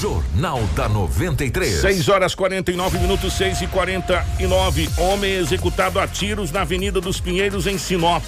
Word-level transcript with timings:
Jornal 0.00 0.62
da 0.74 0.88
93. 0.88 1.82
6 1.82 2.08
horas 2.08 2.34
49 2.34 2.98
minutos, 2.98 3.34
6 3.34 3.60
e 3.60 3.66
49. 3.66 4.88
Homem 4.96 5.32
executado 5.32 6.00
a 6.00 6.08
tiros 6.08 6.50
na 6.50 6.62
Avenida 6.62 7.02
dos 7.02 7.20
Pinheiros, 7.20 7.66
em 7.66 7.76
Sinop. 7.76 8.24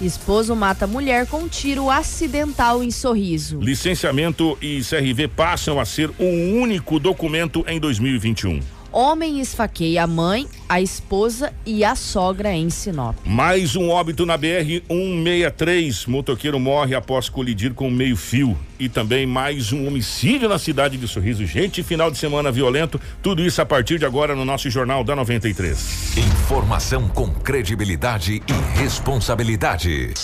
Esposo 0.00 0.54
mata 0.54 0.86
mulher 0.86 1.26
com 1.26 1.48
tiro 1.48 1.90
acidental 1.90 2.80
em 2.80 2.92
sorriso. 2.92 3.58
Licenciamento 3.58 4.56
e 4.62 4.80
CRV 4.80 5.26
passam 5.26 5.80
a 5.80 5.84
ser 5.84 6.12
um 6.16 6.60
único 6.60 7.00
documento 7.00 7.64
em 7.66 7.80
2021. 7.80 8.75
Homem 8.98 9.40
esfaqueia 9.40 10.04
a 10.04 10.06
mãe, 10.06 10.48
a 10.66 10.80
esposa 10.80 11.52
e 11.66 11.84
a 11.84 11.94
sogra 11.94 12.50
em 12.54 12.70
Sinop. 12.70 13.14
Mais 13.26 13.76
um 13.76 13.90
óbito 13.90 14.24
na 14.24 14.38
BR 14.38 14.80
163. 14.88 16.06
Motoqueiro 16.06 16.58
morre 16.58 16.94
após 16.94 17.28
colidir 17.28 17.74
com 17.74 17.90
meio-fio. 17.90 18.56
E 18.80 18.88
também 18.88 19.26
mais 19.26 19.70
um 19.70 19.86
homicídio 19.86 20.48
na 20.48 20.58
cidade 20.58 20.96
de 20.96 21.06
Sorriso. 21.06 21.44
Gente, 21.44 21.82
final 21.82 22.10
de 22.10 22.16
semana 22.16 22.50
violento. 22.50 22.98
Tudo 23.22 23.42
isso 23.42 23.60
a 23.60 23.66
partir 23.66 23.98
de 23.98 24.06
agora 24.06 24.34
no 24.34 24.46
nosso 24.46 24.70
Jornal 24.70 25.04
da 25.04 25.14
93. 25.14 26.16
Informação 26.16 27.06
com 27.06 27.28
credibilidade 27.28 28.40
e 28.48 28.78
responsabilidade. 28.78 30.14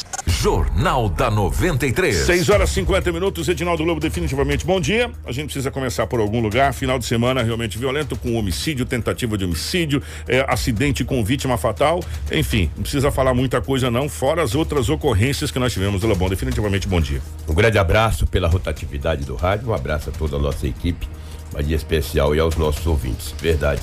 Jornal 0.42 1.08
da 1.08 1.30
93. 1.30 2.16
6 2.16 2.48
horas 2.48 2.70
50 2.70 3.12
minutos. 3.12 3.48
Edinaldo 3.48 3.84
Lobo, 3.84 4.00
definitivamente 4.00 4.66
bom 4.66 4.80
dia. 4.80 5.08
A 5.24 5.30
gente 5.30 5.44
precisa 5.44 5.70
começar 5.70 6.04
por 6.08 6.18
algum 6.18 6.40
lugar. 6.40 6.74
Final 6.74 6.98
de 6.98 7.04
semana 7.04 7.44
realmente 7.44 7.78
violento, 7.78 8.16
com 8.16 8.34
homicídio, 8.34 8.84
tentativa 8.84 9.38
de 9.38 9.44
homicídio, 9.44 10.02
é, 10.26 10.44
acidente 10.48 11.04
com 11.04 11.24
vítima 11.24 11.56
fatal. 11.56 12.02
Enfim, 12.32 12.68
não 12.74 12.82
precisa 12.82 13.12
falar 13.12 13.34
muita 13.34 13.60
coisa, 13.60 13.88
não, 13.88 14.08
fora 14.08 14.42
as 14.42 14.56
outras 14.56 14.88
ocorrências 14.88 15.52
que 15.52 15.60
nós 15.60 15.72
tivemos. 15.72 16.02
Lobão, 16.02 16.28
definitivamente 16.28 16.88
bom 16.88 17.00
dia. 17.00 17.22
Um 17.48 17.54
grande 17.54 17.78
abraço 17.78 18.26
pela 18.26 18.48
rotatividade 18.48 19.24
do 19.24 19.36
rádio, 19.36 19.68
um 19.68 19.74
abraço 19.74 20.10
a 20.10 20.12
toda 20.12 20.34
a 20.34 20.40
nossa 20.40 20.66
equipe, 20.66 21.08
um 21.56 21.62
dia 21.62 21.76
especial 21.76 22.34
e 22.34 22.40
aos 22.40 22.56
nossos 22.56 22.84
ouvintes. 22.84 23.32
Verdade. 23.40 23.82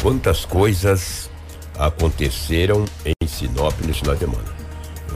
Quantas 0.00 0.44
coisas 0.44 1.28
aconteceram 1.76 2.84
em 3.04 3.26
Sinop 3.26 3.74
nesse 3.84 3.98
final 3.98 4.14
de 4.14 4.20
semana. 4.20 4.59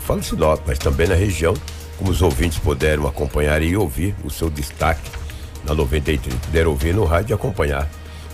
Falo 0.04 0.22
Sinop, 0.22 0.60
mas 0.66 0.78
também 0.78 1.06
na 1.06 1.14
região, 1.14 1.54
como 1.96 2.10
os 2.10 2.20
ouvintes 2.20 2.58
puderam 2.58 3.06
acompanhar 3.06 3.62
e 3.62 3.74
ouvir 3.74 4.14
o 4.22 4.30
seu 4.30 4.50
destaque 4.50 5.10
na 5.64 5.74
93. 5.74 6.34
Puderam 6.34 6.70
ouvir 6.72 6.94
no 6.94 7.04
rádio 7.04 7.32
e 7.32 7.34
acompanhar 7.34 7.88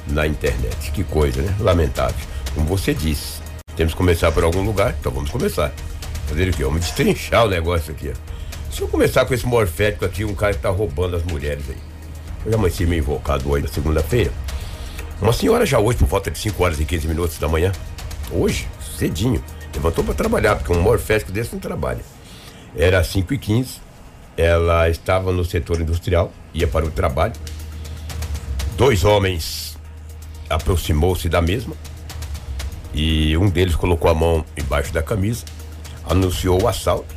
na 0.08 0.26
internet. 0.26 0.90
Que 0.90 1.04
coisa, 1.04 1.40
né? 1.40 1.54
Lamentável. 1.60 2.16
Como 2.56 2.66
você 2.66 2.92
disse, 2.92 3.40
temos 3.76 3.92
que 3.92 3.98
começar 3.98 4.32
por 4.32 4.42
algum 4.42 4.62
lugar, 4.62 4.96
então 4.98 5.12
vamos 5.12 5.30
começar. 5.30 5.72
Fazer 6.26 6.48
o 6.48 6.52
quê? 6.52 6.64
Vamos 6.64 6.80
destrinchar 6.80 7.46
o 7.46 7.48
negócio 7.48 7.92
aqui. 7.92 8.10
Ó. 8.10 8.72
Se 8.74 8.80
eu 8.80 8.88
começar 8.88 9.24
com 9.24 9.32
esse 9.32 9.46
morfético 9.46 10.04
aqui, 10.04 10.24
um 10.24 10.34
cara 10.34 10.54
que 10.54 10.60
tá 10.60 10.70
roubando 10.70 11.14
as 11.14 11.22
mulheres 11.22 11.64
aí. 11.68 11.78
Eu 12.44 12.50
já 12.50 12.58
amanheci 12.58 12.84
meio 12.84 13.00
invocado 13.00 13.48
hoje 13.48 13.66
na 13.66 13.72
segunda-feira. 13.72 14.32
Uma 15.22 15.32
senhora 15.32 15.64
já 15.64 15.78
hoje, 15.78 15.98
por 15.98 16.08
volta 16.08 16.32
de 16.32 16.38
5 16.38 16.64
horas 16.64 16.80
e 16.80 16.84
15 16.84 17.06
minutos 17.06 17.38
da 17.38 17.46
manhã, 17.46 17.70
hoje, 18.32 18.66
cedinho, 18.98 19.40
levantou 19.74 20.04
para 20.04 20.14
trabalhar, 20.14 20.56
porque 20.56 20.72
um 20.72 20.80
morfético 20.80 21.32
desse 21.32 21.52
não 21.52 21.60
trabalha. 21.60 22.00
Era 22.76 23.02
5 23.02 23.34
e 23.34 23.38
15 23.38 23.90
ela 24.36 24.88
estava 24.88 25.32
no 25.32 25.44
setor 25.44 25.80
industrial, 25.80 26.32
ia 26.54 26.66
para 26.66 26.86
o 26.86 26.90
trabalho. 26.90 27.34
Dois 28.76 29.04
homens 29.04 29.76
aproximou-se 30.48 31.28
da 31.28 31.42
mesma 31.42 31.74
e 32.94 33.36
um 33.36 33.50
deles 33.50 33.76
colocou 33.76 34.10
a 34.10 34.14
mão 34.14 34.44
embaixo 34.56 34.92
da 34.94 35.02
camisa, 35.02 35.44
anunciou 36.08 36.62
o 36.62 36.68
assalto. 36.68 37.14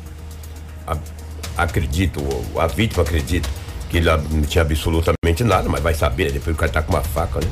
A, 0.86 0.98
acredito, 1.56 2.20
a 2.58 2.66
vítima 2.66 3.02
acredita 3.02 3.48
que 3.88 3.96
ele 3.96 4.10
não 4.30 4.42
tinha 4.42 4.62
absolutamente 4.62 5.42
nada, 5.42 5.66
mas 5.68 5.82
vai 5.82 5.94
saber, 5.94 6.26
né? 6.26 6.32
depois 6.32 6.54
o 6.54 6.58
cara 6.58 6.70
tá 6.70 6.82
com 6.82 6.92
uma 6.92 7.02
faca, 7.02 7.40
né? 7.40 7.50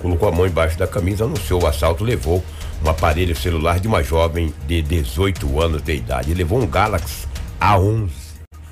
Colocou 0.00 0.28
a 0.28 0.32
mão 0.32 0.46
embaixo 0.46 0.78
da 0.78 0.86
camisa, 0.86 1.24
anunciou 1.24 1.64
o 1.64 1.66
assalto, 1.66 2.04
levou 2.04 2.44
um 2.84 2.88
aparelho 2.88 3.34
celular 3.36 3.80
de 3.80 3.88
uma 3.88 4.02
jovem 4.02 4.52
de 4.66 4.82
18 4.82 5.60
anos 5.60 5.82
de 5.82 5.94
idade. 5.94 6.30
Ele 6.30 6.38
levou 6.38 6.60
um 6.60 6.66
Galaxy 6.66 7.26
A11. 7.60 8.10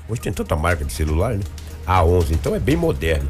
Hoje 0.07 0.21
tem 0.21 0.31
tanta 0.31 0.55
marca 0.55 0.85
de 0.85 0.93
celular, 0.93 1.33
né? 1.35 1.43
A11, 1.85 2.31
então 2.31 2.55
é 2.55 2.59
bem 2.59 2.75
moderno. 2.75 3.29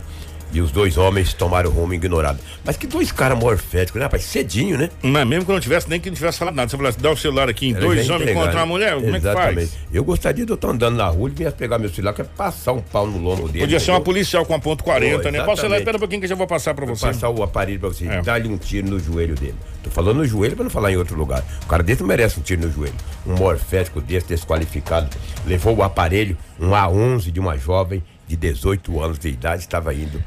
E 0.54 0.62
os 0.62 0.72
dois 0.72 0.98
homens 0.98 1.34
tomaram 1.34 1.70
o 1.70 1.74
rumo 1.74 1.94
ignorado. 1.94 2.40
Mas 2.64 2.78
que 2.78 2.88
dois 2.88 3.12
caras 3.12 3.38
morféticos, 3.38 4.00
né, 4.00 4.06
rapaz? 4.06 4.24
Cedinho, 4.24 4.78
né? 4.78 4.90
Mas 5.04 5.28
mesmo 5.28 5.46
que 5.46 5.52
não 5.52 5.60
tivesse, 5.60 5.90
nem 5.90 6.00
que 6.00 6.10
não 6.10 6.16
tivesse 6.16 6.40
falado 6.40 6.56
nada. 6.56 6.70
Você 6.70 6.78
falasse, 6.78 6.98
dá 7.00 7.12
o 7.12 7.18
celular 7.18 7.50
aqui 7.50 7.68
em 7.68 7.72
Era 7.72 7.82
dois 7.82 8.10
homens 8.10 8.22
entregar, 8.24 8.44
contra 8.46 8.60
uma 8.60 8.66
mulher, 8.66 8.94
como 8.96 9.08
é 9.08 9.12
que 9.12 9.18
Exatamente. 9.28 9.56
faz? 9.72 9.78
Eu 9.92 10.04
gostaria 10.06 10.46
de 10.46 10.52
eu 10.52 10.56
estar 10.56 10.70
andando 10.70 10.96
na 10.96 11.08
rua 11.08 11.30
e 11.30 11.34
viesse 11.34 11.56
pegar 11.56 11.78
meu 11.78 11.90
celular, 11.90 12.14
que 12.14 12.22
é 12.22 12.24
passar 12.24 12.72
um 12.72 12.82
pau 12.82 13.06
no 13.06 13.18
lombo 13.18 13.48
dele. 13.48 13.60
Podia 13.66 13.80
ser 13.80 13.92
uma 13.92 14.00
policial 14.02 14.46
com 14.46 14.54
a 14.54 14.60
ponto 14.60 14.84
40, 14.84 15.22
Pô, 15.24 15.30
né? 15.32 15.40
Passa 15.40 15.48
lá, 15.48 15.52
exatamente. 15.54 15.80
espera 15.82 15.98
um 15.98 16.00
pouquinho 16.00 16.22
que 16.22 16.26
eu 16.26 16.30
já 16.30 16.36
vou 16.36 16.48
passar 16.48 16.74
pra 16.74 16.86
Vou 16.86 16.96
você. 16.96 17.08
passar 17.08 17.30
o 17.30 17.44
aparelho 17.44 17.80
pra 17.80 17.90
você, 17.90 18.08
É. 18.08 18.22
dar-lhe 18.22 18.48
um 18.48 18.58
tiro 18.58 18.90
no 18.90 19.00
joelho 19.00 19.36
dele. 19.36 19.56
Tô 19.84 19.90
falando 19.90 20.18
no 20.18 20.26
joelho 20.26 20.56
pra 20.56 20.64
não 20.64 20.72
falar 20.72 20.92
em 20.92 20.98
outro 20.98 21.16
lugar. 21.18 21.44
O 21.64 21.68
cara 21.68 21.84
desse 21.84 22.02
não 22.02 22.08
merece 22.08 22.40
um 22.40 22.44
tiro 22.44 22.62
no 22.66 22.72
joelho. 22.72 22.96
Um 23.26 23.36
morfético 23.36 24.00
desse, 24.02 24.28
desqualificado, 24.28 25.10
levou 25.46 25.76
o 25.76 25.84
aparelho, 25.84 26.38
um 26.60 26.70
A11 26.70 27.32
de 27.32 27.40
uma 27.40 27.58
jovem 27.58 28.02
de 28.28 28.36
18 28.36 29.02
anos 29.02 29.20
de 29.20 29.30
idade, 29.30 29.62
estava 29.62 29.94
indo 29.94 30.22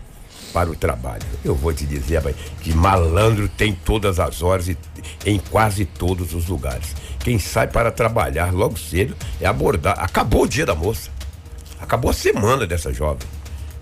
para 0.53 0.71
o 0.71 0.75
trabalho. 0.75 1.23
Eu 1.45 1.55
vou 1.55 1.73
te 1.73 1.85
dizer, 1.85 2.17
rapaz, 2.17 2.37
que 2.61 2.73
malandro 2.75 3.49
tem 3.49 3.73
todas 3.73 4.19
as 4.19 4.43
horas 4.43 4.69
e 4.69 4.77
em 5.25 5.39
quase 5.39 5.85
todos 5.85 6.35
os 6.35 6.49
lugares. 6.49 6.95
Quem 7.21 7.39
sai 7.39 7.67
para 7.67 7.91
trabalhar 7.91 8.53
logo 8.53 8.79
cedo 8.79 9.17
é 9.41 9.47
abordar. 9.47 9.99
Acabou 9.99 10.43
o 10.43 10.49
dia 10.49 10.67
da 10.67 10.75
moça. 10.75 11.11
Acabou 11.81 12.11
a 12.11 12.15
semana 12.15 12.67
dessa 12.67 12.93
jovem 12.93 13.27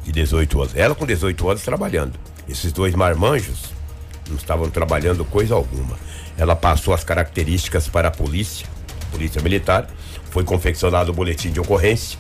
de 0.04 0.12
18 0.12 0.60
anos. 0.60 0.76
Ela 0.76 0.94
com 0.94 1.04
18 1.04 1.48
anos 1.50 1.62
trabalhando. 1.62 2.18
Esses 2.48 2.72
dois 2.72 2.94
marmanjos 2.94 3.64
não 4.28 4.36
estavam 4.36 4.70
trabalhando 4.70 5.24
coisa 5.24 5.54
alguma. 5.54 5.98
Ela 6.36 6.54
passou 6.54 6.94
as 6.94 7.02
características 7.02 7.88
para 7.88 8.08
a 8.08 8.10
polícia, 8.10 8.66
polícia 9.10 9.42
militar, 9.42 9.88
foi 10.30 10.44
confeccionado 10.44 11.10
o 11.10 11.14
boletim 11.14 11.50
de 11.50 11.58
ocorrência 11.58 12.18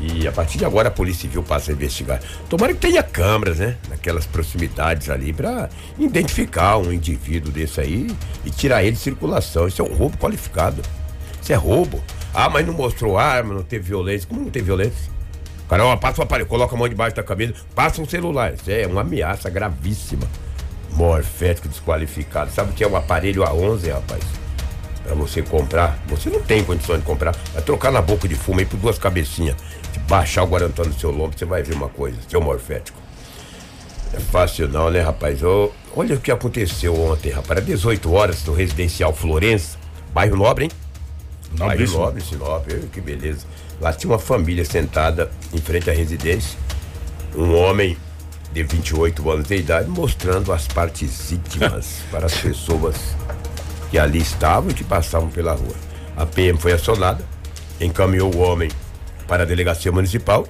e 0.00 0.28
a 0.28 0.32
partir 0.32 0.58
de 0.58 0.64
agora 0.64 0.88
a 0.88 0.90
polícia 0.90 1.22
civil 1.22 1.42
passa 1.42 1.70
a 1.70 1.74
investigar. 1.74 2.20
Tomara 2.48 2.72
que 2.72 2.80
tenha 2.80 3.02
câmeras, 3.02 3.58
né, 3.58 3.76
naquelas 3.88 4.26
proximidades 4.26 5.10
ali 5.10 5.32
para 5.32 5.68
identificar 5.98 6.78
um 6.78 6.92
indivíduo 6.92 7.50
desse 7.50 7.80
aí 7.80 8.06
e 8.44 8.50
tirar 8.50 8.82
ele 8.82 8.92
de 8.92 8.98
circulação. 8.98 9.66
Isso 9.66 9.82
é 9.82 9.84
um 9.84 9.94
roubo 9.94 10.16
qualificado. 10.16 10.82
Isso 11.42 11.52
é 11.52 11.56
roubo. 11.56 12.02
Ah, 12.32 12.48
mas 12.48 12.66
não 12.66 12.74
mostrou 12.74 13.18
arma, 13.18 13.54
não 13.54 13.62
teve 13.62 13.88
violência. 13.88 14.28
Como 14.28 14.42
não 14.42 14.50
teve 14.50 14.66
violência? 14.66 15.10
O 15.64 15.68
cara, 15.68 15.96
passa 15.96 16.20
o 16.20 16.24
aparelho, 16.24 16.48
coloca 16.48 16.74
a 16.74 16.78
mão 16.78 16.88
debaixo 16.88 17.16
da 17.16 17.22
camisa, 17.22 17.54
passa 17.74 18.00
um 18.00 18.08
celular. 18.08 18.54
Isso 18.54 18.70
é 18.70 18.86
uma 18.86 19.02
ameaça 19.02 19.50
gravíssima. 19.50 20.26
Morfético 20.92 21.68
desqualificado. 21.68 22.50
Sabe 22.50 22.70
o 22.70 22.74
que 22.74 22.82
é 22.82 22.88
um 22.88 22.96
aparelho 22.96 23.42
A11, 23.42 23.92
rapaz? 23.92 24.47
Pra 25.08 25.16
você 25.16 25.40
comprar, 25.40 25.98
você 26.06 26.28
não 26.28 26.42
tem 26.42 26.62
condição 26.62 26.98
de 26.98 27.02
comprar. 27.02 27.34
Vai 27.54 27.62
trocar 27.62 27.90
na 27.90 28.02
boca 28.02 28.28
de 28.28 28.34
fumo 28.34 28.60
aí 28.60 28.66
por 28.66 28.76
duas 28.76 28.98
cabecinhas. 28.98 29.56
De 29.90 29.98
baixar 30.00 30.42
o 30.42 30.46
guarantão 30.46 30.84
no 30.84 30.92
seu 30.92 31.10
lombo, 31.10 31.32
você 31.34 31.46
vai 31.46 31.62
ver 31.62 31.74
uma 31.74 31.88
coisa, 31.88 32.18
seu 32.28 32.42
morfético. 32.42 32.98
É 34.12 34.20
fácil 34.20 34.68
não, 34.68 34.90
né, 34.90 35.00
rapaz? 35.00 35.40
Olha 35.42 36.14
o 36.14 36.20
que 36.20 36.30
aconteceu 36.30 36.94
ontem, 36.94 37.32
rapaz. 37.32 37.52
Era 37.52 37.62
18 37.62 38.12
horas 38.12 38.44
no 38.44 38.52
residencial 38.52 39.14
Florença, 39.14 39.78
bairro 40.12 40.36
Nobre, 40.36 40.64
hein? 40.64 40.70
Bairro. 41.52 41.90
Nobre, 41.90 42.22
Sinop, 42.22 42.66
que 42.92 43.00
beleza. 43.00 43.46
Lá 43.80 43.94
tinha 43.94 44.12
uma 44.12 44.18
família 44.18 44.66
sentada 44.66 45.30
em 45.54 45.58
frente 45.58 45.88
à 45.88 45.94
residência. 45.94 46.58
Um 47.34 47.54
homem 47.56 47.96
de 48.52 48.62
28 48.62 49.30
anos 49.30 49.48
de 49.48 49.56
idade 49.56 49.88
mostrando 49.88 50.52
as 50.52 50.68
partes 50.68 51.32
íntimas 51.32 52.02
para 52.10 52.26
as 52.26 52.34
pessoas 52.34 53.16
que 53.90 53.98
ali 53.98 54.18
estavam 54.18 54.70
e 54.70 54.74
que 54.74 54.84
passavam 54.84 55.28
pela 55.28 55.52
rua. 55.52 55.74
A 56.16 56.26
PM 56.26 56.58
foi 56.58 56.72
acionada, 56.72 57.24
encaminhou 57.80 58.34
o 58.34 58.38
homem 58.38 58.70
para 59.26 59.42
a 59.42 59.46
delegacia 59.46 59.92
municipal. 59.92 60.46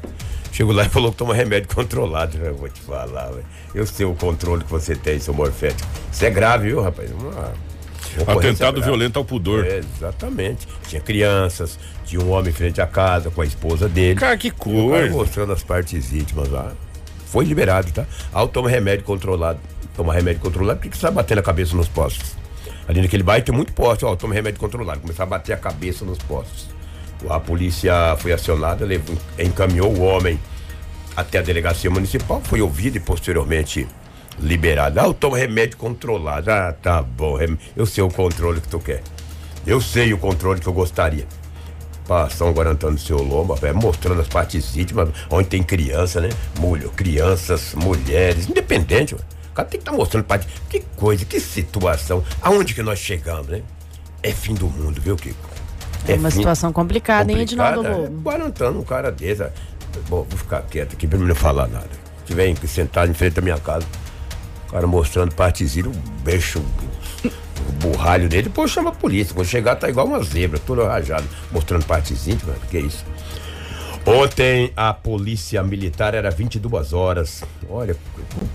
Chegou 0.51 0.75
lá 0.75 0.85
e 0.85 0.89
falou 0.89 1.13
que 1.13 1.19
toma 1.19 1.35
remédio 1.35 1.69
controlado. 1.75 2.39
Eu 2.39 2.55
vou 2.55 2.69
te 2.69 2.81
falar. 2.81 3.31
Eu 3.75 3.87
sei 3.87 4.07
o 4.07 4.15
controle 4.15 4.65
que 4.65 4.71
você 4.71 4.97
tem, 4.97 5.21
seu 5.21 5.35
morfético. 5.35 5.89
Isso 6.11 6.25
é 6.25 6.31
grave, 6.31 6.69
viu, 6.69 6.81
rapaz? 6.81 7.11
Uma 7.13 7.53
Atentado 8.27 8.83
violento 8.83 9.19
ao 9.19 9.25
pudor. 9.25 9.65
É, 9.65 9.79
exatamente. 9.79 10.67
Tinha 10.89 11.01
crianças, 11.01 11.79
tinha 12.05 12.21
um 12.21 12.31
homem 12.31 12.51
em 12.51 12.53
frente 12.53 12.81
à 12.81 12.87
casa 12.87 13.31
com 13.31 13.43
a 13.43 13.45
esposa 13.45 13.89
dele. 13.89 14.19
Cara, 14.19 14.37
que 14.37 14.51
coisa. 14.51 15.15
mostrando 15.15 15.53
as 15.53 15.63
partes 15.63 16.13
íntimas 16.13 16.49
lá. 16.49 16.73
Foi 17.27 17.45
liberado, 17.45 17.93
tá? 17.93 18.07
Ao 18.33 18.49
toma 18.49 18.71
remédio 18.71 19.05
controlado. 19.05 19.61
Toma 19.95 20.15
remédio 20.15 20.41
controlado, 20.41 20.79
porque 20.79 20.91
que 20.91 20.99
sabe 20.99 21.17
bater 21.17 21.35
na 21.35 21.43
cabeça 21.43 21.77
nos 21.77 21.89
postos? 21.89 22.38
Ali 22.89 23.03
naquele 23.03 23.23
bairro 23.23 23.45
tem 23.45 23.55
muito 23.55 23.73
poste, 23.75 24.05
ó, 24.05 24.17
toma 24.17 24.33
remédio 24.33 24.59
controlado. 24.59 25.01
Começar 25.01 25.25
a 25.25 25.27
bater 25.27 25.53
a 25.53 25.59
cabeça 25.59 26.05
nos 26.07 26.19
postos. 26.19 26.67
A 27.29 27.39
polícia 27.39 28.17
foi 28.19 28.33
acionada, 28.33 28.85
levou, 28.85 29.15
encaminhou 29.39 29.95
o 29.95 30.01
homem 30.01 30.41
até 31.15 31.39
a 31.39 31.43
delegacia 31.43 31.91
municipal, 31.91 32.41
foi 32.43 32.63
ouvido 32.63 32.97
e 32.97 33.01
posteriormente 33.01 33.87
liberado. 34.41 35.01
Ah, 35.01 35.13
toma 35.13 35.37
remédio 35.37 35.77
controlado. 35.77 36.51
Ah, 36.51 36.73
tá 36.73 37.03
bom. 37.03 37.37
Eu 37.77 37.85
sei 37.85 38.03
o 38.03 38.09
controle 38.09 38.61
que 38.61 38.69
tu 38.69 38.79
quer. 38.79 39.03
Eu 39.67 39.81
sei 39.81 40.15
o 40.15 40.19
controle 40.19 40.61
que 40.61 40.67
eu 40.67 40.73
gostaria. 40.73 41.27
São 42.31 42.53
Guarantã 42.53 42.91
do 42.91 42.99
seu 42.99 43.21
lombo, 43.21 43.55
mostrando 43.75 44.23
as 44.23 44.29
partes 44.29 44.75
íntimas, 44.77 45.11
onde 45.29 45.49
tem 45.49 45.63
criança, 45.63 46.23
né? 46.23 46.31
Mulher, 46.59 46.89
crianças, 46.91 47.75
mulheres, 47.75 48.49
independente, 48.49 49.15
mano. 49.15 49.27
Cara 49.59 49.69
tem 49.69 49.81
que 49.81 49.83
estar 49.83 49.91
tá 49.91 49.97
mostrando 49.97 50.25
parte. 50.25 50.47
Que 50.71 50.81
coisa, 50.95 51.25
que 51.25 51.41
situação. 51.41 52.23
Aonde 52.41 52.75
que 52.75 52.83
nós 52.83 53.01
chegamos, 53.01 53.49
né? 53.49 53.63
É 54.23 54.31
fim 54.31 54.55
do 54.55 54.67
mundo, 54.69 55.01
viu, 55.01 55.17
Kiko? 55.17 55.37
É, 56.07 56.15
uma 56.15 56.31
fim... 56.31 56.39
situação 56.39 56.73
complicada, 56.73 57.33
complicada, 57.33 57.33
hein, 57.33 57.43
Edinaldo 57.43 57.83
Lobo? 57.83 58.05
É, 58.05 58.23
Guarantando 58.23 58.79
um 58.79 58.85
cara 58.85 59.11
desse. 59.11 59.43
Bom, 60.09 60.25
vou 60.29 60.39
ficar 60.39 60.63
quieto 60.63 60.93
aqui 60.93 61.09
pra 61.09 61.19
não 61.19 61.35
falar 61.35 61.67
nada. 61.67 61.91
Se 62.25 62.35
vem 62.35 62.55
sentado 62.69 63.11
em 63.11 63.15
frente 63.15 63.37
à 63.41 63.43
minha 63.43 63.59
casa, 63.59 63.85
o 64.69 64.73
cara 64.73 64.87
mostrando 64.87 65.35
partezinho, 65.35 65.91
um 65.91 66.23
beijo, 66.23 66.63
o 67.25 67.73
burralho 67.81 68.29
dele, 68.29 68.45
depois 68.45 68.71
chama 68.71 68.91
a 68.91 68.95
polícia. 68.95 69.35
Quando 69.35 69.49
chegar, 69.49 69.75
tá 69.75 69.89
igual 69.89 70.07
uma 70.07 70.23
zebra, 70.23 70.61
todo 70.61 70.85
rajado, 70.85 71.27
mostrando 71.51 71.85
partezinho, 71.85 72.39
mano, 72.47 72.61
que 72.71 72.77
é 72.77 72.81
isso. 72.81 73.05
Ontem 74.09 74.73
a 74.75 74.95
polícia 74.95 75.63
militar 75.63 76.15
era 76.15 76.31
22 76.31 76.95
horas. 76.95 77.45
Olha 77.69 77.95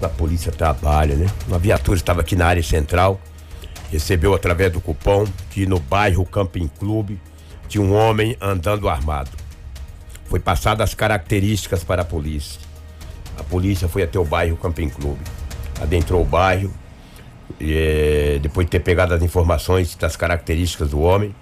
a 0.01 0.09
polícia 0.09 0.51
trabalha, 0.51 1.15
né? 1.15 1.27
Uma 1.47 1.59
viatura 1.59 1.95
estava 1.95 2.21
aqui 2.21 2.35
na 2.35 2.47
área 2.47 2.63
central, 2.63 3.21
recebeu 3.91 4.33
através 4.33 4.73
do 4.73 4.81
cupom 4.81 5.25
que 5.51 5.67
no 5.67 5.79
bairro 5.79 6.25
Camping 6.25 6.67
Clube 6.67 7.21
tinha 7.67 7.83
um 7.83 7.94
homem 7.94 8.35
andando 8.41 8.89
armado. 8.89 9.29
Foi 10.25 10.39
passada 10.39 10.83
as 10.83 10.95
características 10.95 11.83
para 11.83 12.01
a 12.01 12.05
polícia. 12.05 12.59
A 13.38 13.44
polícia 13.44 13.88
foi 13.88 14.01
até 14.01 14.17
o 14.17 14.25
bairro 14.25 14.57
Camping 14.57 14.89
Clube. 14.89 15.21
Adentrou 15.79 16.23
o 16.23 16.25
bairro, 16.25 16.73
e, 17.59 18.39
depois 18.41 18.65
de 18.65 18.71
ter 18.71 18.79
pegado 18.79 19.13
as 19.13 19.21
informações 19.21 19.95
das 19.95 20.15
características 20.15 20.89
do 20.89 21.00
homem, 21.00 21.35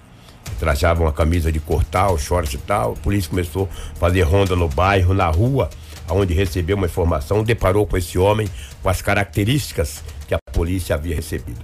trajava 0.54 1.02
uma 1.02 1.12
camisa 1.12 1.50
de 1.50 1.60
cortal, 1.60 2.18
short 2.18 2.54
e 2.54 2.58
tal. 2.58 2.92
A 2.92 2.96
polícia 2.96 3.30
começou 3.30 3.68
a 3.94 3.98
fazer 3.98 4.22
ronda 4.22 4.56
no 4.56 4.68
bairro, 4.68 5.14
na 5.14 5.28
rua, 5.28 5.70
onde 6.08 6.34
recebeu 6.34 6.76
uma 6.76 6.86
informação, 6.86 7.42
deparou 7.42 7.86
com 7.86 7.96
esse 7.96 8.18
homem 8.18 8.48
com 8.82 8.88
as 8.88 9.00
características 9.00 10.02
que 10.26 10.34
a 10.34 10.38
polícia 10.52 10.94
havia 10.94 11.14
recebido. 11.14 11.60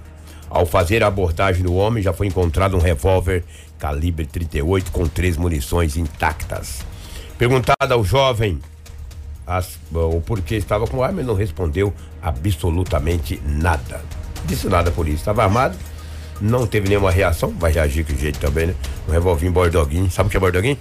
Ao 0.49 0.65
fazer 0.65 1.03
a 1.03 1.07
abordagem 1.07 1.63
do 1.63 1.75
homem, 1.75 2.01
já 2.01 2.11
foi 2.11 2.27
encontrado 2.27 2.75
um 2.75 2.79
revólver 2.79 3.43
calibre 3.77 4.25
38 4.25 4.91
com 4.91 5.07
três 5.07 5.37
munições 5.37 5.95
intactas. 5.95 6.79
Perguntada 7.37 7.93
ao 7.93 8.03
jovem 8.03 8.59
as, 9.49 9.79
o 9.91 10.21
porquê 10.21 10.55
estava 10.55 10.85
com 10.85 11.01
arma, 11.01 11.21
ele 11.21 11.27
não 11.27 11.33
respondeu 11.33 11.93
absolutamente 12.21 13.41
nada. 13.45 14.01
Disse 14.45 14.67
nada 14.67 14.91
por 14.91 15.07
isso. 15.07 15.17
Estava 15.17 15.43
armado, 15.43 15.75
não 16.41 16.65
teve 16.65 16.87
nenhuma 16.89 17.11
reação, 17.11 17.51
vai 17.51 17.71
reagir 17.71 18.05
que 18.05 18.15
jeito 18.15 18.39
também, 18.39 18.67
né? 18.67 18.75
Um 19.07 19.11
revolvinho 19.11 19.51
bordoguinho. 19.51 20.09
Sabe 20.09 20.27
o 20.27 20.29
que 20.31 20.37
é 20.37 20.39
bordoguinho? 20.39 20.77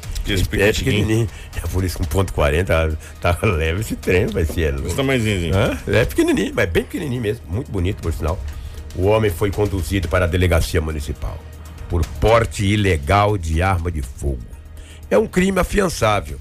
É 0.53 0.73
pequenininho. 0.73 1.29
É 1.57 1.67
por 1.69 1.85
isso 1.85 1.97
que 1.97 2.03
um 2.03 2.07
ponto 2.07 2.33
40 2.33 2.99
tá, 3.21 3.35
tá 3.35 3.47
leve 3.47 3.81
esse 3.81 3.97
treino, 3.97 4.33
vai 4.33 4.45
ser. 4.45 4.75
Esse 4.75 4.95
tamanhozinho. 4.95 5.55
É 5.89 6.05
pequenininho, 6.05 6.53
mas 6.55 6.69
bem 6.71 6.85
pequenininho 6.85 7.23
mesmo. 7.23 7.43
Muito 7.49 7.71
bonito, 7.71 8.03
por 8.03 8.13
sinal. 8.13 8.39
O 8.97 9.07
homem 9.07 9.31
foi 9.31 9.51
conduzido 9.51 10.09
para 10.09 10.25
a 10.25 10.29
delegacia 10.29 10.81
municipal 10.81 11.39
por 11.89 12.05
porte 12.21 12.65
ilegal 12.67 13.39
de 13.39 13.63
arma 13.63 13.91
de 13.91 14.03
fogo. 14.03 14.39
É 15.11 15.17
um 15.17 15.27
crime 15.27 15.59
afiançável 15.59 16.39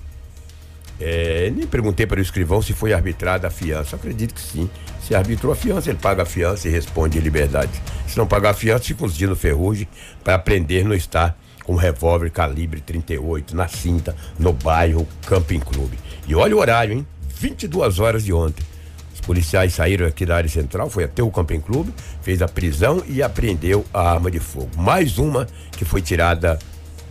é, 0.99 1.51
nem 1.55 1.67
perguntei 1.67 2.05
para 2.05 2.19
o 2.19 2.21
escrivão 2.21 2.61
se 2.61 2.73
foi 2.73 2.94
arbitrada 2.94 3.47
a 3.47 3.51
fiança. 3.51 3.95
Acredito 3.95 4.33
que 4.33 4.41
sim. 4.41 4.69
Se 5.01 5.15
arbitrou 5.15 5.53
a 5.53 5.55
fiança, 5.55 5.89
ele 5.89 5.99
paga 5.99 6.23
a 6.23 6.25
fiança 6.25 6.67
e 6.67 6.71
responde 6.71 7.17
em 7.17 7.21
liberdade. 7.21 7.71
Se 8.07 8.17
não 8.17 8.27
pagar 8.27 8.51
a 8.51 8.53
fiança, 8.53 8.85
fica 8.85 9.05
uns 9.05 9.15
dias 9.15 9.29
no 9.29 9.35
ferrugem 9.35 9.88
para 10.23 10.35
aprender 10.35 10.83
não 10.83 10.95
estar 10.95 11.38
com 11.63 11.73
um 11.73 11.77
revólver 11.77 12.31
calibre 12.31 12.81
38 12.81 13.55
na 13.55 13.67
cinta, 13.67 14.15
no 14.39 14.53
bairro 14.53 15.07
Camping 15.25 15.59
Clube. 15.59 15.99
E 16.27 16.33
olha 16.33 16.55
o 16.55 16.59
horário, 16.59 16.94
hein? 16.94 17.07
22 17.35 18.00
horas 18.00 18.23
de 18.23 18.33
ontem. 18.33 18.65
Os 19.13 19.21
policiais 19.21 19.73
saíram 19.73 20.07
aqui 20.07 20.25
da 20.25 20.38
área 20.38 20.50
central, 20.50 20.89
foi 20.89 21.03
até 21.03 21.21
o 21.21 21.29
Camping 21.29 21.59
Clube, 21.59 21.93
fez 22.21 22.41
a 22.41 22.47
prisão 22.47 23.03
e 23.07 23.21
apreendeu 23.21 23.85
a 23.93 24.09
arma 24.09 24.31
de 24.31 24.39
fogo. 24.39 24.69
Mais 24.77 25.17
uma 25.17 25.45
que 25.73 25.83
foi 25.83 26.01
tirada 26.01 26.57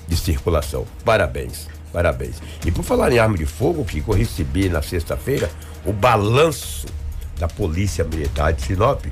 de 0.09 0.17
circulação. 0.17 0.87
Parabéns. 1.05 1.76
Parabéns. 1.97 2.43
E 2.63 2.71
por 2.71 2.85
falar 2.85 3.11
em 3.11 3.19
arma 3.19 3.39
de 3.39 3.47
fogo, 3.47 3.83
que 3.83 4.05
eu 4.07 4.15
recebi 4.15 4.69
na 4.69 4.83
sexta-feira 4.83 5.51
o 5.83 5.95
balanço 5.95 6.87
da 7.39 7.49
Polícia 7.49 8.05
Militar 8.05 8.53
de 8.53 8.61
Sinop, 8.61 9.07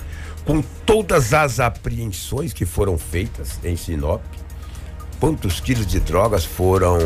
com 0.45 0.61
todas 0.85 1.33
as 1.33 1.61
apreensões 1.61 2.53
que 2.53 2.67
foram 2.67 2.99
feitas 2.99 3.59
em 3.65 3.75
Sinop, 3.75 4.21
quantos 5.21 5.61
quilos 5.61 5.87
de 5.87 6.01
drogas 6.01 6.45
foram 6.45 6.99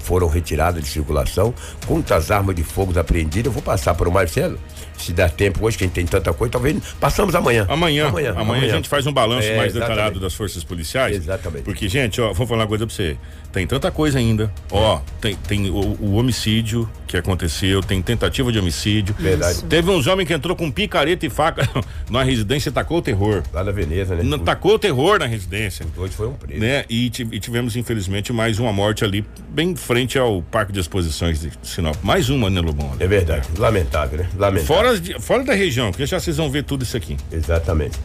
foram 0.00 0.28
retirados 0.28 0.82
de 0.82 0.88
circulação, 0.88 1.54
quantas 1.86 2.30
armas 2.30 2.54
de 2.54 2.62
fogo 2.62 2.98
apreendidas. 2.98 3.46
Eu 3.46 3.52
vou 3.52 3.62
passar 3.62 3.94
para 3.94 4.08
o 4.08 4.12
Marcelo 4.12 4.58
se 4.98 5.12
der 5.12 5.30
tempo 5.30 5.64
hoje, 5.64 5.76
quem 5.76 5.88
tem 5.88 6.06
tanta 6.06 6.32
coisa, 6.32 6.52
talvez 6.52 6.76
passamos 6.98 7.34
amanhã. 7.34 7.66
Amanhã. 7.68 8.08
Amanhã, 8.08 8.30
amanhã, 8.30 8.40
amanhã 8.40 8.72
a 8.72 8.76
gente 8.76 8.88
faz 8.88 9.06
um 9.06 9.12
balanço 9.12 9.48
é, 9.48 9.56
mais 9.56 9.72
detalhado 9.72 10.18
das 10.18 10.34
forças 10.34 10.64
policiais. 10.64 11.16
Exatamente. 11.16 11.64
Porque, 11.64 11.88
gente, 11.88 12.20
ó, 12.20 12.32
vou 12.32 12.46
falar 12.46 12.62
uma 12.62 12.68
coisa 12.68 12.86
pra 12.86 12.94
você. 12.94 13.16
Tem 13.52 13.66
tanta 13.66 13.90
coisa 13.90 14.18
ainda. 14.18 14.52
Ó, 14.70 15.00
tem, 15.20 15.34
tem 15.34 15.70
o, 15.70 15.96
o 16.00 16.14
homicídio 16.16 16.88
que 17.06 17.16
aconteceu, 17.16 17.80
tem 17.80 18.02
tentativa 18.02 18.50
de 18.50 18.58
homicídio. 18.58 19.14
Verdade. 19.18 19.64
Teve 19.64 19.90
uns 19.90 20.06
homens 20.06 20.26
que 20.26 20.34
entrou 20.34 20.56
com 20.56 20.70
picareta 20.70 21.24
e 21.24 21.30
faca 21.30 21.68
na 22.10 22.22
residência 22.22 22.68
e 22.68 22.72
tacou 22.72 22.98
o 22.98 23.02
terror. 23.02 23.42
Lá 23.52 23.62
na 23.62 23.72
Veneza, 23.72 24.14
né? 24.14 24.22
Não, 24.22 24.38
tacou 24.38 24.74
o 24.74 24.78
terror 24.78 25.18
na 25.18 25.26
residência. 25.26 25.86
Hoje 25.96 26.14
foi 26.14 26.26
um 26.28 26.32
preso. 26.32 26.60
Né? 26.60 26.84
E, 26.90 27.06
e, 27.06 27.40
tivemos, 27.40 27.76
infelizmente, 27.76 28.32
mais 28.32 28.58
uma 28.58 28.72
morte 28.72 29.04
ali, 29.04 29.24
bem 29.48 29.76
frente 29.76 30.18
ao 30.18 30.42
Parque 30.42 30.72
de 30.72 30.80
Exposições 30.80 31.40
de 31.40 31.50
Sinop. 31.62 31.96
Mais 32.02 32.28
uma, 32.28 32.50
né, 32.50 32.60
Lobão? 32.60 32.94
É 32.98 33.06
verdade. 33.06 33.48
Lamentável, 33.56 34.18
né? 34.18 34.28
Lamentável. 34.36 34.66
Fora, 34.66 34.98
de, 34.98 35.20
fora 35.20 35.44
da 35.44 35.54
região, 35.54 35.90
porque 35.90 36.06
já 36.06 36.18
vocês 36.18 36.36
vão 36.36 36.50
ver 36.50 36.64
tudo 36.64 36.82
isso 36.82 36.96
aqui. 36.96 37.16
Exatamente. 37.30 37.98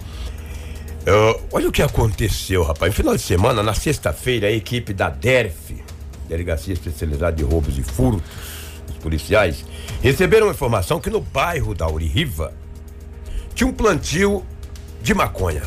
Uh, 1.01 1.41
olha 1.51 1.67
o 1.67 1.71
que 1.71 1.81
aconteceu, 1.81 2.61
rapaz. 2.63 2.91
No 2.91 2.95
final 2.95 3.15
de 3.15 3.21
semana, 3.23 3.63
na 3.63 3.73
sexta-feira, 3.73 4.47
a 4.47 4.51
equipe 4.51 4.93
da 4.93 5.09
DERF, 5.09 5.83
Delegacia 6.29 6.73
Especializada 6.73 7.35
de 7.35 7.43
Roubos 7.43 7.77
e 7.77 7.83
Furtos, 7.83 8.21
os 8.91 8.97
policiais, 8.97 9.65
receberam 10.01 10.49
informação 10.49 10.99
que 10.99 11.09
no 11.09 11.21
bairro 11.21 11.73
da 11.73 11.89
Urihiva 11.89 12.53
tinha 13.53 13.67
um 13.67 13.73
plantio 13.73 14.45
de 15.01 15.13
maconha. 15.13 15.63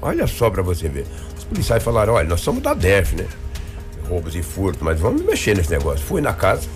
Olha 0.00 0.26
só 0.26 0.50
pra 0.50 0.62
você 0.62 0.88
ver. 0.88 1.06
Os 1.36 1.44
policiais 1.44 1.82
falaram: 1.82 2.14
olha, 2.14 2.28
nós 2.28 2.40
somos 2.40 2.62
da 2.62 2.74
DERF, 2.74 3.16
né? 3.16 3.26
Roubos 4.08 4.34
e 4.34 4.42
furtos, 4.42 4.82
mas 4.82 4.98
vamos 4.98 5.22
mexer 5.22 5.56
nesse 5.56 5.70
negócio. 5.70 6.04
Fui 6.04 6.20
na 6.20 6.32
casa, 6.32 6.68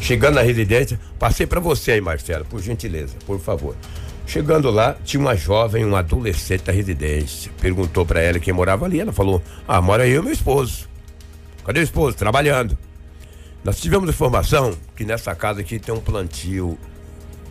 chegando 0.00 0.34
na 0.34 0.42
residência, 0.42 1.00
passei 1.18 1.46
para 1.46 1.58
você 1.58 1.92
aí, 1.92 2.00
Marcelo, 2.00 2.44
por 2.44 2.60
gentileza, 2.60 3.14
por 3.26 3.40
favor. 3.40 3.74
Chegando 4.26 4.70
lá, 4.70 4.96
tinha 5.04 5.20
uma 5.20 5.36
jovem, 5.36 5.84
um 5.84 5.94
adolescente 5.94 6.64
da 6.64 6.72
residência. 6.72 7.50
Perguntou 7.60 8.04
para 8.04 8.20
ela 8.20 8.40
quem 8.40 8.52
morava 8.52 8.84
ali. 8.84 9.00
Ela 9.00 9.12
falou: 9.12 9.42
Ah, 9.66 9.80
mora 9.80 10.06
eu 10.06 10.20
e 10.20 10.24
meu 10.24 10.32
esposo. 10.32 10.88
Cadê 11.64 11.80
o 11.80 11.82
esposo? 11.82 12.16
Trabalhando. 12.16 12.76
Nós 13.66 13.80
tivemos 13.80 14.08
informação 14.08 14.78
que 14.94 15.04
nessa 15.04 15.34
casa 15.34 15.60
aqui 15.60 15.80
tem 15.80 15.92
um 15.92 16.00
plantio 16.00 16.78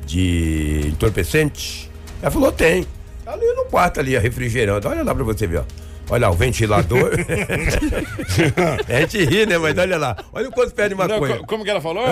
de 0.05 0.83
entorpecente. 0.87 1.91
Ela 2.21 2.31
falou: 2.31 2.53
Tem. 2.53 2.87
Tá 3.25 3.33
ali 3.33 3.45
no 3.53 3.65
quarto 3.65 3.99
ali, 3.99 4.17
refrigerando. 4.17 4.87
Olha 4.87 5.03
lá 5.03 5.13
pra 5.13 5.25
você 5.25 5.45
ver, 5.45 5.57
ó. 5.57 5.63
Olha 6.09 6.27
lá, 6.27 6.31
o 6.31 6.35
ventilador. 6.37 7.11
a 8.87 8.99
gente 9.01 9.25
ri, 9.25 9.45
né? 9.45 9.57
Mas 9.57 9.77
olha 9.77 9.97
lá. 9.97 10.15
Olha 10.31 10.47
o 10.47 10.51
quanto 10.53 10.73
pé 10.73 10.87
de 10.87 10.95
maconha. 10.95 11.35
Não, 11.35 11.43
como 11.43 11.65
que 11.65 11.69
ela 11.69 11.81
falou? 11.81 12.05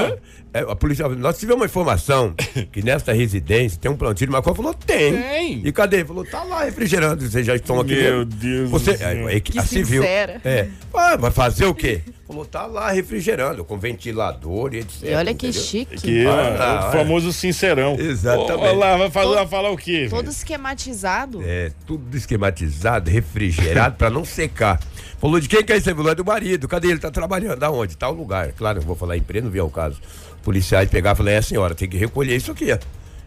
É, 0.54 0.60
a 0.60 0.76
polícia. 0.76 1.08
Nós 1.08 1.38
tivemos 1.38 1.62
uma 1.62 1.66
informação 1.66 2.34
que 2.74 2.82
nesta 2.82 3.14
residência 3.14 3.80
tem 3.80 3.90
um 3.90 3.96
plantio 3.96 4.28
de 4.28 4.34
maconha. 4.34 4.56
Falou, 4.56 4.74
tem. 4.74 5.16
Tem. 5.16 5.62
E 5.64 5.72
cadê? 5.72 6.04
Falou, 6.04 6.26
tá 6.26 6.44
lá 6.44 6.66
refrigerando. 6.66 7.24
Vocês 7.24 7.46
já 7.46 7.56
estão 7.56 7.80
aqui. 7.80 7.96
Meu 7.96 8.26
Deus. 8.26 8.70
Você, 8.70 8.98
é, 9.00 9.38
é, 9.38 9.40
que 9.40 9.58
a 9.58 9.64
civil. 9.64 10.02
Sincera. 10.02 10.42
É. 10.44 10.68
Ah, 10.94 11.16
vai 11.16 11.32
fazer 11.32 11.66
o 11.66 11.74
quê? 11.76 12.02
Falou, 12.34 12.46
tá 12.46 12.66
lá 12.66 12.90
refrigerando, 12.90 13.64
com 13.64 13.78
ventilador 13.78 14.74
e 14.74 14.80
etc. 14.80 15.04
E 15.04 15.14
olha 15.14 15.36
que 15.36 15.48
entendeu? 15.50 15.64
chique. 15.64 15.98
Que, 15.98 16.26
ah, 16.26 16.88
o 16.90 16.92
famoso 16.92 17.32
sincerão. 17.32 17.96
Exatamente. 18.00 18.60
Olha 18.60 18.74
lá, 18.74 18.98
vai 18.98 19.12
falar, 19.12 19.36
vai 19.36 19.48
falar 19.48 19.70
o 19.70 19.78
quê? 19.78 20.08
Todo 20.10 20.32
esquematizado. 20.32 21.44
É, 21.44 21.72
tudo 21.86 22.18
esquematizado, 22.18 23.12
refrigerado 23.12 23.98
para 23.98 24.10
não 24.10 24.26
secar. 24.26 24.80
Falou 25.20 25.40
de 25.40 25.48
quem 25.48 25.64
que 25.64 25.72
é 25.72 25.78
esse 25.78 25.94
falou? 25.94 26.12
É 26.12 26.16
do 26.16 26.26
marido. 26.26 26.68
Cadê 26.68 26.88
ele? 26.88 27.00
Tá 27.00 27.12
trabalhando. 27.12 27.62
Aonde? 27.62 27.96
Tal 27.96 28.12
lugar. 28.12 28.52
Claro, 28.54 28.80
não 28.80 28.88
vou 28.88 28.96
falar 28.96 29.16
empresa, 29.16 29.46
não 29.46 29.52
vi 29.52 29.62
o 29.62 29.70
caso. 29.70 30.02
Policiais 30.42 30.90
pegar 30.90 31.12
e 31.12 31.16
falar, 31.16 31.32
é 31.32 31.42
senhora, 31.42 31.76
tem 31.76 31.88
que 31.88 31.98
recolher 31.98 32.36
isso 32.36 32.52
aqui, 32.52 32.72
ó. 32.74 32.80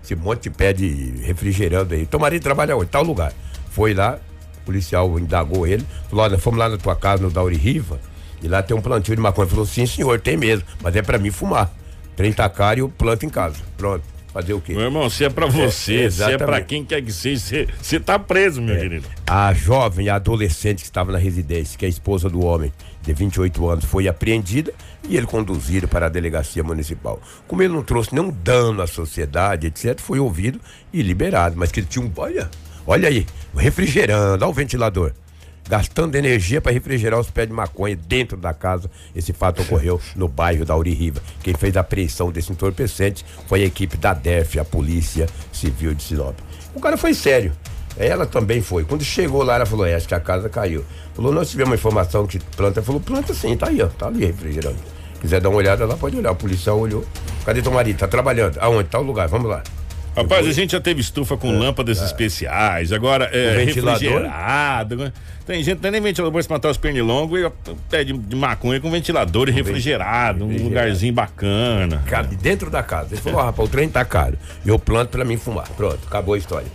Esse 0.03 0.17
monte 0.17 0.43
de 0.43 0.51
pé 0.51 0.73
de 0.73 1.21
refrigerando 1.23 1.95
aí. 1.95 2.07
Teu 2.07 2.19
marido 2.19 2.43
trabalha 2.43 2.77
onde? 2.77 2.91
Tal 2.91 3.05
lugar. 3.05 3.33
Foi 3.71 3.95
lá, 3.95 4.19
o 4.63 4.67
policial 4.67 5.17
indagou 5.17 5.65
ele, 5.65 5.87
falou, 6.11 6.25
olha, 6.25 6.39
fomos 6.39 6.59
lá 6.59 6.69
na 6.69 6.77
tua 6.77 6.97
casa, 6.97 7.23
no 7.23 7.31
Dauri 7.31 7.57
Riva, 7.57 8.01
e 8.43 8.49
lá 8.49 8.63
tem 8.63 8.77
um 8.77 8.81
plantio 8.81 9.15
de 9.15 9.21
maconha. 9.21 9.45
Ele 9.45 9.51
falou, 9.51 9.67
sim, 9.67 9.87
senhor, 9.87 10.21
tem 10.21 10.37
mesmo, 10.37 10.65
mas 10.83 10.95
é 10.97 11.03
para 11.03 11.19
mim 11.19 11.31
fumar. 11.31 11.71
30 12.17 12.49
cara 12.49 12.79
e 12.79 12.83
eu 12.83 12.89
planto 12.89 13.27
em 13.27 13.29
casa. 13.29 13.57
Pronto. 13.77 14.03
Fazer 14.33 14.53
o 14.53 14.61
quê? 14.61 14.75
Meu 14.75 14.83
irmão, 14.83 15.09
se 15.09 15.25
é 15.25 15.31
pra 15.31 15.47
você, 15.47 16.11
se 16.11 16.23
é 16.23 16.37
pra 16.37 16.61
quem 16.61 16.85
quer 16.85 17.01
que 17.03 17.11
seja, 17.11 17.67
você- 17.81 17.99
tá 17.99 18.19
preso, 18.19 18.61
meu 18.61 18.79
querido. 18.79 19.07
A 19.27 19.55
jovem, 19.55 20.11
a 20.11 20.17
adolescente 20.17 20.81
que 20.81 20.85
estava 20.85 21.11
na 21.11 21.17
residência, 21.17 21.79
que 21.79 21.87
é 21.87 21.89
a 21.89 21.91
esposa 21.91 22.29
do 22.29 22.45
homem, 22.45 22.71
de 23.01 23.15
28 23.15 23.67
anos, 23.67 23.87
foi 23.87 24.07
apreendida 24.09 24.75
e 25.09 25.17
ele 25.17 25.25
conduzido 25.27 25.89
para 25.89 26.05
a 26.05 26.09
delegacia 26.11 26.63
municipal. 26.63 27.19
Como 27.49 27.63
ele 27.63 27.73
não 27.73 27.83
trouxe 27.83 28.15
nenhum 28.15 28.31
dano 28.31 28.83
à 28.83 28.87
sociedade, 28.87 29.69
etc., 29.69 29.99
foi 30.01 30.19
ouvido 30.19 30.61
e 30.93 31.01
liberado. 31.01 31.55
Mas 31.57 31.73
que 31.73 31.81
ele 31.81 31.87
tinha 31.87 32.05
um. 32.05 32.13
Olha, 32.15 32.51
olha 32.87 33.09
aí, 33.09 33.25
refrigerando, 33.57 34.45
olha 34.45 34.51
o 34.51 34.53
ventilador. 34.55 35.13
Gastando 35.69 36.15
energia 36.15 36.61
para 36.61 36.73
refrigerar 36.73 37.19
os 37.19 37.31
pés 37.31 37.49
de 37.49 37.53
maconha 37.53 37.97
dentro 37.97 38.37
da 38.37 38.55
casa. 38.55 38.91
Esse 39.15 39.33
fato 39.33 39.63
ocorreu 39.63 40.01
no 40.15 40.29
bairro 40.29 40.65
da 40.65 40.77
Uririva. 40.77 41.21
Quem 41.43 41.55
fez 41.55 41.77
a 41.77 41.81
apreensão 41.81 42.31
desse 42.31 42.53
entorpecente 42.53 43.25
foi 43.49 43.63
a 43.63 43.67
equipe 43.67 43.97
da 43.97 44.15
DEF, 44.15 44.61
a 44.61 44.65
Polícia 44.65 45.27
Civil 45.53 45.95
de 45.95 46.03
Sinop. 46.03 46.39
O 46.75 46.81
cara 46.81 46.97
foi 46.97 47.15
sério. 47.15 47.53
Ela 47.97 48.27
também 48.27 48.61
foi. 48.61 48.85
Quando 48.85 49.03
chegou 49.03 49.43
lá, 49.43 49.57
ela 49.57 49.67
falou: 49.67 49.87
é, 49.87 49.95
acho 49.95 50.07
que 50.07 50.15
a 50.15 50.21
casa 50.21 50.49
caiu. 50.49 50.85
Falou: 51.15 51.33
nós 51.33 51.51
tivemos 51.51 51.71
uma 51.71 51.77
informação 51.77 52.27
que 52.27 52.39
planta. 52.39 52.83
Falou: 52.83 53.01
planta 53.01 53.35
sim, 53.35 53.57
tá 53.57 53.69
aí, 53.69 53.81
ó. 53.83 53.87
Tá 53.89 54.07
ali 54.07 54.27
refrigerando. 54.27 54.77
Quiser 55.21 55.41
dar 55.41 55.49
uma 55.49 55.59
olhada 55.59 55.87
lá, 55.87 55.97
pode 55.97 56.17
olhar. 56.17 56.31
O 56.31 56.37
policial 56.37 56.79
olhou. 56.79 57.05
Cadê 57.45 57.63
teu 57.63 57.73
marido? 57.73 57.99
Tá 57.99 58.07
trabalhando. 58.07 58.59
Aonde? 58.59 58.89
Tá 58.89 58.99
o 58.99 59.03
lugar, 59.03 59.27
vamos 59.29 59.49
lá. 59.49 59.63
Rapaz, 60.17 60.47
a 60.47 60.53
gente 60.53 60.73
já 60.73 60.81
teve 60.81 61.03
estufa 61.03 61.37
com 61.37 61.51
lâmpadas 61.51 62.01
especiais, 62.01 62.91
agora 62.91 63.29
é 63.33 63.57
ventilador? 63.65 64.01
refrigerado. 64.01 64.97
né? 64.97 65.13
Tem 65.47 65.57
gente 65.63 65.67
que 65.67 65.75
não 65.75 65.81
tem 65.83 65.91
nem 65.91 66.01
ventilador 66.01 66.33
pra 66.33 66.41
espantar 66.41 66.71
os 66.71 66.79
pernilongos 66.79 67.39
e 67.39 67.53
pé 67.91 68.03
de, 68.03 68.15
maconha 68.35 68.81
com 68.81 68.91
ventilador 68.91 69.49
e 69.49 69.53
refrigerado, 69.53 70.45
um 70.45 70.49
refrigerado. 70.49 70.65
lugarzinho 70.65 71.13
bacana. 71.13 72.03
Cara, 72.07 72.27
de 72.27 72.37
dentro 72.37 72.71
da 72.71 72.83
casa. 72.83 73.09
Ele 73.13 73.21
falou: 73.21 73.41
ó, 73.41 73.45
rapaz, 73.45 73.69
o 73.69 73.71
trem 73.71 73.89
tá 73.89 74.05
caro. 74.07 74.39
E 74.65 74.69
eu 74.71 74.79
planto 74.79 75.11
pra 75.11 75.25
mim 75.25 75.37
fumar. 75.37 75.69
Pronto, 75.77 76.01
acabou 76.07 76.35
a 76.35 76.39
história. 76.39 76.67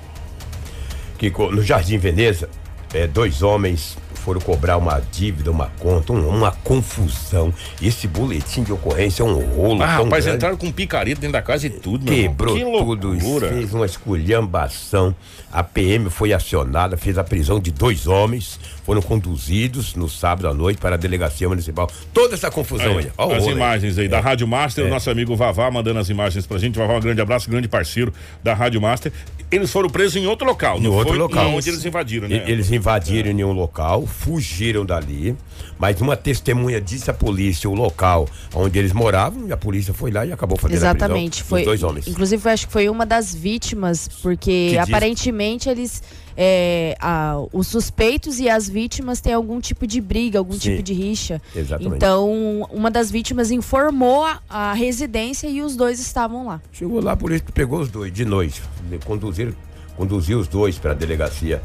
Que 1.17 1.31
no 1.31 1.63
Jardim 1.63 1.97
Veneza, 1.97 2.47
é, 2.93 3.07
dois 3.07 3.41
homens 3.41 3.97
foram 4.21 4.39
cobrar 4.41 4.77
uma 4.77 5.01
dívida, 5.11 5.51
uma 5.51 5.71
conta, 5.79 6.13
um- 6.13 6.27
uma 6.29 6.51
confusão. 6.51 7.53
Esse 7.81 8.07
boletim 8.07 8.63
de 8.63 8.71
ocorrência 8.71 9.23
é 9.23 9.25
um 9.25 9.39
rolo. 9.55 9.81
Ah, 9.81 9.87
rapaz, 9.97 10.23
grande. 10.25 10.37
entraram 10.37 10.57
com 10.57 10.71
picareta 10.71 11.19
dentro 11.21 11.33
da 11.33 11.41
casa 11.41 11.67
e 11.67 11.69
tudo, 11.69 12.05
meu 12.05 12.13
irmão. 12.13 12.29
Quebrou 12.31 12.55
Que 12.55 12.61
tudo, 12.63 13.07
loucura. 13.09 13.49
fez 13.49 13.73
uma 13.73 13.85
esculhambação. 13.85 15.15
A 15.51 15.63
PM 15.63 16.09
foi 16.09 16.31
acionada, 16.31 16.95
fez 16.95 17.17
a 17.17 17.23
prisão 17.23 17.59
de 17.59 17.71
dois 17.71 18.07
homens, 18.07 18.57
foram 18.85 19.01
conduzidos 19.01 19.95
no 19.95 20.07
sábado 20.07 20.47
à 20.47 20.53
noite 20.53 20.77
para 20.79 20.95
a 20.95 20.97
delegacia 20.97 21.47
municipal. 21.49 21.89
Toda 22.13 22.35
essa 22.35 22.49
confusão 22.49 22.97
aí. 22.97 23.11
Aí, 23.17 23.31
as 23.33 23.43
rolo 23.43 23.51
imagens 23.57 23.97
aí 23.97 24.07
da 24.07 24.21
Rádio 24.21 24.47
Master, 24.47 24.85
o 24.85 24.89
nosso 24.89 25.09
amigo 25.09 25.35
Vavá 25.35 25.69
mandando 25.69 25.99
as 25.99 26.07
imagens 26.09 26.45
pra 26.47 26.57
gente. 26.57 26.77
Vavá, 26.77 26.95
um 26.95 27.01
grande 27.01 27.19
abraço, 27.21 27.49
grande 27.49 27.67
parceiro 27.67 28.13
da 28.41 28.53
Rádio 28.53 28.79
Master. 28.79 29.11
Eles 29.51 29.69
foram 29.69 29.89
presos 29.89 30.15
em 30.15 30.25
outro 30.25 30.47
local, 30.47 30.77
Em 30.77 30.83
não 30.83 30.91
outro 30.93 31.09
foi 31.09 31.17
local. 31.17 31.49
onde 31.53 31.67
eles 31.69 31.83
invadiram, 31.83 32.29
né? 32.29 32.45
Eles 32.47 32.71
invadiram 32.71 33.29
em 33.31 33.43
um 33.43 33.51
local, 33.51 34.07
fugiram 34.11 34.85
dali, 34.85 35.35
mas 35.79 35.99
uma 36.01 36.15
testemunha 36.15 36.79
disse 36.79 37.09
à 37.09 37.13
polícia 37.13 37.69
o 37.69 37.73
local 37.73 38.27
onde 38.53 38.77
eles 38.77 38.93
moravam 38.93 39.47
e 39.47 39.51
a 39.51 39.57
polícia 39.57 39.93
foi 39.93 40.11
lá 40.11 40.25
e 40.25 40.31
acabou 40.31 40.57
fazendo 40.57 40.77
Exatamente. 40.77 41.41
a 41.41 41.45
prisão 41.45 41.47
Foi, 41.49 41.59
dos 41.59 41.65
dois 41.65 41.83
homens. 41.83 42.07
Inclusive, 42.07 42.49
acho 42.49 42.67
que 42.67 42.73
foi 42.73 42.89
uma 42.89 43.05
das 43.05 43.33
vítimas, 43.33 44.07
porque 44.21 44.69
Que 44.71 44.79
diz- 44.79 44.89
aparentemente 44.89 45.69
eles. 45.69 46.01
é, 46.37 46.95
a- 46.99 47.37
os 47.51 47.67
suspeitos 47.67 48.39
e 48.39 48.47
as 48.49 48.69
vítimas 48.69 49.19
têm 49.19 49.33
algum 49.33 49.59
tipo 49.59 49.85
de 49.85 49.99
briga, 49.99 50.39
algum 50.39 50.53
Sim. 50.53 50.59
tipo 50.59 50.83
de 50.83 50.93
rixa. 50.93 51.41
Exatamente. 51.55 51.95
Então, 51.95 52.67
uma 52.71 52.89
das 52.89 53.11
vítimas 53.11 53.51
informou 53.51 54.23
a, 54.25 54.39
a 54.49 54.73
residência 54.73 55.47
e 55.47 55.61
os 55.61 55.75
dois 55.75 55.99
estavam 55.99 56.45
lá. 56.47 56.61
Chegou 56.71 57.01
lá, 57.03 57.11
a 57.13 57.17
polícia 57.17 57.45
pegou 57.53 57.79
os 57.81 57.89
dois 57.89 58.13
de 58.13 58.23
noite, 58.23 58.61
conduziram, 59.05 59.53
conduziu 59.97 60.39
os 60.39 60.47
dois 60.47 60.77
para 60.79 60.91
a 60.91 60.93
delegacia 60.95 61.61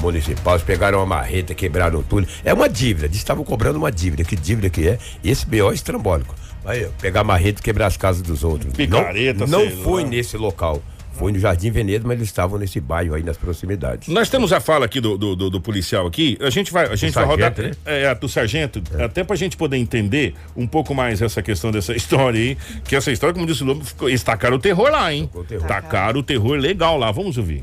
municipal, 0.00 0.54
eles 0.54 0.64
pegaram 0.64 0.98
uma 0.98 1.06
marreta, 1.06 1.54
quebraram 1.54 2.02
tudo. 2.02 2.26
É 2.44 2.52
uma 2.52 2.68
dívida, 2.68 3.06
eles 3.06 3.16
estavam 3.16 3.44
cobrando 3.44 3.78
uma 3.78 3.90
dívida. 3.92 4.24
Que 4.24 4.36
dívida 4.36 4.68
que 4.70 4.88
é? 4.88 4.98
Esse 5.22 5.46
BO 5.46 5.70
é 5.70 5.74
estrambólico. 5.74 6.34
Aí, 6.64 6.88
pegar 7.00 7.20
a 7.20 7.24
marreta 7.24 7.60
e 7.60 7.62
quebrar 7.62 7.86
as 7.86 7.96
casas 7.96 8.22
dos 8.22 8.42
outros. 8.42 8.72
Picareta, 8.72 9.46
não, 9.46 9.64
não 9.64 9.70
foi 9.82 10.02
lá. 10.02 10.08
nesse 10.08 10.36
local. 10.36 10.82
Foi 11.12 11.30
no 11.30 11.38
Jardim 11.38 11.70
Veneza, 11.70 12.02
mas 12.04 12.16
eles 12.16 12.28
estavam 12.28 12.58
nesse 12.58 12.80
bairro 12.80 13.14
aí 13.14 13.22
nas 13.22 13.36
proximidades. 13.36 14.08
Nós 14.08 14.28
temos 14.28 14.52
a 14.52 14.58
fala 14.58 14.84
aqui 14.86 15.00
do, 15.00 15.16
do, 15.16 15.36
do- 15.36 15.48
do 15.50 15.60
policial 15.60 16.08
aqui. 16.08 16.36
A 16.40 16.50
gente 16.50 16.72
vai, 16.72 16.86
a 16.88 16.96
gente 16.96 17.12
vai 17.14 17.24
rodar. 17.24 17.54
sargento, 17.54 17.78
né? 17.84 18.02
É, 18.02 18.08
a 18.08 18.14
do 18.14 18.28
sargento, 18.28 18.82
até 18.98 19.22
pra 19.22 19.36
gente 19.36 19.56
poder 19.56 19.76
entender 19.76 20.34
um 20.56 20.66
pouco 20.66 20.92
mais 20.92 21.22
essa 21.22 21.40
questão 21.40 21.70
dessa 21.70 21.94
história 21.96 22.40
aí. 22.40 22.58
Que 22.82 22.96
essa 22.96 23.12
história, 23.12 23.32
como 23.32 23.46
disse 23.46 23.62
o 23.62 23.66
Lobo, 23.66 23.84
ficou, 23.84 24.08
eles 24.08 24.24
tacaram 24.24 24.56
o 24.56 24.58
terror 24.58 24.90
lá, 24.90 25.12
hein? 25.14 25.26
Tacou 25.26 25.42
o 25.42 25.44
terror. 25.44 25.66
Tacaram 25.68 26.18
o 26.18 26.22
terror 26.24 26.56
legal 26.58 26.98
lá. 26.98 27.12
Vamos 27.12 27.38
ouvir. 27.38 27.62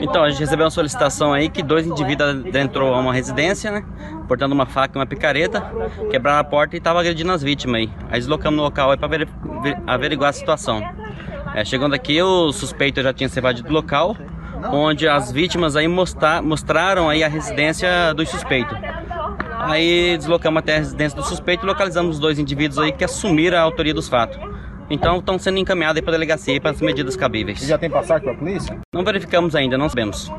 Então, 0.00 0.24
a 0.24 0.30
gente 0.30 0.40
recebeu 0.40 0.64
uma 0.64 0.70
solicitação 0.70 1.32
aí 1.32 1.48
que 1.48 1.62
dois 1.62 1.86
indivíduos 1.86 2.44
adentrou 2.44 2.92
a 2.92 2.98
uma 2.98 3.14
residência, 3.14 3.70
né? 3.70 3.84
Portando 4.26 4.52
uma 4.52 4.66
faca 4.66 4.98
e 4.98 5.00
uma 5.00 5.06
picareta, 5.06 5.62
quebraram 6.10 6.40
a 6.40 6.44
porta 6.44 6.74
e 6.74 6.78
estavam 6.78 7.00
agredindo 7.00 7.30
as 7.30 7.40
vítimas 7.40 7.82
aí. 7.82 7.90
Aí 8.10 8.18
deslocamos 8.18 8.56
no 8.56 8.64
local 8.64 8.90
aí 8.90 8.96
para 8.96 9.08
averiguar 9.86 10.30
a 10.30 10.32
situação. 10.32 10.82
É, 11.54 11.64
chegando 11.64 11.94
aqui, 11.94 12.20
o 12.20 12.52
suspeito 12.52 13.00
já 13.00 13.12
tinha 13.12 13.28
se 13.28 13.38
evadido 13.38 13.68
do 13.68 13.74
local, 13.74 14.16
onde 14.72 15.08
as 15.08 15.30
vítimas 15.30 15.76
aí 15.76 15.86
mostra- 15.86 16.42
mostraram 16.42 17.08
aí 17.08 17.22
a 17.22 17.28
residência 17.28 18.12
do 18.12 18.26
suspeito. 18.26 18.76
Aí 19.60 20.16
deslocamos 20.16 20.58
até 20.58 20.76
a 20.76 20.78
residência 20.78 21.16
do 21.16 21.24
suspeito 21.24 21.64
e 21.64 21.68
localizamos 21.68 22.16
os 22.16 22.18
dois 22.18 22.40
indivíduos 22.40 22.78
aí 22.78 22.90
que 22.90 23.04
assumiram 23.04 23.58
a 23.58 23.60
autoria 23.60 23.94
dos 23.94 24.08
fatos. 24.08 24.36
Então 24.90 25.18
estão 25.18 25.38
sendo 25.38 25.58
encaminhados 25.58 25.96
aí 25.98 26.02
para 26.02 26.10
a 26.12 26.16
delegacia 26.16 26.60
para 26.60 26.72
as 26.72 26.80
medidas 26.80 27.14
cabíveis. 27.14 27.60
Já 27.60 27.78
tem 27.78 27.88
passagem 27.88 28.24
pra 28.24 28.34
polícia? 28.34 28.76
Não 28.92 29.04
verificamos 29.04 29.54
ainda, 29.54 29.78
não 29.78 29.88
sabemos. 29.88 30.30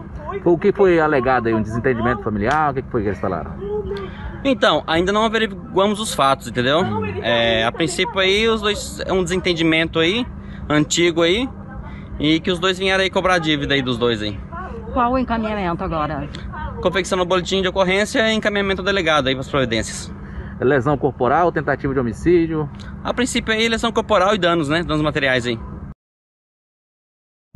O 0.43 0.57
que 0.57 0.73
foi 0.73 0.99
alegado 0.99 1.47
aí? 1.47 1.53
Um 1.53 1.61
desentendimento 1.61 2.21
familiar? 2.21 2.71
O 2.71 2.73
que 2.73 2.83
foi 2.91 3.01
que 3.01 3.07
eles 3.07 3.19
falaram? 3.19 3.53
Então, 4.43 4.83
ainda 4.87 5.11
não 5.11 5.23
averiguamos 5.23 5.99
os 5.99 6.13
fatos, 6.13 6.47
entendeu? 6.47 6.83
É, 7.21 7.63
a 7.63 7.71
princípio 7.71 8.19
aí, 8.19 8.47
os 8.49 8.59
dois 8.59 8.99
é 9.05 9.13
um 9.13 9.23
desentendimento 9.23 9.99
aí, 9.99 10.25
antigo 10.67 11.21
aí, 11.21 11.47
e 12.19 12.39
que 12.39 12.51
os 12.51 12.59
dois 12.59 12.79
vieram 12.79 13.03
aí 13.03 13.09
cobrar 13.09 13.35
a 13.35 13.39
dívida 13.39 13.73
aí 13.73 13.81
dos 13.81 13.97
dois 13.97 14.21
aí. 14.21 14.37
Qual 14.93 15.13
o 15.13 15.17
encaminhamento 15.17 15.83
agora? 15.83 16.27
Confecção 16.81 17.17
no 17.17 17.25
boletim 17.25 17.61
de 17.61 17.67
ocorrência 17.67 18.31
e 18.31 18.33
encaminhamento 18.33 18.81
ao 18.81 18.85
delegado 18.85 19.27
aí 19.27 19.35
para 19.35 19.41
as 19.41 19.49
providências. 19.49 20.11
Lesão 20.63 20.97
corporal, 20.97 21.51
tentativa 21.51 21.93
de 21.93 21.99
homicídio. 21.99 22.69
A 23.03 23.13
princípio 23.13 23.53
aí, 23.53 23.67
lesão 23.67 23.91
corporal 23.91 24.35
e 24.35 24.37
danos, 24.37 24.69
né? 24.69 24.83
Danos 24.83 25.01
materiais 25.01 25.47
aí. 25.47 25.57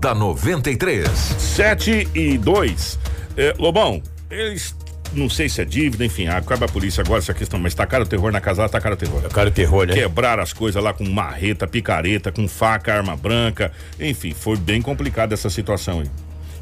Da 0.01 0.13
93. 0.13 1.07
7 1.07 2.09
e 2.13 2.37
2. 2.37 2.99
É, 3.37 3.53
Lobão, 3.57 4.01
eles. 4.29 4.75
Não 5.13 5.29
sei 5.29 5.47
se 5.47 5.61
é 5.61 5.65
dívida, 5.65 6.03
enfim, 6.03 6.27
acaba 6.27 6.65
a 6.65 6.67
polícia 6.67 7.01
agora 7.01 7.19
essa 7.19 7.33
questão, 7.33 7.57
mas 7.57 7.73
tacaram 7.73 8.03
o 8.03 8.07
terror 8.07 8.31
na 8.31 8.41
casa, 8.41 8.67
tacaram 8.67 8.95
o 8.95 8.99
terror. 8.99 9.21
Cara, 9.29 9.47
o 9.47 9.51
terror, 9.51 9.87
né? 9.87 9.93
Quebraram 9.93 10.43
as 10.43 10.51
coisas 10.51 10.83
lá 10.83 10.93
com 10.93 11.05
marreta, 11.05 11.65
picareta, 11.65 12.31
com 12.31 12.47
faca, 12.49 12.93
arma 12.93 13.15
branca. 13.15 13.71
Enfim, 13.97 14.33
foi 14.33 14.57
bem 14.57 14.81
complicada 14.81 15.33
essa 15.33 15.49
situação 15.49 16.01
aí. 16.01 16.09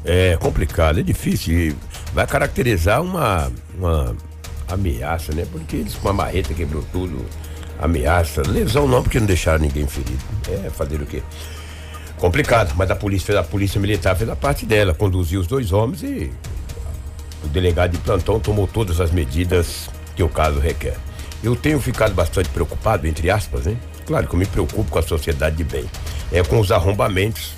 É 0.04 0.36
complicado, 0.36 1.00
é 1.00 1.02
difícil. 1.02 1.74
Vai 2.12 2.26
caracterizar 2.26 3.02
uma, 3.02 3.50
uma 3.76 4.14
ameaça, 4.68 5.32
né? 5.34 5.46
Porque 5.50 5.76
eles 5.76 5.94
com 5.94 6.08
a 6.08 6.12
marreta 6.12 6.52
quebrou 6.54 6.84
tudo. 6.92 7.24
Ameaça. 7.80 8.42
Lesão 8.42 8.86
não, 8.88 9.02
porque 9.02 9.18
não 9.18 9.26
deixaram 9.26 9.60
ninguém 9.60 9.86
ferido. 9.86 10.22
É 10.64 10.70
fazer 10.70 11.00
o 11.00 11.06
quê? 11.06 11.22
Complicado, 12.18 12.72
mas 12.76 12.90
a 12.90 12.96
polícia, 12.96 13.26
fez- 13.26 13.38
a 13.38 13.42
polícia 13.42 13.80
militar 13.80 14.16
fez 14.16 14.30
a 14.30 14.36
parte 14.36 14.64
dela, 14.64 14.94
conduziu 14.94 15.40
os 15.40 15.46
dois 15.46 15.72
homens 15.72 16.02
e 16.02 16.30
o 17.42 17.48
delegado 17.48 17.90
de 17.92 17.98
plantão 17.98 18.38
tomou 18.40 18.66
todas 18.66 19.00
as 19.00 19.10
medidas 19.10 19.90
que 20.16 20.22
o 20.22 20.28
caso 20.28 20.58
requer. 20.60 20.96
Eu 21.42 21.54
tenho 21.56 21.78
ficado 21.80 22.14
bastante 22.14 22.48
preocupado, 22.48 23.06
entre 23.06 23.28
aspas, 23.30 23.66
né? 23.66 23.76
Claro 24.06 24.26
que 24.26 24.34
eu 24.34 24.38
me 24.38 24.46
preocupo 24.46 24.90
com 24.90 24.98
a 24.98 25.02
sociedade 25.02 25.56
de 25.56 25.64
bem. 25.64 25.84
É 26.32 26.42
com 26.42 26.58
os 26.60 26.70
arrombamentos 26.72 27.52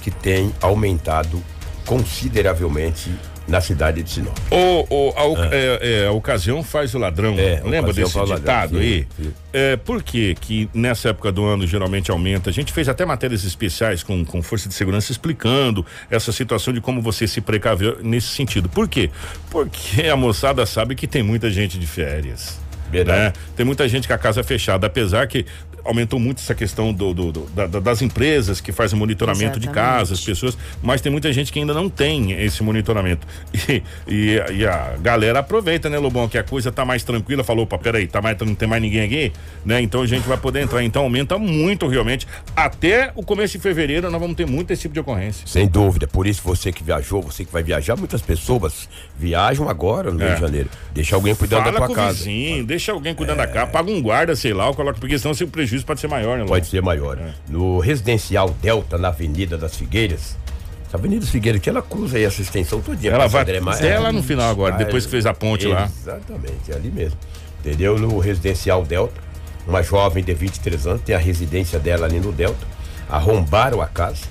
que 0.00 0.10
têm 0.10 0.54
aumentado 0.62 1.42
consideravelmente 1.84 3.12
na 3.48 3.60
cidade 3.60 4.02
de 4.02 4.10
Sinop. 4.10 4.36
O, 4.50 4.86
o- 5.08 5.12
a, 5.16 5.24
oc- 5.24 5.38
é, 5.52 6.02
é, 6.02 6.06
a 6.06 6.12
ocasião 6.12 6.62
faz 6.62 6.94
o 6.94 6.98
ladrão. 6.98 7.34
É, 7.38 7.60
Lembra 7.64 7.92
desse 7.92 8.18
ditado 8.24 8.78
aí? 8.78 9.06
É, 9.52 9.76
por 9.76 10.02
que 10.02 10.34
que 10.34 10.68
nessa 10.74 11.10
época 11.10 11.30
do 11.30 11.44
ano 11.44 11.66
geralmente 11.66 12.10
aumenta? 12.10 12.50
A 12.50 12.52
gente 12.52 12.72
fez 12.72 12.88
até 12.88 13.04
matérias 13.06 13.44
especiais 13.44 14.02
com, 14.02 14.24
com 14.24 14.42
força 14.42 14.68
de 14.68 14.74
segurança 14.74 15.12
explicando 15.12 15.86
essa 16.10 16.32
situação 16.32 16.74
de 16.74 16.80
como 16.80 17.00
você 17.00 17.26
se 17.28 17.40
precaver 17.40 17.98
nesse 18.02 18.28
sentido. 18.28 18.68
Por 18.68 18.88
quê? 18.88 19.10
Porque 19.50 20.02
a 20.08 20.16
moçada 20.16 20.66
sabe 20.66 20.94
que 20.94 21.06
tem 21.06 21.22
muita 21.22 21.50
gente 21.50 21.78
de 21.78 21.86
férias. 21.86 22.58
Verdade. 22.90 23.18
né? 23.20 23.32
Tem 23.56 23.64
muita 23.66 23.88
gente 23.88 24.06
com 24.06 24.14
a 24.14 24.18
casa 24.18 24.42
fechada, 24.44 24.86
apesar 24.86 25.26
que 25.26 25.44
aumentou 25.86 26.18
muito 26.18 26.38
essa 26.38 26.54
questão 26.54 26.92
do, 26.92 27.14
do- 27.14 27.32
do- 27.32 27.46
da- 27.54 27.66
da- 27.66 27.80
das 27.80 28.02
empresas 28.02 28.60
que 28.60 28.72
fazem 28.72 28.98
monitoramento 28.98 29.58
de 29.58 29.66
Exatamente. 29.66 29.96
casas, 29.98 30.20
pessoas, 30.20 30.56
mas 30.82 31.00
tem 31.00 31.10
muita 31.10 31.32
gente 31.32 31.52
que 31.52 31.58
ainda 31.58 31.72
não 31.74 31.88
tem 31.88 32.32
esse 32.32 32.62
monitoramento. 32.62 33.26
E, 33.68 33.82
e, 34.06 34.42
e 34.58 34.66
a 34.66 34.96
galera 35.00 35.40
aproveita, 35.40 35.88
né, 35.90 35.98
Lobão, 35.98 36.28
que 36.28 36.38
a 36.38 36.42
coisa 36.44 36.70
tá 36.70 36.84
mais 36.84 37.02
tranquila, 37.02 37.42
falou, 37.42 37.64
opa, 37.64 37.78
peraí, 37.78 38.06
tá 38.06 38.20
mais, 38.22 38.36
não 38.38 38.54
tem 38.54 38.68
mais 38.68 38.80
ninguém 38.82 39.02
aqui, 39.02 39.32
né? 39.64 39.80
Então 39.80 40.02
a 40.02 40.06
gente 40.06 40.26
vai 40.28 40.36
poder 40.36 40.62
entrar. 40.62 40.82
Então 40.84 41.02
aumenta 41.02 41.38
muito 41.38 41.86
realmente. 41.88 42.26
Até 42.54 43.12
o 43.14 43.22
começo 43.22 43.56
de 43.56 43.62
fevereiro 43.62 44.10
nós 44.10 44.20
vamos 44.20 44.36
ter 44.36 44.46
muito 44.46 44.72
esse 44.72 44.82
tipo 44.82 44.94
de 44.94 45.00
ocorrência. 45.00 45.46
Sem 45.46 45.66
dúvida, 45.66 46.06
por 46.06 46.26
isso 46.26 46.42
você 46.44 46.72
que 46.72 46.82
viajou, 46.82 47.20
você 47.22 47.44
que 47.44 47.52
vai 47.52 47.62
viajar, 47.62 47.96
muitas 47.96 48.22
pessoas 48.22 48.88
viajam 49.18 49.68
agora 49.68 50.10
no 50.10 50.18
Rio 50.18 50.28
É. 50.28 50.34
de 50.34 50.40
Janeiro. 50.40 50.68
Deixa 50.94 51.14
alguém 51.16 51.34
cuidando 51.34 51.64
Fala 51.64 51.80
da 51.80 51.86
tua 51.86 51.94
casa. 51.94 52.18
vizinho, 52.18 52.64
deixa 52.64 52.92
alguém 52.92 53.14
cuidando 53.14 53.38
da 53.38 53.46
casa, 53.46 53.66
paga 53.70 53.90
um 53.90 54.00
guarda, 54.00 54.34
sei 54.36 54.52
lá, 54.54 54.72
coloca, 54.72 54.98
porque 54.98 55.18
senão 55.18 55.34
o 55.34 55.46
prejuízo 55.48 55.75
pode 55.84 56.00
ser 56.00 56.08
maior, 56.08 56.38
né? 56.38 56.44
Pode 56.46 56.66
ser 56.66 56.82
maior. 56.82 57.18
É. 57.18 57.32
No 57.48 57.78
residencial 57.78 58.50
Delta, 58.62 58.96
na 58.98 59.08
Avenida 59.08 59.56
das 59.58 59.76
Figueiras, 59.76 60.36
essa 60.86 60.96
Avenida 60.96 61.20
das 61.22 61.30
Figueiras 61.30 61.60
que 61.60 61.68
ela 61.68 61.82
cruza 61.82 62.16
aí 62.16 62.24
essa 62.24 62.40
extensão 62.40 62.80
todinha. 62.80 63.12
Ela 63.12 63.26
vai 63.26 63.42
Sandré 63.42 63.60
Maia. 63.60 63.76
até 63.78 63.98
lá 63.98 64.12
no 64.12 64.22
final 64.22 64.50
agora, 64.50 64.74
Ah, 64.74 64.78
depois 64.78 65.04
que 65.04 65.10
fez 65.10 65.26
a 65.26 65.34
ponte 65.34 65.66
lá. 65.66 65.84
Exatamente, 65.84 66.70
é 66.70 66.74
ali 66.74 66.90
mesmo. 66.90 67.18
Entendeu? 67.60 67.98
No 67.98 68.18
residencial 68.18 68.84
Delta, 68.84 69.20
uma 69.66 69.82
jovem 69.82 70.22
de 70.22 70.32
23 70.32 70.86
anos, 70.86 71.02
tem 71.02 71.14
a 71.14 71.18
residência 71.18 71.78
dela 71.78 72.06
ali 72.06 72.20
no 72.20 72.30
Delta, 72.30 72.64
arrombaram 73.08 73.80
a 73.80 73.86
casa, 73.86 74.22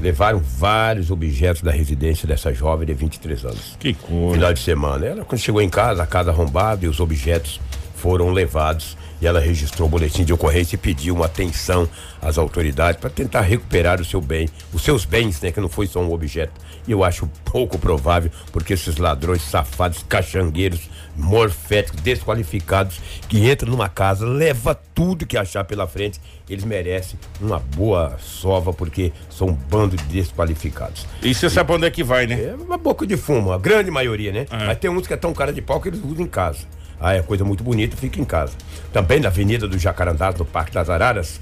levaram 0.00 0.38
vários 0.38 1.10
objetos 1.10 1.60
da 1.62 1.70
residência 1.70 2.26
dessa 2.26 2.52
jovem 2.54 2.86
de 2.86 2.94
23 2.94 3.44
anos. 3.44 3.76
Que 3.78 3.92
coisa. 3.92 4.34
Final 4.34 4.54
de 4.54 4.60
semana. 4.60 5.04
Ela, 5.06 5.24
quando 5.24 5.40
chegou 5.40 5.60
em 5.60 5.68
casa, 5.68 6.02
a 6.02 6.06
casa 6.06 6.30
arrombada 6.30 6.86
e 6.86 6.88
os 6.88 7.00
objetos 7.00 7.60
foram 7.96 8.30
levados. 8.30 8.96
E 9.20 9.26
ela 9.26 9.40
registrou 9.40 9.86
o 9.86 9.90
boletim 9.90 10.24
de 10.24 10.32
ocorrência 10.32 10.76
e 10.76 10.78
pediu 10.78 11.14
uma 11.14 11.26
atenção 11.26 11.88
às 12.22 12.38
autoridades 12.38 13.00
para 13.00 13.10
tentar 13.10 13.42
recuperar 13.42 14.00
o 14.00 14.04
seu 14.04 14.20
bem, 14.20 14.48
os 14.72 14.82
seus 14.82 15.04
bens, 15.04 15.40
né? 15.40 15.52
Que 15.52 15.60
não 15.60 15.68
foi 15.68 15.86
só 15.86 16.00
um 16.00 16.12
objeto. 16.12 16.52
E 16.86 16.92
eu 16.92 17.04
acho 17.04 17.28
pouco 17.44 17.78
provável, 17.78 18.30
porque 18.52 18.72
esses 18.72 18.96
ladrões 18.96 19.42
safados, 19.42 20.04
cachangueiros, 20.08 20.88
morféticos, 21.14 22.00
desqualificados, 22.00 23.00
que 23.28 23.50
entram 23.50 23.70
numa 23.70 23.88
casa, 23.88 24.26
leva 24.26 24.74
tudo 24.74 25.26
que 25.26 25.36
achar 25.36 25.64
pela 25.64 25.86
frente, 25.86 26.20
eles 26.48 26.64
merecem 26.64 27.18
uma 27.40 27.58
boa 27.58 28.16
sova, 28.18 28.72
porque 28.72 29.12
são 29.28 29.48
um 29.48 29.52
bando 29.52 29.96
de 29.96 30.04
desqualificados. 30.04 31.06
E 31.22 31.34
você 31.34 31.50
sabe 31.50 31.72
onde 31.72 31.86
é 31.86 31.90
que 31.90 32.02
vai, 32.02 32.26
né? 32.26 32.42
É 32.42 32.54
uma 32.54 32.78
boca 32.78 33.06
de 33.06 33.16
fumo, 33.16 33.52
a 33.52 33.58
grande 33.58 33.90
maioria, 33.90 34.32
né? 34.32 34.46
É. 34.50 34.66
Mas 34.66 34.78
tem 34.78 34.90
uns 34.90 35.06
que 35.06 35.12
é 35.12 35.16
tão 35.16 35.32
cara 35.32 35.52
de 35.52 35.60
pau 35.60 35.80
que 35.80 35.88
eles 35.88 36.00
usam 36.02 36.24
em 36.24 36.28
casa. 36.28 36.66
Ah, 37.00 37.14
é 37.14 37.22
coisa 37.22 37.44
muito 37.44 37.64
bonita, 37.64 37.96
fica 37.96 38.20
em 38.20 38.24
casa. 38.24 38.52
Também 38.92 39.20
na 39.20 39.28
Avenida 39.28 39.66
do 39.66 39.78
Jacarandás, 39.78 40.34
no 40.36 40.44
Parque 40.44 40.72
das 40.72 40.90
Araras, 40.90 41.40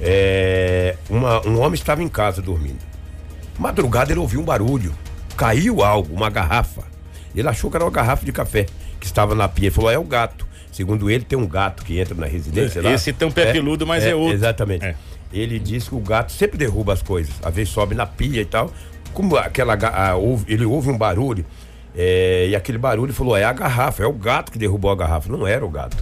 é, 0.00 0.96
uma- 1.08 1.46
um 1.46 1.58
homem 1.60 1.74
estava 1.74 2.02
em 2.02 2.08
casa 2.08 2.40
dormindo. 2.42 2.78
Madrugada 3.58 4.12
ele 4.12 4.20
ouviu 4.20 4.40
um 4.40 4.44
barulho. 4.44 4.94
Caiu 5.36 5.82
algo, 5.82 6.14
uma 6.14 6.30
garrafa. 6.30 6.82
Ele 7.34 7.48
achou 7.48 7.70
que 7.70 7.76
era 7.76 7.84
uma 7.84 7.90
garrafa 7.90 8.24
de 8.24 8.32
café 8.32 8.66
que 9.00 9.06
estava 9.06 9.34
na 9.34 9.48
pia. 9.48 9.66
Ele 9.66 9.74
falou: 9.74 9.90
é 9.90 9.98
o 9.98 10.04
gato. 10.04 10.46
Segundo 10.72 11.10
ele, 11.10 11.24
tem 11.24 11.36
um 11.38 11.46
gato 11.46 11.84
que 11.84 11.98
entra 11.98 12.14
na 12.14 12.26
residência. 12.26 12.80
lá. 12.82 12.92
Esse 12.92 13.12
tem 13.12 13.26
um 13.26 13.32
pé 13.32 13.52
peludo, 13.52 13.86
mas 13.86 14.04
é 14.04 14.14
outro. 14.14 14.34
Exatamente. 14.34 14.84
É. 14.84 14.94
Ele 15.32 15.58
disse 15.58 15.88
que 15.88 15.94
o 15.94 16.00
gato 16.00 16.30
sempre 16.32 16.56
derruba 16.56 16.92
as 16.92 17.02
coisas. 17.02 17.34
Às 17.42 17.54
vezes 17.54 17.72
sobe 17.72 17.94
na 17.94 18.06
pia 18.06 18.40
e 18.40 18.44
tal. 18.44 18.72
Como 19.12 19.36
aquela, 19.36 19.74
a- 19.74 20.14
ouve- 20.16 20.44
ele 20.52 20.64
ouve 20.64 20.88
um 20.90 20.96
barulho. 20.96 21.44
É, 22.00 22.46
e 22.50 22.54
aquele 22.54 22.78
barulho 22.78 23.12
falou: 23.12 23.36
é 23.36 23.42
a 23.42 23.52
garrafa, 23.52 24.04
é 24.04 24.06
o 24.06 24.12
gato 24.12 24.52
que 24.52 24.58
derrubou 24.58 24.88
a 24.88 24.94
garrafa. 24.94 25.28
Não 25.28 25.44
era 25.44 25.66
o 25.66 25.68
gato. 25.68 25.96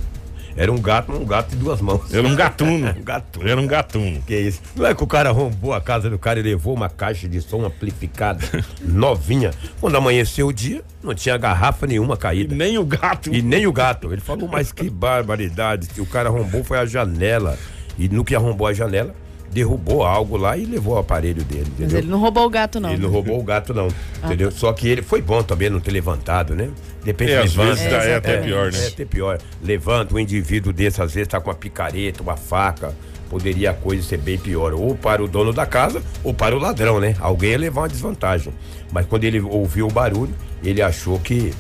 Era 0.55 0.71
um 0.71 0.79
gato, 0.79 1.13
um 1.13 1.25
gato 1.25 1.51
de 1.51 1.57
duas 1.57 1.81
mãos. 1.81 2.13
Era 2.13 2.27
um 2.27 2.37
gatuno. 2.37 2.89
um 2.99 3.03
gatuno. 3.03 3.49
Era 3.49 3.61
um 3.61 3.67
gatuno. 3.67 4.23
Que 4.27 4.39
isso? 4.39 4.61
Não 4.75 4.87
é 4.87 4.95
que 4.95 5.03
o 5.03 5.07
cara 5.07 5.31
arrombou 5.31 5.73
a 5.73 5.81
casa 5.81 6.11
do 6.11 6.19
cara 6.19 6.39
e 6.39 6.43
levou 6.43 6.75
uma 6.75 6.91
caixa 6.91 7.27
de 7.27 7.41
som 7.41 7.65
amplificada, 7.65 8.41
novinha. 8.81 9.53
Quando 9.81 9.97
amanheceu 9.97 10.49
o 10.49 10.53
dia, 10.53 10.83
não 11.03 11.15
tinha 11.15 11.37
garrafa 11.39 11.87
nenhuma 11.87 12.17
caída. 12.17 12.55
Nem 12.55 12.77
o 12.77 12.85
gato. 12.85 13.35
E 13.35 13.41
nem 13.41 13.67
o 13.67 13.73
gato. 13.73 14.13
Ele 14.13 14.21
falou, 14.21 14.49
mas 14.49 14.73
que 14.73 14.91
barbaridade. 14.91 15.89
O 15.99 16.07
cara 16.07 16.29
arrombou 16.29 16.63
foi 16.63 16.79
a 16.79 16.85
janela. 16.85 17.59
E 17.99 18.07
no 18.07 18.23
que 18.23 18.35
arrombou 18.35 18.67
a 18.67 18.75
janela, 18.75 19.15
derrubou 19.53 20.03
algo 20.05 20.37
lá 20.37 20.57
e 20.57 20.65
levou 20.65 20.95
o 20.95 20.99
aparelho 20.99 21.43
dele. 21.45 21.65
Mas 21.71 21.79
Entendeu? 21.79 21.99
ele 21.99 22.09
não 22.09 22.19
roubou 22.21 22.45
o 22.47 22.51
gato, 22.51 22.79
não. 22.81 22.91
Ele 22.93 23.03
não 23.03 23.11
roubou 23.11 23.39
o 23.39 23.43
gato, 23.43 23.73
não. 23.73 23.89
entendeu? 24.25 24.51
Só 24.51 24.73
que 24.73 24.89
ele 24.89 25.03
foi 25.03 25.23
bom 25.23 25.43
também 25.43 25.71
não 25.71 25.81
ter 25.81 25.91
levantado, 25.91 26.55
né? 26.55 26.69
Depende 27.05 27.33
É, 27.33 27.39
às 27.43 27.55
vezes 27.55 27.83
É, 27.85 27.91
dá- 27.91 28.05
é 28.05 28.15
até 28.17 28.37
pior, 28.39 28.73
né? 28.73 28.79
É 28.85 28.89
até 28.89 29.05
pior. 29.05 29.39
Levanta 29.63 30.15
um 30.15 30.19
indivíduo 30.19 30.73
desse, 30.73 31.01
às 31.01 31.15
vezes 31.15 31.29
tá 31.29 31.41
com 31.41 31.49
uma 31.51 31.57
picareta, 31.57 32.23
uma 32.23 32.37
faca. 32.37 32.93
Poderia 33.31 33.71
a 33.71 33.75
coisa 33.75 34.03
ser 34.03 34.19
bem 34.19 34.39
pior. 34.39 34.73
Ou 34.73 34.95
para 34.95 35.23
o 35.23 35.27
dono 35.27 35.53
da 35.53 35.67
casa, 35.67 36.01
ou 36.23 36.33
para 36.33 36.55
o 36.55 36.59
ladrão, 36.61 37.01
né? 37.01 37.15
Alguém 37.19 37.51
ia 37.53 37.59
levar 37.59 37.83
uma 37.83 37.89
desvantagem. 37.89 38.53
Mas 38.93 39.05
quando 39.07 39.25
ele 39.25 39.41
ouviu 39.41 39.89
o 39.89 39.91
barulho, 39.91 40.33
ele 40.63 40.81
achou 40.81 41.19
que 41.19 41.53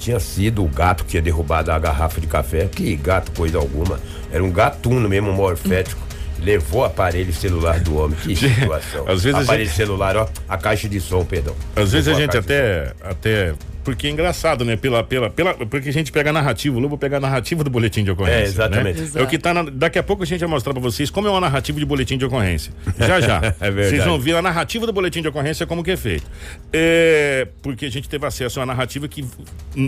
tinha 0.00 0.18
sido 0.18 0.64
o 0.64 0.68
gato 0.68 1.04
que 1.04 1.10
tinha 1.10 1.22
derrubado 1.22 1.70
a 1.70 1.78
garrafa 1.78 2.20
de 2.20 2.26
café. 2.26 2.66
Que 2.66 2.96
gato, 2.96 3.30
coisa 3.32 3.56
alguma. 3.58 4.00
Era 4.32 4.42
um 4.42 4.50
gatuno 4.50 5.08
mesmo, 5.08 5.30
um 5.30 5.34
morfético. 5.34 6.00
Levou 6.42 6.80
o 6.80 6.84
aparelho 6.84 7.32
celular 7.32 7.78
do 7.80 7.96
homem. 7.96 8.16
Que 8.18 8.34
situação. 8.36 9.08
Às 9.08 9.22
vezes 9.22 9.38
a 9.40 9.42
aparelho 9.42 9.66
gente- 9.68 9.76
celular, 9.76 10.16
ó. 10.16 10.28
A 10.48 10.56
caixa 10.58 10.88
de 10.88 11.00
som, 11.00 11.24
perdão. 11.24 11.54
Às 11.76 11.92
vezes 11.92 12.08
a 12.08 12.10
Levou 12.12 12.20
gente 12.22 12.32
de 12.32 12.38
até, 12.38 12.92
até. 13.02 13.54
Porque 13.84 14.06
é 14.06 14.10
engraçado, 14.10 14.64
né? 14.64 14.76
Pela, 14.76 15.02
pela, 15.02 15.28
pela, 15.30 15.54
porque 15.54 15.88
a 15.88 15.92
gente 15.92 16.12
pega 16.12 16.30
a 16.30 16.32
narrativa, 16.32 16.76
o 16.76 16.80
Lobo 16.80 16.96
pega 16.96 17.16
a 17.16 17.20
narrativa 17.20 17.64
do 17.64 17.70
boletim 17.70 18.04
de 18.04 18.10
ocorrência. 18.10 18.38
É, 18.38 18.42
exatamente. 18.44 19.00
né? 19.00 19.10
É 19.16 19.22
o 19.22 19.26
que 19.26 19.38
tá 19.38 19.52
na- 19.52 19.64
daqui 19.64 19.98
a 19.98 20.02
pouco 20.02 20.22
a 20.22 20.26
gente 20.26 20.40
vai 20.40 20.48
mostrar 20.48 20.72
pra 20.72 20.80
vocês 20.82 21.10
como 21.10 21.26
é 21.26 21.30
uma 21.30 21.40
narrativa 21.40 21.78
de 21.78 21.84
boletim 21.86 22.16
de 22.16 22.24
ocorrência. 22.24 22.72
Já 22.98 23.20
já. 23.20 23.40
É 23.60 23.70
verdade. 23.70 23.88
Vocês 23.96 24.04
vão 24.04 24.18
ver 24.18 24.36
a 24.36 24.42
narrativa 24.42 24.86
do 24.86 24.92
boletim 24.92 25.20
de 25.22 25.28
ocorrência 25.28 25.66
como 25.66 25.82
que 25.84 25.90
é 25.90 25.96
feito. 25.96 26.24
É, 26.72 27.46
porque 27.62 27.86
a 27.86 27.90
gente 27.90 28.08
teve 28.08 28.24
acesso 28.26 28.58
a 28.58 28.62
uma 28.62 28.66
narrativa 28.66 29.06
que 29.08 29.24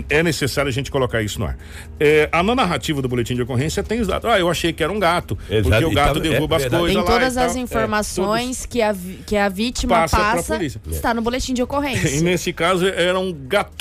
é 0.09 0.21
necessário 0.23 0.69
a 0.69 0.71
gente 0.71 0.91
colocar 0.91 1.21
isso 1.21 1.39
no 1.39 1.45
ar. 1.45 1.57
É, 1.99 2.29
a 2.31 2.43
na 2.43 2.53
narrativa 2.55 3.01
do 3.01 3.07
boletim 3.07 3.33
de 3.35 3.41
ocorrência 3.41 3.81
tem 3.83 3.99
os 4.01 4.07
dados. 4.07 4.29
Ah, 4.29 4.39
eu 4.39 4.49
achei 4.49 4.71
que 4.73 4.83
era 4.83 4.91
um 4.91 4.99
gato. 4.99 5.37
Exato, 5.49 5.69
Porque 5.69 5.85
o 5.85 5.91
e 5.91 5.95
gato 5.95 6.07
tava- 6.15 6.19
é 6.19 6.29
derruba 6.29 6.55
as 6.57 6.61
verdade. 6.63 6.81
coisas 6.81 6.95
Tem 7.03 7.05
lá. 7.05 7.19
todas 7.19 7.35
e 7.35 7.39
as. 7.39 7.55
É, 7.55 7.59
informações 7.59 8.65
que, 8.65 8.81
a, 8.81 8.95
que 9.25 9.35
a 9.35 9.49
vítima 9.49 9.95
Passa 9.95 10.17
passa, 10.17 10.59
está 10.63 11.13
no 11.13 11.21
boletim 11.21 11.53
de 11.53 11.61
E 11.61 11.63
ocorrência. 11.63 12.21
nesse 12.21 12.51
caso 12.53 12.85
era 12.87 13.17
um 13.19 13.31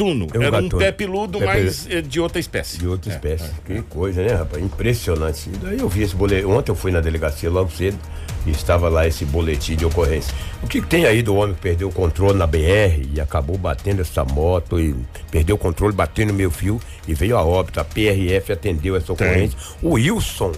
gatuno. 0.04 0.28
É 0.32 0.38
um 0.38 0.42
era 0.42 0.48
um 0.58 0.62
gatuno. 0.62 0.78
pé 0.78 0.92
peludo, 0.92 1.38
Pé 1.38 1.46
mas 1.46 1.86
eh, 1.90 2.00
de 2.02 2.20
outra 2.20 2.38
espécie. 2.38 2.78
De 2.78 2.86
outra 2.88 3.12
É, 3.12 3.14
espécie. 3.14 3.50
Que 3.66 3.82
coisa, 3.82 4.22
né, 4.22 4.34
rapaz? 4.34 4.62
Impressionante. 4.62 5.48
E 5.48 5.56
daí 5.56 5.78
eu 5.80 5.88
vi 5.88 6.02
esse 6.02 6.14
boletim. 6.14 6.46
Ontem 6.46 6.70
eu 6.70 6.76
fui 6.76 6.90
na 6.92 7.00
delegacia 7.00 7.50
logo 7.50 7.70
cedo 7.70 7.98
e 8.46 8.50
estava 8.50 8.88
lá 8.88 9.06
esse 9.06 9.24
boletim 9.24 9.74
de 9.76 9.84
ocorrência. 9.84 10.34
O 10.62 10.66
que, 10.66 10.80
que 10.80 10.86
tem 10.86 11.06
aí 11.06 11.22
do 11.22 11.34
homem 11.34 11.54
que 11.54 11.60
perdeu 11.60 11.88
o 11.88 11.92
controle 11.92 12.38
na 12.38 12.46
BR 12.46 13.06
e 13.14 13.20
acabou 13.20 13.56
batendo 13.56 14.02
essa 14.02 14.24
moto 14.24 14.78
e 14.78 14.94
perdeu 15.30 15.56
o 15.56 15.58
controle, 15.58 15.94
batendo 15.94 16.28
no 16.28 16.34
meu 16.34 16.50
fio 16.50 16.80
e 17.08 17.14
veio 17.14 17.36
a 17.36 17.42
óbito. 17.42 17.80
A 17.80 17.84
PRF 17.84 18.52
atendeu 18.52 18.96
essa 18.96 19.12
ocorrência. 19.12 19.58
O 19.82 19.92
Wilson, 19.94 20.52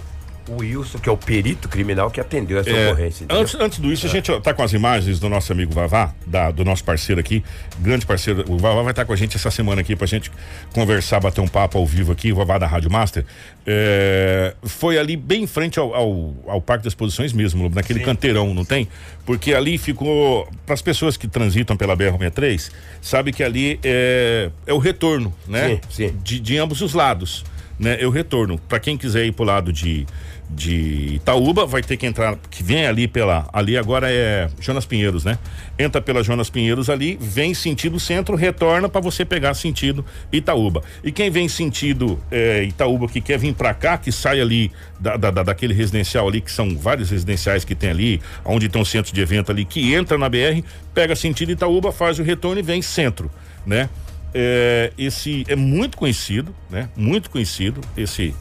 o 0.47 0.57
Wilson, 0.61 0.97
que 0.99 1.09
é 1.09 1.11
o 1.11 1.17
perito 1.17 1.67
criminal 1.67 2.09
que 2.09 2.19
atendeu 2.21 2.59
essa 2.59 2.69
É, 2.69 2.87
ocorrência. 2.91 3.23
entendeu? 3.25 3.41
antes, 3.43 3.55
antes 3.55 3.79
do 3.79 3.91
isso, 3.91 4.05
a 4.05 4.09
gente 4.09 4.31
tá 4.41 4.53
com 4.53 4.63
as 4.63 4.73
imagens 4.73 5.19
do 5.19 5.27
nosso 5.29 5.51
amigo 5.51 5.73
Vavá, 5.73 6.13
da- 6.25 6.51
do 6.51 6.63
nosso 6.63 6.83
parceiro 6.83 7.19
aqui, 7.19 7.43
grande 7.79 8.05
parceiro. 8.05 8.45
O 8.47 8.57
Vavá 8.57 8.81
vai 8.81 8.91
estar 8.91 9.05
com 9.05 9.13
a 9.13 9.15
gente 9.15 9.35
essa 9.35 9.51
semana 9.51 9.81
aqui 9.81 9.95
pra 9.95 10.07
gente 10.07 10.31
conversar, 10.73 11.19
bater 11.19 11.41
um 11.41 11.47
papo 11.47 11.77
ao 11.77 11.85
vivo 11.85 12.11
aqui, 12.11 12.31
o 12.31 12.35
Vavá 12.35 12.57
da 12.57 12.67
Rádio 12.67 12.89
Master. 12.91 13.25
É, 13.65 14.55
foi 14.63 14.97
ali 14.97 15.17
bem 15.17 15.43
em 15.43 15.47
frente 15.47 15.77
ao, 15.77 15.93
ao, 15.93 16.33
ao 16.47 16.61
Parque 16.61 16.85
das 16.85 16.91
Exposições 16.91 17.33
mesmo, 17.33 17.69
naquele 17.69 17.99
canteirão, 17.99 18.53
não 18.53 18.63
tem? 18.63 18.87
Porque 19.25 19.53
ali 19.53 19.77
ficou, 19.77 20.47
para 20.65 20.73
as 20.73 20.81
pessoas 20.81 21.17
que 21.17 21.27
transitam 21.27 21.75
pela 21.75 21.95
BR-63, 21.95 22.71
sabe 23.01 23.33
que 23.33 23.43
ali 23.43 23.77
é, 23.83 24.49
é 24.65 24.73
o 24.73 24.77
retorno, 24.77 25.33
né? 25.45 25.79
Sim, 25.89 26.07
sim. 26.09 26.15
De, 26.23 26.39
de 26.39 26.57
ambos 26.57 26.81
os 26.81 26.93
lados, 26.93 27.43
né? 27.77 27.97
Eu 27.99 28.09
retorno. 28.09 28.57
Para 28.69 28.79
quem 28.79 28.97
quiser 28.97 29.25
ir 29.25 29.33
pro 29.33 29.43
lado 29.43 29.73
de, 29.73 30.07
de 30.49 31.15
Itaúba, 31.15 31.65
vai 31.65 31.81
ter 31.83 31.97
que 31.97 32.05
entrar, 32.05 32.37
que 32.49 32.63
vem 32.63 32.85
ali 32.87 33.05
pela, 33.07 33.49
ali 33.51 33.77
agora 33.77 34.09
é 34.09 34.49
Jonas 34.61 34.85
Pinheiros, 34.85 35.25
né? 35.25 35.37
Entra 35.77 36.01
pela 36.01 36.23
Jonas 36.23 36.49
Pinheiros 36.49 36.89
ali, 36.89 37.17
vem 37.19 37.53
sentido 37.53 37.99
centro, 37.99 38.35
retorna 38.37 38.87
para 38.87 39.01
você 39.01 39.25
pegar 39.25 39.53
sentido 39.55 40.05
Itaúba. 40.31 40.81
E 41.03 41.11
quem 41.11 41.29
vem 41.29 41.49
sentido 41.49 42.17
é, 42.31 42.63
Itaúba 42.63 43.07
que 43.09 43.19
quer 43.19 43.37
vir 43.37 43.53
para 43.53 43.73
cá, 43.73 43.97
que 43.97 44.09
sai 44.11 44.39
ali 44.39 44.71
da, 44.99 45.17
da- 45.17 45.31
da- 45.31 45.43
daquele 45.43 45.73
residencial 45.73 46.27
ali, 46.27 46.39
que 46.39 46.51
são 46.51 46.77
vários 46.77 47.09
residenciais 47.09 47.65
que 47.65 47.75
tem 47.75 47.89
ali, 47.89 48.21
onde 48.45 48.69
tem 48.69 48.81
um 48.81 48.85
centro 48.85 49.13
de 49.13 49.19
evento 49.21 49.51
ali, 49.51 49.65
que 49.65 49.93
entra 49.93 50.17
na 50.17 50.29
BR, 50.29 50.63
pega 50.93 51.13
sentido 51.15 51.51
Itaúba, 51.51 51.91
faz 51.91 52.19
o 52.19 52.23
retorno 52.23 52.59
e 52.59 52.63
vem 52.63 52.81
centro, 52.81 53.29
né? 53.65 53.89
É, 54.33 54.91
esse 54.97 55.43
é 55.47 55.55
muito 55.55 55.97
conhecido, 55.97 56.55
né? 56.69 56.89
Muito 56.95 57.29
conhecido 57.29 57.81
esse 57.97 58.33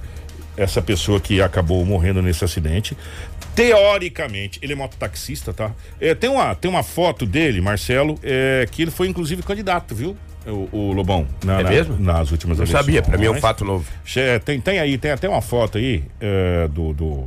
essa 0.56 0.80
pessoa 0.80 1.20
que 1.20 1.40
acabou 1.42 1.84
morrendo 1.84 2.22
nesse 2.22 2.44
acidente. 2.44 2.96
Teoricamente, 3.54 4.58
ele 4.62 4.74
é 4.74 4.76
mototaxista, 4.76 5.52
tá? 5.52 5.72
É, 6.00 6.14
tem, 6.14 6.28
uma, 6.30 6.54
tem 6.54 6.70
uma 6.70 6.82
foto 6.82 7.24
dele, 7.24 7.60
Marcelo, 7.60 8.18
é, 8.22 8.66
que 8.70 8.82
ele 8.82 8.90
foi 8.90 9.08
inclusive 9.08 9.42
candidato, 9.42 9.94
viu? 9.94 10.16
O, 10.46 10.68
o 10.70 10.92
Lobão. 10.92 11.26
na- 11.44 11.60
É 11.60 11.62
na- 11.64 11.70
mesmo? 11.70 11.98
Nas 11.98 12.30
últimas 12.30 12.58
Não 12.58 12.64
eleições. 12.64 12.84
sabia, 12.84 13.02
pra 13.02 13.18
mim 13.18 13.24
é 13.26 13.30
um 13.30 13.40
fato 13.40 13.64
novo. 13.64 13.84
Che- 14.04 14.38
Tem, 14.44 14.60
tem 14.60 14.78
aí, 14.78 14.96
tem 14.98 15.10
até 15.10 15.28
uma 15.28 15.40
foto 15.42 15.78
aí 15.78 16.04
é, 16.20 16.68
do, 16.68 16.92
do, 16.92 17.24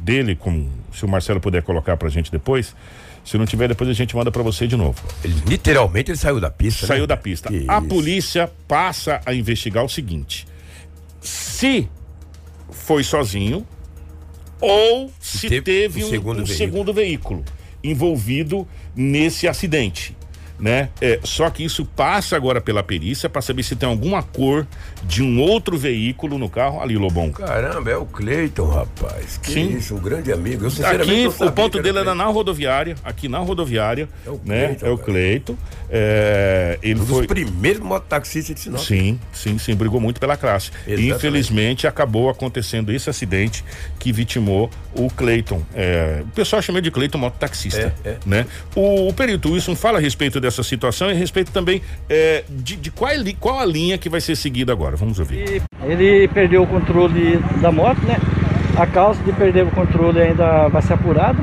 dele, 0.00 0.34
com, 0.36 0.68
se 0.92 1.04
o 1.04 1.08
Marcelo 1.08 1.40
puder 1.40 1.62
colocar 1.62 1.96
pra 1.96 2.08
gente 2.08 2.30
depois. 2.30 2.74
Se 3.22 3.36
não 3.36 3.44
tiver, 3.44 3.68
depois 3.68 3.90
a 3.90 3.92
gente 3.92 4.16
manda 4.16 4.30
pra 4.30 4.42
você 4.42 4.66
de 4.66 4.76
novo. 4.76 4.98
Ele, 5.22 5.34
literalmente 5.46 6.10
ele 6.10 6.16
saiu 6.16 6.40
da 6.40 6.50
pista. 6.50 6.86
Saiu 6.86 7.02
né? 7.02 7.06
da 7.08 7.16
pista. 7.18 7.50
Que 7.50 7.66
A 7.68 7.78
isso. 7.78 7.86
polícia 7.88 8.50
passa 8.66 9.20
a 9.26 9.34
investigar 9.34 9.84
o 9.84 9.88
seguinte: 9.90 10.46
se 11.20 11.86
foi 12.90 13.04
sozinho 13.04 13.64
ou 14.60 15.12
se, 15.20 15.48
teve 15.48 15.62
teve, 15.62 16.02
um 16.02 16.06
um, 16.06 16.10
segundo 16.10 16.40
um 16.40 16.44
veículo. 16.44 16.56
segundo 16.58 16.92
veículo 16.92 17.44
envolvido 17.84 18.66
nesse 18.96 19.46
acidente. 19.46 20.16
Né? 20.60 20.90
É, 21.00 21.18
só 21.24 21.48
que 21.48 21.64
isso 21.64 21.84
passa 21.84 22.36
agora 22.36 22.60
pela 22.60 22.82
perícia 22.82 23.28
para 23.28 23.40
saber 23.40 23.62
se 23.62 23.74
tem 23.74 23.88
alguma 23.88 24.22
cor 24.22 24.66
de 25.02 25.22
um 25.22 25.40
outro 25.40 25.78
veículo 25.78 26.36
no 26.38 26.48
carro 26.50 26.80
ali, 26.82 26.96
Lobão. 26.96 27.30
Caramba, 27.32 27.90
é 27.90 27.96
o 27.96 28.04
Cleiton, 28.04 28.68
rapaz. 28.68 29.38
Que 29.42 29.52
Sim. 29.52 29.76
isso, 29.76 29.94
um 29.94 30.00
grande 30.00 30.30
amigo. 30.32 30.66
Eu, 30.66 30.70
sinceramente, 30.70 31.10
Aqui 31.34 31.44
o 31.44 31.52
ponto 31.52 31.78
era 31.78 31.82
dele 31.82 31.98
era 31.98 32.04
Cleiton. 32.10 32.14
na 32.24 32.30
rodoviária, 32.30 32.94
aqui 33.02 33.28
na 33.28 33.38
rodoviária, 33.38 34.08
É 34.26 34.30
o 34.30 34.40
né? 34.44 34.64
Cleiton, 34.66 34.86
é 34.86 34.90
o 34.90 34.96
cara. 34.98 35.10
Cleito. 35.10 35.58
É, 35.92 36.78
ele 36.82 37.00
Um 37.00 37.04
dos 37.04 37.08
foi 37.16 37.26
primeiros 37.26 37.80
mototaxistas 37.82 38.54
de 38.54 38.60
Sinop. 38.60 38.80
Sim, 38.80 39.18
sim, 39.32 39.58
sim, 39.58 39.74
brigou 39.74 40.00
muito 40.00 40.20
pela 40.20 40.36
classe. 40.36 40.70
Exatamente. 40.86 41.08
infelizmente 41.16 41.86
acabou 41.86 42.28
acontecendo 42.30 42.92
esse 42.92 43.08
acidente 43.10 43.64
que 43.98 44.12
vitimou 44.12 44.70
o 44.94 45.08
Cleiton. 45.10 45.62
É, 45.74 46.22
o 46.22 46.28
pessoal 46.28 46.60
chama 46.62 46.80
de 46.82 46.90
Cleiton 46.90 47.18
mototaxista, 47.18 47.94
É, 48.04 48.10
é. 48.10 48.18
né? 48.26 48.46
O, 48.74 49.08
o 49.08 49.12
perito 49.12 49.52
Wilson 49.52 49.74
fala 49.74 49.98
a 49.98 50.00
respeito 50.00 50.40
dessa 50.40 50.49
situação 50.50 51.08
e 51.08 51.12
a 51.12 51.14
respeito 51.14 51.50
também 51.52 51.80
é, 52.08 52.44
de, 52.48 52.76
de 52.76 52.90
qual, 52.90 53.10
qual 53.38 53.60
a 53.60 53.64
linha 53.64 53.96
que 53.98 54.08
vai 54.08 54.20
ser 54.20 54.36
seguida 54.36 54.72
agora. 54.72 54.96
Vamos 54.96 55.18
ouvir. 55.18 55.62
Ele 55.84 56.28
perdeu 56.28 56.62
o 56.62 56.66
controle 56.66 57.38
da 57.60 57.70
moto, 57.72 58.00
né? 58.06 58.16
A 58.76 58.86
causa 58.86 59.22
de 59.22 59.32
perder 59.32 59.64
o 59.64 59.70
controle 59.70 60.20
ainda 60.20 60.68
vai 60.68 60.80
ser 60.82 60.94
apurada, 60.94 61.38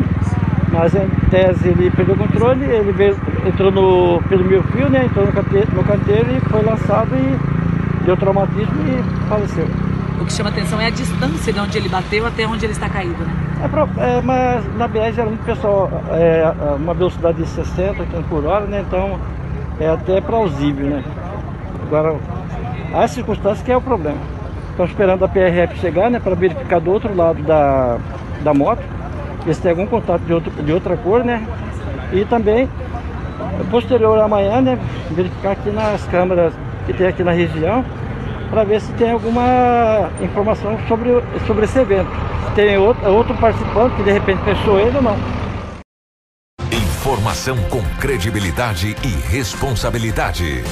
mas 0.71 0.93
em 0.95 1.07
tese 1.29 1.67
ele 1.69 1.91
perdeu 1.91 2.15
o 2.15 2.17
controle, 2.17 2.65
ele 2.65 2.91
veio- 2.91 3.19
entrou 3.45 3.71
no, 3.71 4.21
pelo 4.29 4.43
meio 4.45 4.63
fio, 4.63 4.89
né? 4.89 5.05
Entrou 5.05 5.25
no 5.25 5.31
canteiro, 5.31 5.67
no 5.73 5.83
canteiro 5.83 6.27
e 6.35 6.39
foi 6.49 6.61
lançado 6.63 7.09
e 7.15 8.05
deu 8.05 8.15
traumatismo 8.17 8.73
e 8.87 9.27
faleceu. 9.29 9.67
O 10.19 10.25
que 10.25 10.33
chama 10.33 10.49
atenção 10.49 10.81
é 10.81 10.87
a 10.87 10.89
distância 10.89 11.53
de 11.53 11.59
onde 11.59 11.77
ele 11.77 11.89
bateu 11.89 12.25
até 12.25 12.47
onde 12.47 12.65
ele 12.65 12.73
está 12.73 12.89
caído, 12.89 13.23
né? 13.23 13.33
É, 13.61 14.17
é, 14.17 14.21
mas 14.21 14.75
na 14.75 14.87
BR 14.87 15.11
geralmente 15.13 15.41
o 15.41 15.45
pessoal 15.45 15.89
é 16.11 16.53
uma 16.75 16.93
velocidade 16.93 17.37
de 17.37 17.47
60 17.47 18.05
km 18.05 18.23
por 18.29 18.45
hora, 18.45 18.65
né? 18.65 18.83
Então 18.87 19.19
é 19.79 19.89
até 19.89 20.19
plausível, 20.19 20.87
né? 20.87 21.03
Agora, 21.83 22.15
as 22.93 23.11
circunstâncias 23.11 23.61
que 23.61 23.71
é 23.71 23.77
o 23.77 23.81
problema. 23.81 24.17
Estão 24.71 24.85
esperando 24.85 25.23
a 25.23 25.27
PRF 25.27 25.79
chegar, 25.79 26.09
né? 26.09 26.19
Para 26.19 26.35
verificar 26.35 26.79
do 26.79 26.91
outro 26.91 27.15
lado 27.15 27.41
da, 27.43 27.97
da 28.43 28.53
moto, 28.53 28.81
ver 29.45 29.53
se 29.53 29.61
tem 29.61 29.71
algum 29.71 29.87
contato 29.87 30.21
de, 30.21 30.33
outro, 30.33 30.51
de 30.51 30.71
outra 30.71 30.97
cor, 30.97 31.23
né? 31.23 31.45
E 32.11 32.25
também, 32.25 32.69
posterior 33.69 34.19
amanhã, 34.19 34.61
né? 34.61 34.79
Verificar 35.11 35.51
aqui 35.51 35.69
nas 35.69 36.05
câmeras 36.07 36.53
que 36.85 36.93
tem 36.93 37.07
aqui 37.07 37.23
na 37.23 37.31
região, 37.31 37.83
para 38.47 38.63
ver 38.63 38.81
se 38.81 38.91
tem 38.93 39.11
alguma 39.11 40.09
informação 40.21 40.77
sobre, 40.87 41.09
sobre 41.45 41.65
esse 41.65 41.79
evento. 41.79 42.09
Se 42.49 42.55
tem 42.55 42.77
outro, 42.77 43.09
outro 43.11 43.35
participante 43.35 43.95
que 43.95 44.03
de 44.03 44.11
repente 44.11 44.41
fechou 44.43 44.79
ele 44.79 44.95
ou 44.97 45.03
não. 45.03 45.17
Informação 46.71 47.57
com 47.69 47.81
credibilidade 47.99 48.95
e 49.03 49.31
responsabilidade. 49.31 50.63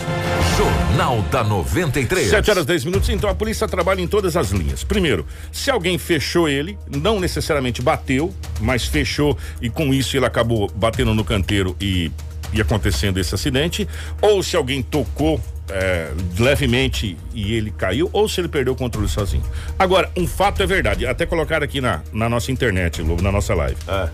Jornal 0.58 1.22
da 1.32 1.44
93. 1.44 2.30
7 2.30 2.52
horas 2.52 2.66
10 2.66 2.86
minutos, 2.86 3.10
então 3.10 3.30
a 3.30 3.36
polícia 3.36 3.68
trabalha 3.68 4.02
em 4.02 4.08
todas 4.08 4.36
as 4.36 4.52
linhas. 4.52 4.84
Primeiro, 4.84 5.26
se 5.52 5.72
alguém 5.72 5.98
fechou 5.98 6.50
ele, 6.50 6.78
não 6.90 7.20
necessariamente 7.20 7.82
bateu, 7.82 8.34
mas 8.60 8.86
fechou 8.86 9.38
e 9.62 9.70
com 9.70 9.94
isso 9.94 10.18
ele 10.18 10.26
acabou 10.26 10.70
batendo 10.76 11.14
no 11.14 11.24
canteiro 11.24 11.76
e, 11.80 12.12
e 12.54 12.62
acontecendo 12.62 13.20
esse 13.20 13.34
acidente, 13.34 13.88
ou 14.22 14.42
se 14.42 14.56
alguém 14.56 14.82
tocou 14.82 15.40
é, 15.70 16.12
levemente 16.38 17.18
e 17.34 17.54
ele 17.54 17.72
caiu, 17.72 18.10
ou 18.14 18.28
se 18.30 18.40
ele 18.42 18.48
perdeu 18.48 18.74
o 18.74 18.76
controle 18.76 19.08
sozinho. 19.08 19.44
Agora, 19.80 20.12
um 20.16 20.28
fato 20.28 20.62
é 20.62 20.66
verdade, 20.68 21.06
até 21.08 21.26
colocar 21.26 21.64
aqui 21.64 21.82
na, 21.82 22.02
na 22.14 22.30
nossa 22.30 22.52
internet, 22.52 23.02
Lobo, 23.02 23.22
na 23.22 23.32
nossa 23.32 23.54
live. 23.56 23.78
Ah, 23.88 24.10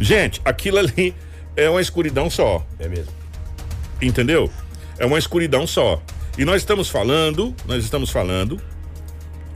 Gente, 0.00 0.40
aquilo 0.44 0.78
ali 0.78 1.14
é 1.56 1.68
uma 1.68 1.80
escuridão 1.80 2.30
só 2.30 2.64
é 2.78 2.88
mesmo. 2.88 3.12
entendeu? 4.00 4.50
É 4.98 5.04
uma 5.04 5.18
escuridão 5.18 5.66
só. 5.66 6.02
E 6.38 6.44
nós 6.44 6.62
estamos 6.62 6.88
falando, 6.88 7.54
nós 7.66 7.84
estamos 7.84 8.08
falando 8.10 8.58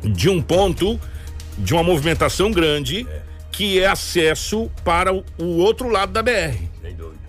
de 0.03 0.29
um 0.29 0.43
ponto 0.43 1.01
de 1.57 1.73
uma 1.73 1.83
movimentação 1.83 2.51
grande 2.51 3.07
que 3.51 3.81
é 3.81 3.87
acesso 3.87 4.71
para 4.85 5.15
o, 5.15 5.25
o 5.39 5.57
outro 5.59 5.89
lado 5.89 6.13
da 6.13 6.23
BR, 6.23 6.59
Sem 6.83 6.95
dúvida. 6.95 7.21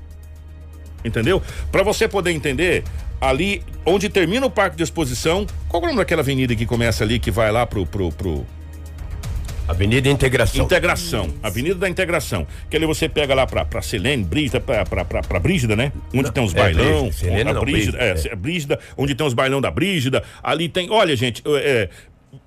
entendeu? 1.06 1.42
Para 1.72 1.84
você 1.84 2.08
poder 2.08 2.32
entender, 2.32 2.84
ali 3.20 3.62
onde 3.86 4.10
termina 4.10 4.46
o 4.46 4.52
parque 4.52 4.78
de 4.78 4.84
exposição, 4.84 5.46
qual 5.70 5.82
é 5.82 5.86
o 5.86 5.88
nome 5.88 6.00
daquela 6.00 6.22
avenida 6.22 6.56
que 6.56 6.66
começa 6.66 7.04
ali 7.04 7.20
que 7.20 7.32
vai 7.32 7.52
lá 7.52 7.66
pro 7.66 7.86
pro, 7.86 8.12
pro 8.12 8.46
Avenida 9.68 10.08
Integração. 10.10 10.64
Integração, 10.64 11.34
Avenida 11.42 11.76
da 11.76 11.90
Integração. 11.90 12.46
Que 12.70 12.78
ali 12.78 12.86
você 12.86 13.10
pega 13.10 13.34
lá 13.34 13.48
pra, 13.48 13.66
pra 13.66 13.82
Selene, 13.82 14.24
Brígida, 14.24 14.60
pra, 14.60 14.86
pra, 14.86 15.04
pra, 15.04 15.22
pra 15.22 15.40
Brígida, 15.40 15.76
né? 15.76 15.92
Onde 16.14 16.32
tem 16.32 16.44
os 16.44 16.54
é, 16.54 16.58
bailão. 16.58 17.04
Brígida, 17.04 17.14
Selene 17.14 17.44
não, 17.46 17.62
Brígida, 17.62 17.98
Brígida, 17.98 18.30
é, 18.30 18.32
é. 18.32 18.36
Brígida, 18.36 18.80
onde 18.96 19.16
tem 19.16 19.26
os 19.26 19.34
bailão 19.34 19.60
da 19.60 19.72
Brígida. 19.72 20.24
Ali 20.44 20.70
tem, 20.70 20.92
olha, 20.92 21.16
gente, 21.16 21.42
é, 21.48 21.90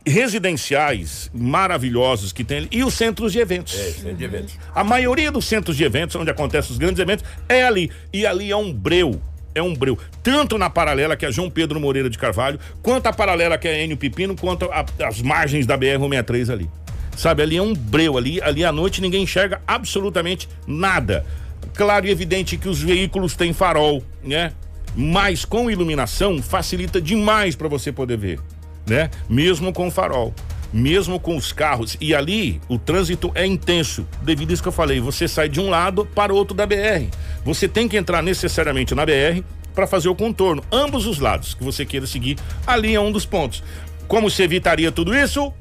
residenciais 0.07 1.28
maravilhosos 1.35 2.33
que 2.33 2.44
tem 2.44 2.59
ali. 2.59 2.68
E 2.70 2.85
os 2.85 2.94
centros 2.94 3.33
de 3.33 3.40
eventos. 3.40 3.78
É, 3.78 3.90
centro 3.90 4.14
de 4.14 4.24
eventos. 4.24 4.59
A 4.72 4.85
maioria 4.85 5.33
dos 5.33 5.44
centros 5.44 5.76
de 5.76 5.83
eventos, 5.83 6.14
onde 6.14 6.31
acontecem 6.31 6.70
os 6.70 6.78
grandes 6.78 7.00
eventos, 7.00 7.24
é 7.48 7.64
ali. 7.64 7.90
E 8.12 8.24
ali 8.24 8.50
é 8.50 8.57
um 8.57 8.72
breu. 8.72 9.20
É 9.59 9.62
um 9.62 9.75
breu. 9.75 9.99
Tanto 10.23 10.57
na 10.57 10.71
paralela, 10.71 11.16
que 11.16 11.27
é 11.27 11.33
João 11.33 11.51
Pedro 11.51 11.79
Moreira 11.81 12.09
de 12.09 12.16
Carvalho, 12.18 12.59
quanto 12.83 13.07
a 13.07 13.12
paralela, 13.12 13.59
que 13.59 13.68
é 13.68 13.83
Enio 13.85 13.97
Pepino, 13.97 14.35
quanto 14.37 14.64
a- 14.73 14.85
as 15.07 15.21
margens 15.21 15.66
da 15.66 15.77
BR-163 15.77 16.51
ali. 16.51 16.71
Sabe, 17.16 17.42
ali 17.42 17.57
é 17.57 17.62
um 17.62 17.75
breu. 17.75 18.16
Ali, 18.16 18.40
ali 18.42 18.64
à 18.64 18.71
noite 18.71 19.01
ninguém 19.03 19.25
enxerga 19.25 19.61
absolutamente 19.66 20.49
nada. 20.66 21.27
Claro 21.75 22.07
e 22.07 22.11
evidente 22.11 22.57
que 22.57 22.68
os 22.68 22.81
veículos 22.81 23.35
têm 23.35 23.53
farol, 23.53 24.03
né? 24.23 24.53
Mas 24.97 25.44
com 25.44 25.71
iluminação 25.71 26.40
facilita 26.40 27.01
demais 27.01 27.55
para 27.57 27.68
você 27.68 27.90
poder 27.92 28.16
ver, 28.16 28.40
né? 28.87 29.11
Mesmo 29.29 29.73
com 29.73 29.90
farol 29.90 30.33
mesmo 30.72 31.18
com 31.18 31.37
os 31.37 31.52
carros. 31.52 31.96
E 32.00 32.14
ali 32.14 32.61
o 32.68 32.78
trânsito 32.78 33.31
é 33.35 33.46
intenso, 33.46 34.07
devido 34.22 34.50
a 34.50 34.54
isso 34.54 34.62
que 34.62 34.68
eu 34.68 34.72
falei. 34.72 35.00
Você 35.00 35.26
sai 35.26 35.48
de 35.48 35.61
um 35.61 35.68
lado 35.68 36.04
para 36.07 36.33
o 36.33 36.37
outro 36.37 36.54
da 36.54 36.66
BR. 36.66 37.09
Você 37.44 37.68
tem 37.68 37.88
que 37.88 37.96
entrar 37.96 38.22
necessariamente 38.22 38.94
na 38.94 39.04
BR 39.04 39.42
para 39.74 39.87
fazer 39.87 40.09
o 40.09 40.14
contorno. 40.14 40.62
Ambos 40.72 41.07
os 41.07 41.18
lados 41.18 41.54
que 41.54 41.62
você 41.62 41.85
queira 41.85 42.07
seguir, 42.07 42.37
ali 42.66 42.94
é 42.94 43.00
um 43.00 43.12
dos 43.12 43.24
pontos. 43.24 43.62
Como 44.07 44.31
se 44.31 44.42
evitaria 44.42 44.90
tudo 44.90 45.14
isso? 45.14 45.52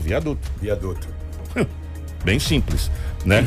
Viaduto. 0.00 0.50
Viaduto. 0.60 1.08
Bem 2.24 2.38
simples, 2.38 2.90
né? 3.26 3.44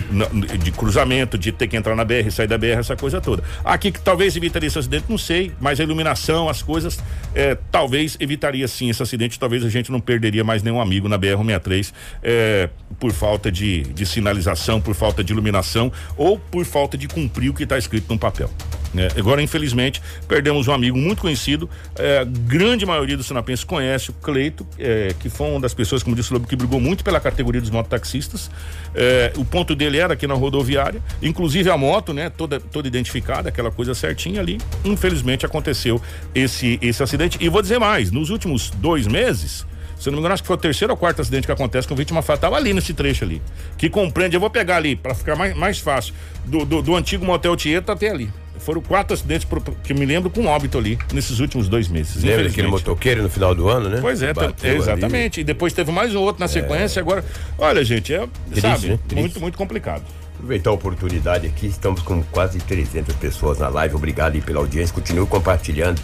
De 0.62 0.72
cruzamento, 0.72 1.38
de 1.38 1.52
ter 1.52 1.68
que 1.68 1.78
entrar 1.78 1.96
na 1.96 2.04
BR, 2.04 2.30
sair 2.30 2.48
da 2.48 2.58
BR, 2.58 2.78
essa 2.78 2.96
coisa 2.96 3.22
toda. 3.22 3.44
Aqui 3.64 3.92
que 3.92 4.02
talvez 4.02 4.36
evitaria 4.36 4.68
esse 4.68 4.78
acidente, 4.78 5.06
não 5.10 5.18
sei, 5.18 5.54
mas 5.60 5.80
a 5.80 5.84
iluminação, 5.84 6.50
as 6.50 6.62
coisas, 6.62 7.00
é, 7.34 7.58
talvez 7.72 8.18
evitaria 8.20 8.68
sim 8.68 8.90
esse 8.90 9.02
acidente, 9.02 9.40
talvez 9.40 9.64
a 9.64 9.70
gente 9.70 9.92
não 9.92 10.02
perderia 10.02 10.44
mais 10.44 10.62
nenhum 10.62 10.82
amigo 10.82 11.08
na 11.08 11.18
BR-163 11.18 11.94
é, 12.22 12.70
por 13.00 13.12
falta 13.14 13.52
de, 13.52 13.84
de 13.84 14.06
sinalização, 14.06 14.82
por 14.82 14.94
falta 14.94 15.24
de 15.24 15.32
iluminação 15.32 15.92
ou 16.18 16.38
por 16.38 16.66
falta 16.66 16.98
de 16.98 17.08
cumprir 17.08 17.50
o 17.50 17.54
que 17.54 17.64
está 17.64 17.78
escrito 17.78 18.12
no 18.12 18.20
papel. 18.20 18.50
né? 18.94 19.08
Agora, 19.18 19.42
infelizmente, 19.42 20.02
perdemos 20.28 20.68
um 20.68 20.74
amigo 20.74 20.98
muito 20.98 21.22
conhecido, 21.22 21.70
é, 21.96 22.26
grande 22.26 22.86
maioria 22.86 23.16
dos 23.16 23.28
sinapenses 23.28 23.64
conhece 23.64 24.10
o 24.10 24.14
Cleito, 24.14 24.68
é, 24.78 25.14
que 25.20 25.30
foi 25.30 25.48
uma 25.50 25.60
das 25.60 25.74
pessoas, 25.74 26.04
como 26.04 26.16
disse 26.16 26.32
o 26.32 26.34
Lobo, 26.34 26.48
que 26.48 26.56
brigou 26.56 26.80
muito 26.80 27.04
pela 27.04 27.20
categoria 27.20 27.62
dos 27.62 27.70
mototaxistas. 27.70 28.50
É, 28.94 29.32
o 29.38 29.46
ponto 29.46 29.69
dele 29.76 29.98
era 29.98 30.14
aqui 30.14 30.28
na 30.28 30.34
rodoviária, 30.34 31.02
inclusive 31.22 31.70
a 31.70 31.78
moto, 31.78 32.14
né, 32.14 32.30
toda, 32.30 32.60
toda 32.60 32.88
identificada, 32.88 33.50
aquela 33.50 33.72
coisa 33.72 33.94
certinha 33.94 34.42
ali. 34.42 34.58
Infelizmente 34.84 35.46
aconteceu 35.46 36.02
esse, 36.34 36.80
esse 36.82 37.02
acidente. 37.02 37.38
E 37.42 37.50
vou 37.50 37.62
dizer 37.62 37.80
mais: 37.80 38.12
nos 38.12 38.30
últimos 38.30 38.70
dois 38.72 39.08
meses. 39.08 39.66
Se 40.00 40.08
eu 40.08 40.12
não 40.12 40.18
me 40.18 40.22
engano, 40.22 40.34
acho 40.34 40.44
que 40.44 40.48
foi 40.48 40.56
o 40.56 40.60
terceiro 40.60 40.94
ou 40.94 40.98
quarto 40.98 41.22
acidente 41.22 41.46
que 41.46 41.52
acontece 41.52 41.86
com 41.86 41.94
vítima 41.94 42.22
fatal 42.22 42.56
ali 42.56 42.74
nesse 42.74 42.94
trecho 42.94 43.26
ali. 43.26 43.42
Que 43.78 43.90
compreende, 43.90 44.34
eu 44.34 44.40
vou 44.40 44.50
pegar 44.50 44.78
ali, 44.78 44.96
para 44.96 45.14
ficar 45.14 45.36
mais, 45.36 45.54
mais 45.58 45.80
fácil, 45.80 46.14
do, 46.46 46.64
do, 46.64 46.82
do 46.82 46.96
antigo 46.96 47.26
motel 47.26 47.54
Tieta 47.58 47.92
até 47.92 48.10
ali. 48.10 48.32
Foram 48.70 48.82
quatro 48.84 49.16
acidentes 49.16 49.46
pro- 49.46 49.60
que 49.62 49.94
eu 49.94 49.98
me 49.98 50.06
lembro 50.06 50.30
com 50.30 50.46
óbito 50.46 50.78
ali, 50.78 50.96
nesses 51.12 51.40
últimos 51.40 51.68
dois 51.68 51.88
meses. 51.88 52.24
Lembra 52.24 52.44
daquele 52.44 52.68
motoqueiro 52.68 53.24
no 53.24 53.28
final 53.30 53.56
do 53.56 53.68
ano, 53.68 53.90
né? 53.90 53.98
Pois 54.00 54.22
é, 54.22 54.32
tam- 54.32 54.44
Bateu 54.46 54.70
ali. 54.70 54.80
exatamente. 54.80 55.42
E 55.42 55.44
depois 55.44 55.74
teve 55.74 55.92
mais 55.92 56.14
um 56.14 56.20
outro 56.20 56.40
na 56.40 56.48
sequência. 56.48 57.00
Agora, 57.00 57.26
olha, 57.58 57.84
gente, 57.84 58.14
é, 58.14 58.28
Triste, 58.52 58.62
sabe, 58.62 58.88
né? 58.90 59.00
Triste. 59.08 59.20
muito, 59.22 59.40
muito 59.40 59.58
complicado. 59.58 60.04
Aproveitar 60.36 60.70
a 60.70 60.74
oportunidade 60.74 61.48
aqui, 61.48 61.66
estamos 61.66 62.04
com 62.04 62.22
quase 62.26 62.60
300 62.60 63.16
pessoas 63.16 63.58
na 63.58 63.70
live. 63.70 63.96
Obrigado 63.96 64.36
aí 64.36 64.42
pela 64.42 64.60
audiência, 64.60 64.94
continue 64.94 65.26
compartilhando. 65.26 66.00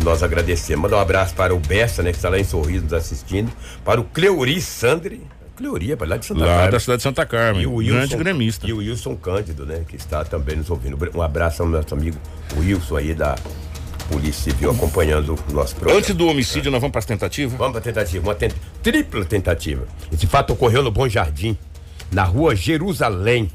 E 0.00 0.04
nós 0.04 0.22
agradecemos. 0.22 0.80
Mandar 0.84 0.98
um 0.98 1.00
abraço 1.00 1.34
para 1.34 1.52
o 1.52 1.58
Bessa, 1.58 2.00
né, 2.00 2.12
que 2.12 2.18
está 2.18 2.28
lá 2.28 2.38
em 2.38 2.44
Sorriso 2.44 2.84
nos 2.84 2.92
assistindo. 2.92 3.50
Para 3.84 4.00
o 4.00 4.04
Cleuri 4.04 4.60
Sandri, 4.60 5.20
Cleoria, 5.58 5.98
lá 6.00 6.16
de 6.16 6.24
Santa 6.24 6.40
Lá 6.40 6.46
Carmen. 6.54 6.70
da 6.70 6.80
cidade 6.80 6.96
de 6.98 7.02
Santa 7.02 7.26
Carmen. 7.26 7.62
E 7.62 7.66
o 7.66 7.76
grande 7.78 7.92
Wilson, 8.00 8.16
gremista. 8.18 8.66
E 8.66 8.72
o 8.72 8.76
Wilson 8.78 9.16
Cândido, 9.16 9.66
né? 9.66 9.84
Que 9.86 9.96
está 9.96 10.24
também 10.24 10.56
nos 10.56 10.70
ouvindo. 10.70 10.96
Um 11.14 11.20
abraço 11.22 11.62
ao 11.62 11.68
nosso 11.68 11.92
amigo 11.94 12.16
Wilson 12.56 12.96
aí 12.96 13.12
da 13.14 13.36
Polícia 14.10 14.50
Civil 14.52 14.70
acompanhando 14.70 15.34
o 15.50 15.52
nosso 15.52 15.74
programa. 15.74 15.98
Antes 15.98 16.14
do 16.14 16.26
homicídio, 16.28 16.70
nós 16.70 16.80
vamos 16.80 16.92
para 16.92 17.00
as 17.00 17.04
tentativas? 17.06 17.58
Vamos 17.58 17.72
para 17.72 17.80
tentativa, 17.82 18.26
uma 18.26 18.34
tent- 18.34 18.54
tripla 18.82 19.24
tentativa. 19.24 19.86
Esse 20.12 20.26
fato 20.26 20.52
ocorreu 20.54 20.82
no 20.82 20.90
Bom 20.90 21.08
Jardim, 21.08 21.58
na 22.10 22.22
rua 22.24 22.54
Jerusalém. 22.56 23.50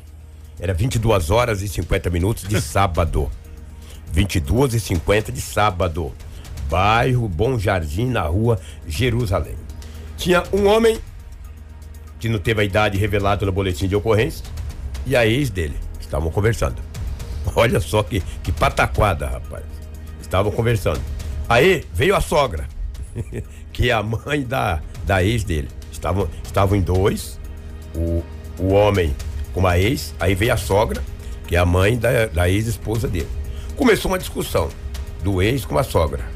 Era 0.60 0.74
22 0.74 1.32
horas 1.32 1.62
e 1.64 1.68
50 1.68 2.10
minutos 2.12 2.48
de 2.48 2.62
sábado. 2.62 3.32
22 4.14 4.76
e 4.76 4.80
50 4.80 5.32
de 5.32 5.42
sábado. 5.42 6.12
Bairro 6.70 7.28
Bom 7.28 7.58
Jardim, 7.58 8.06
na 8.08 8.22
rua 8.24 8.60
Jerusalém. 8.88 9.56
Tinha 10.18 10.44
um 10.54 10.68
homem 10.68 11.00
que 12.24 12.30
não 12.30 12.40
teve 12.40 12.62
a 12.62 12.64
idade 12.64 12.98
revelada 12.98 13.46
no 13.46 13.52
boletim 13.52 13.86
de 13.86 13.98
ocorrência 13.98 14.46
e 15.06 15.14
a 15.14 15.28
ex 15.28 15.50
dele. 15.50 15.76
Estavam 16.00 16.32
conversando. 16.32 16.82
Olha 17.54 17.82
só 17.82 18.02
que, 18.02 18.22
que 18.42 18.50
pataquada, 18.50 19.28
rapaz. 19.28 19.66
Estavam 20.22 20.50
conversando. 20.50 21.02
Aí 21.50 21.84
veio 21.94 22.16
a 22.16 22.22
sogra, 22.22 22.66
que 23.74 23.90
é 23.90 23.94
a 23.94 24.02
mãe 24.02 24.42
da, 24.42 24.82
da 25.06 25.22
ex 25.22 25.44
dele. 25.44 25.68
Estavam, 25.92 26.30
estavam 26.44 26.78
em 26.78 26.82
dois, 26.82 27.38
o, 27.94 28.24
o 28.58 28.70
homem 28.70 29.14
com 29.54 29.68
a 29.68 29.78
ex, 29.78 30.16
aí 30.18 30.34
veio 30.34 30.54
a 30.54 30.58
sogra, 30.58 31.04
que 31.46 31.58
é 31.58 31.60
a 31.60 31.66
mãe 31.66 31.98
da, 31.98 32.28
da 32.28 32.50
ex-esposa 32.50 33.08
dele. 33.08 33.28
Começou 33.76 34.10
uma 34.10 34.18
discussão 34.18 34.70
do 35.22 35.42
ex 35.42 35.66
com 35.66 35.78
a 35.78 35.84
sogra. 35.84 36.33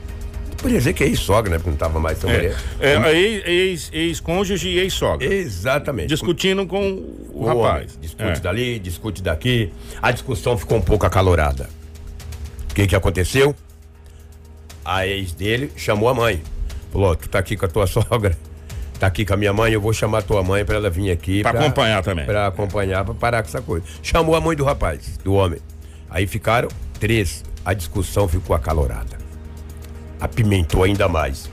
Podia 0.57 0.77
dizer 0.79 0.93
que 0.93 1.03
é 1.03 1.07
ex-sogra, 1.07 1.51
né? 1.51 1.57
Porque 1.57 1.69
não 1.69 1.75
estava 1.75 1.99
mais 1.99 2.17
tão 2.19 2.29
É, 2.29 2.35
mulher. 2.37 2.57
é, 2.79 2.95
a 2.97 3.13
ex- 3.13 3.43
ex- 3.45 3.89
ex-cônjuge 3.93 4.69
e 4.69 4.79
ex-sogra. 4.79 5.31
Exatamente. 5.31 6.07
Discutindo 6.09 6.65
com 6.65 6.81
o, 6.91 7.43
O 7.43 7.45
rapaz. 7.45 7.65
homem 7.65 7.87
discute 8.01 8.23
É. 8.23 8.39
dali, 8.39 8.79
discute 8.79 9.21
daqui. 9.21 9.71
A 10.01 10.11
discussão 10.11 10.57
ficou 10.57 10.77
um 10.77 10.81
pouco 10.81 11.05
acalorada. 11.05 11.69
O 12.71 12.73
que 12.73 12.87
que 12.87 12.95
aconteceu? 12.95 13.55
A 14.83 15.05
ex 15.05 15.31
dele 15.33 15.71
chamou 15.75 16.09
a 16.09 16.13
mãe. 16.13 16.41
Falou, 16.91 17.15
tu 17.15 17.29
tá 17.29 17.39
aqui 17.39 17.55
com 17.55 17.65
a 17.65 17.69
tua 17.69 17.85
sogra, 17.87 18.35
tá 18.99 19.07
aqui 19.07 19.25
com 19.25 19.33
a 19.33 19.37
minha 19.37 19.53
mãe, 19.53 19.71
eu 19.73 19.81
vou 19.81 19.93
chamar 19.93 20.19
a 20.19 20.21
tua 20.21 20.41
mãe 20.41 20.63
pra 20.65 20.75
ela 20.77 20.89
vir 20.89 21.11
aqui. 21.11 21.41
Pra 21.43 21.51
acompanhar 21.51 22.01
também. 22.01 22.25
Pra 22.25 22.47
acompanhar, 22.47 23.03
pra 23.05 23.13
parar 23.13 23.43
com 23.43 23.49
essa 23.49 23.61
coisa. 23.61 23.85
Chamou 24.01 24.35
a 24.35 24.41
mãe 24.41 24.55
do 24.55 24.63
rapaz, 24.63 25.17
do 25.23 25.33
homem. 25.33 25.59
Aí 26.09 26.25
ficaram 26.25 26.69
três. 26.99 27.43
A 27.65 27.73
discussão 27.73 28.27
ficou 28.27 28.55
acalorada. 28.55 29.17
Apimentou 30.19 30.83
ainda 30.83 31.07
mais. 31.07 31.49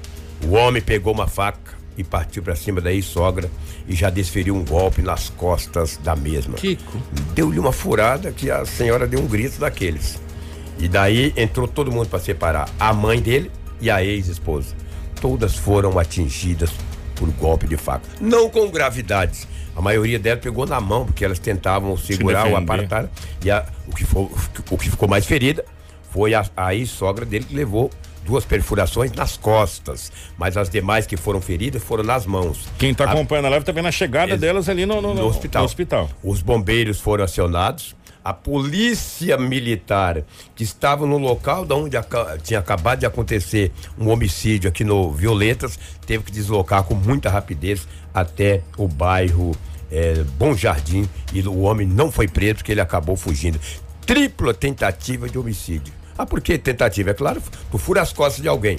O 0.46 0.52
homem 0.54 0.82
pegou 0.82 1.12
uma 1.12 1.26
faca 1.26 1.74
e 1.96 2.02
partiu 2.04 2.42
pra 2.42 2.56
cima 2.56 2.80
da 2.80 2.92
ex-sogra 2.92 3.50
e 3.86 3.94
já 3.94 4.10
desferiu 4.10 4.54
um 4.56 4.64
golpe 4.64 5.00
nas 5.02 5.28
costas 5.30 5.98
da 6.02 6.16
mesma. 6.16 6.54
Kiko. 6.54 6.98
Deu-lhe 7.34 7.58
uma 7.58 7.72
furada 7.72 8.32
que 8.32 8.50
a 8.50 8.64
senhora 8.64 9.06
deu 9.06 9.20
um 9.20 9.26
grito 9.26 9.58
daqueles. 9.60 10.18
E 10.78 10.88
daí 10.88 11.32
entrou 11.36 11.68
todo 11.68 11.92
mundo 11.92 12.08
para 12.08 12.18
separar 12.18 12.68
a 12.80 12.92
mãe 12.92 13.20
dele 13.20 13.50
e 13.80 13.90
a 13.90 14.02
ex-esposa. 14.04 14.74
Todas 15.20 15.54
foram 15.56 15.98
atingidas 15.98 16.70
por 17.14 17.30
golpe 17.32 17.66
de 17.66 17.76
faca. 17.76 18.06
Não 18.20 18.50
com 18.50 18.68
gravidades. 18.70 19.46
A 19.76 19.80
maioria 19.80 20.18
delas 20.18 20.40
pegou 20.42 20.66
na 20.66 20.80
mão, 20.80 21.04
porque 21.06 21.24
elas 21.24 21.38
tentavam 21.38 21.96
segurar 21.96 22.46
ou 22.46 22.52
defender. 22.60 22.72
apartar. 22.84 23.10
E 23.44 23.50
a- 23.50 23.64
o, 23.86 23.94
que 23.94 24.04
for- 24.04 24.30
o 24.70 24.76
que 24.78 24.90
ficou 24.90 25.08
mais 25.08 25.24
ferida 25.26 25.64
foi 26.12 26.34
a, 26.34 26.44
a 26.56 26.74
ex-sogra 26.74 27.24
dele 27.24 27.44
que 27.44 27.54
levou 27.54 27.90
duas 28.24 28.44
perfurações 28.44 29.12
nas 29.12 29.36
costas. 29.36 30.10
Mas 30.38 30.56
as 30.56 30.68
demais 30.70 31.06
que 31.06 31.16
foram 31.16 31.40
feridas 31.40 31.82
foram 31.82 32.02
nas 32.04 32.26
mãos. 32.26 32.66
Quem 32.78 32.94
tá 32.94 33.04
A- 33.04 33.12
acompanhando 33.12 33.46
a 33.46 33.50
live 33.50 33.64
tá 33.64 33.72
vendo 33.72 33.88
a 33.88 33.92
chegada 33.92 34.36
delas 34.36 34.68
ali 34.68 34.84
no, 34.86 35.00
no- 35.00 35.14
no 35.14 35.26
hospital. 35.26 35.62
no 35.62 35.66
hospital. 35.66 36.10
Os 36.22 36.40
bombeiros 36.42 37.00
foram 37.00 37.24
acionados. 37.24 37.94
A 38.24 38.32
polícia 38.32 39.36
militar 39.36 40.22
que 40.54 40.64
estava 40.64 41.06
no 41.06 41.18
local 41.18 41.66
de 41.66 41.74
onde 41.74 41.96
tinha 42.42 42.58
acabado 42.58 43.00
de 43.00 43.06
acontecer 43.06 43.70
um 43.98 44.08
homicídio 44.08 44.66
aqui 44.70 44.82
no 44.82 45.12
Violetas 45.12 45.78
teve 46.06 46.24
que 46.24 46.32
deslocar 46.32 46.84
com 46.84 46.94
muita 46.94 47.28
rapidez 47.28 47.86
até 48.14 48.62
o 48.78 48.88
bairro 48.88 49.54
eh, 49.92 50.24
Bom 50.38 50.56
Jardim 50.56 51.06
e 51.34 51.42
o 51.42 51.60
homem 51.60 51.86
não 51.86 52.10
foi 52.10 52.26
preso 52.26 52.56
porque 52.56 52.72
ele 52.72 52.80
acabou 52.80 53.14
fugindo. 53.14 53.60
Tripla 54.06 54.54
tentativa 54.54 55.28
de 55.28 55.38
homicídio. 55.38 55.92
Ah, 56.16 56.24
por 56.26 56.40
que 56.40 56.56
tentativa? 56.58 57.10
É 57.10 57.14
claro, 57.14 57.42
tu 57.70 57.78
fura 57.78 58.00
as 58.00 58.12
costas 58.12 58.40
de 58.40 58.48
alguém 58.48 58.76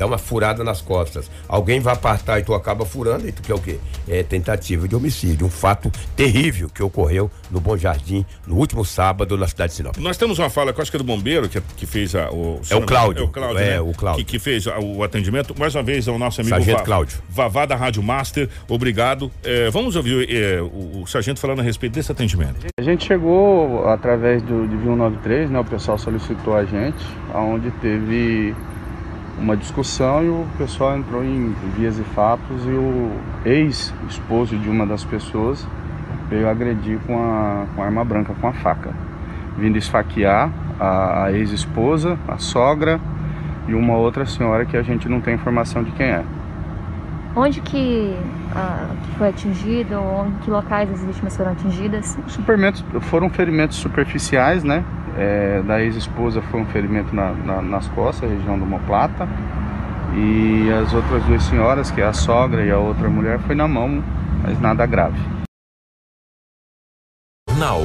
dá 0.00 0.06
uma 0.06 0.16
furada 0.18 0.64
nas 0.64 0.80
costas. 0.80 1.30
Alguém 1.46 1.78
vai 1.78 1.92
apartar 1.92 2.40
e 2.40 2.42
tu 2.42 2.54
acaba 2.54 2.86
furando, 2.86 3.28
e 3.28 3.32
tu 3.32 3.42
quer 3.42 3.52
o 3.54 3.58
quê? 3.60 3.78
É 4.08 4.22
tentativa 4.22 4.88
de 4.88 4.96
homicídio. 4.96 5.46
Um 5.46 5.50
fato 5.50 5.92
terrível 6.16 6.70
que 6.70 6.82
ocorreu 6.82 7.30
no 7.50 7.60
Bom 7.60 7.76
Jardim 7.76 8.24
no 8.46 8.56
último 8.56 8.82
sábado 8.84 9.36
na 9.36 9.46
cidade 9.46 9.70
de 9.72 9.76
Sinop. 9.76 9.96
Nós 9.98 10.16
temos 10.16 10.38
uma 10.38 10.48
fala, 10.48 10.72
que 10.72 10.80
eu 10.80 10.82
acho 10.82 10.90
que 10.90 10.96
é 10.96 10.98
do 10.98 11.04
bombeiro, 11.04 11.48
que, 11.50 11.60
que 11.76 11.84
fez 11.86 12.14
a, 12.14 12.30
o. 12.30 12.60
É 12.70 12.76
o 12.76 12.80
Cláudio. 12.82 13.24
É 13.24 13.26
o 13.26 13.28
Cláudio. 13.28 13.58
É, 13.62 13.70
né? 13.72 13.80
o 13.80 13.92
Cláudio. 13.92 14.24
Que, 14.24 14.32
que 14.32 14.38
fez 14.38 14.66
a- 14.66 14.78
o 14.78 15.04
atendimento. 15.04 15.54
Mais 15.58 15.74
uma 15.74 15.82
vez, 15.82 16.08
ao 16.08 16.18
nosso 16.18 16.40
amigo 16.40 16.56
Sargento 16.56 16.78
Va- 16.78 16.84
Cláudio. 16.84 17.18
Vavá 17.28 17.66
da 17.66 17.76
Rádio 17.76 18.02
Master. 18.02 18.48
Obrigado. 18.68 19.30
É, 19.44 19.68
vamos 19.70 19.96
ouvir 19.96 20.26
é, 20.34 20.62
o, 20.62 21.02
o 21.02 21.06
sargento 21.06 21.38
falando 21.38 21.60
a 21.60 21.62
respeito 21.62 21.92
desse 21.92 22.10
atendimento. 22.10 22.56
A 22.78 22.82
gente 22.82 23.04
chegou 23.06 23.86
através 23.86 24.42
do 24.42 24.66
de 24.66 24.76
193, 24.82 25.50
né? 25.50 25.60
O 25.60 25.64
pessoal 25.64 25.98
solicitou 25.98 26.54
a 26.56 26.64
gente, 26.64 27.04
aonde 27.34 27.70
teve 27.82 28.54
uma 29.40 29.56
discussão 29.56 30.22
e 30.22 30.28
o 30.28 30.46
pessoal 30.58 30.96
entrou 30.96 31.24
em 31.24 31.54
vias 31.76 31.98
e 31.98 32.02
fatos 32.02 32.64
e 32.66 32.70
o 32.70 33.10
ex-esposo 33.44 34.56
de 34.56 34.68
uma 34.68 34.86
das 34.86 35.02
pessoas 35.04 35.66
veio 36.28 36.48
agredir 36.48 36.98
com 37.06 37.18
a, 37.18 37.66
com 37.74 37.82
a 37.82 37.86
arma 37.86 38.04
branca, 38.04 38.34
com 38.40 38.46
a 38.46 38.52
faca, 38.52 38.90
vindo 39.58 39.76
esfaquear 39.78 40.50
a, 40.78 41.24
a 41.24 41.32
ex-esposa, 41.32 42.18
a 42.28 42.38
sogra 42.38 43.00
e 43.66 43.74
uma 43.74 43.96
outra 43.96 44.26
senhora 44.26 44.64
que 44.64 44.76
a 44.76 44.82
gente 44.82 45.08
não 45.08 45.20
tem 45.20 45.34
informação 45.34 45.82
de 45.82 45.90
quem 45.92 46.06
é. 46.06 46.24
Onde 47.34 47.60
que, 47.60 48.16
ah, 48.54 48.88
que 49.04 49.18
foi 49.18 49.28
atingido? 49.28 49.94
Onde, 49.96 50.34
que 50.38 50.50
locais 50.50 50.90
as 50.90 51.04
vítimas 51.04 51.36
foram 51.36 51.52
atingidas? 51.52 52.18
Supermentos, 52.26 52.84
foram 53.02 53.30
ferimentos 53.30 53.76
superficiais, 53.76 54.64
né? 54.64 54.84
É, 55.18 55.62
da 55.62 55.82
ex-esposa 55.82 56.40
foi 56.42 56.60
um 56.60 56.66
ferimento 56.66 57.14
na- 57.14 57.32
na- 57.32 57.62
nas 57.62 57.88
costas, 57.88 58.30
região 58.30 58.58
do 58.58 58.64
omoplata. 58.64 59.28
E 60.16 60.70
as 60.72 60.92
outras 60.92 61.22
duas 61.24 61.42
senhoras, 61.44 61.90
que 61.90 62.00
é 62.00 62.04
a 62.04 62.12
sogra 62.12 62.64
e 62.64 62.70
a 62.70 62.78
outra 62.78 63.08
mulher, 63.08 63.38
foi 63.40 63.54
na 63.54 63.68
mão, 63.68 64.02
mas 64.42 64.60
nada 64.60 64.84
grave. 64.86 65.18
Now 67.58 67.80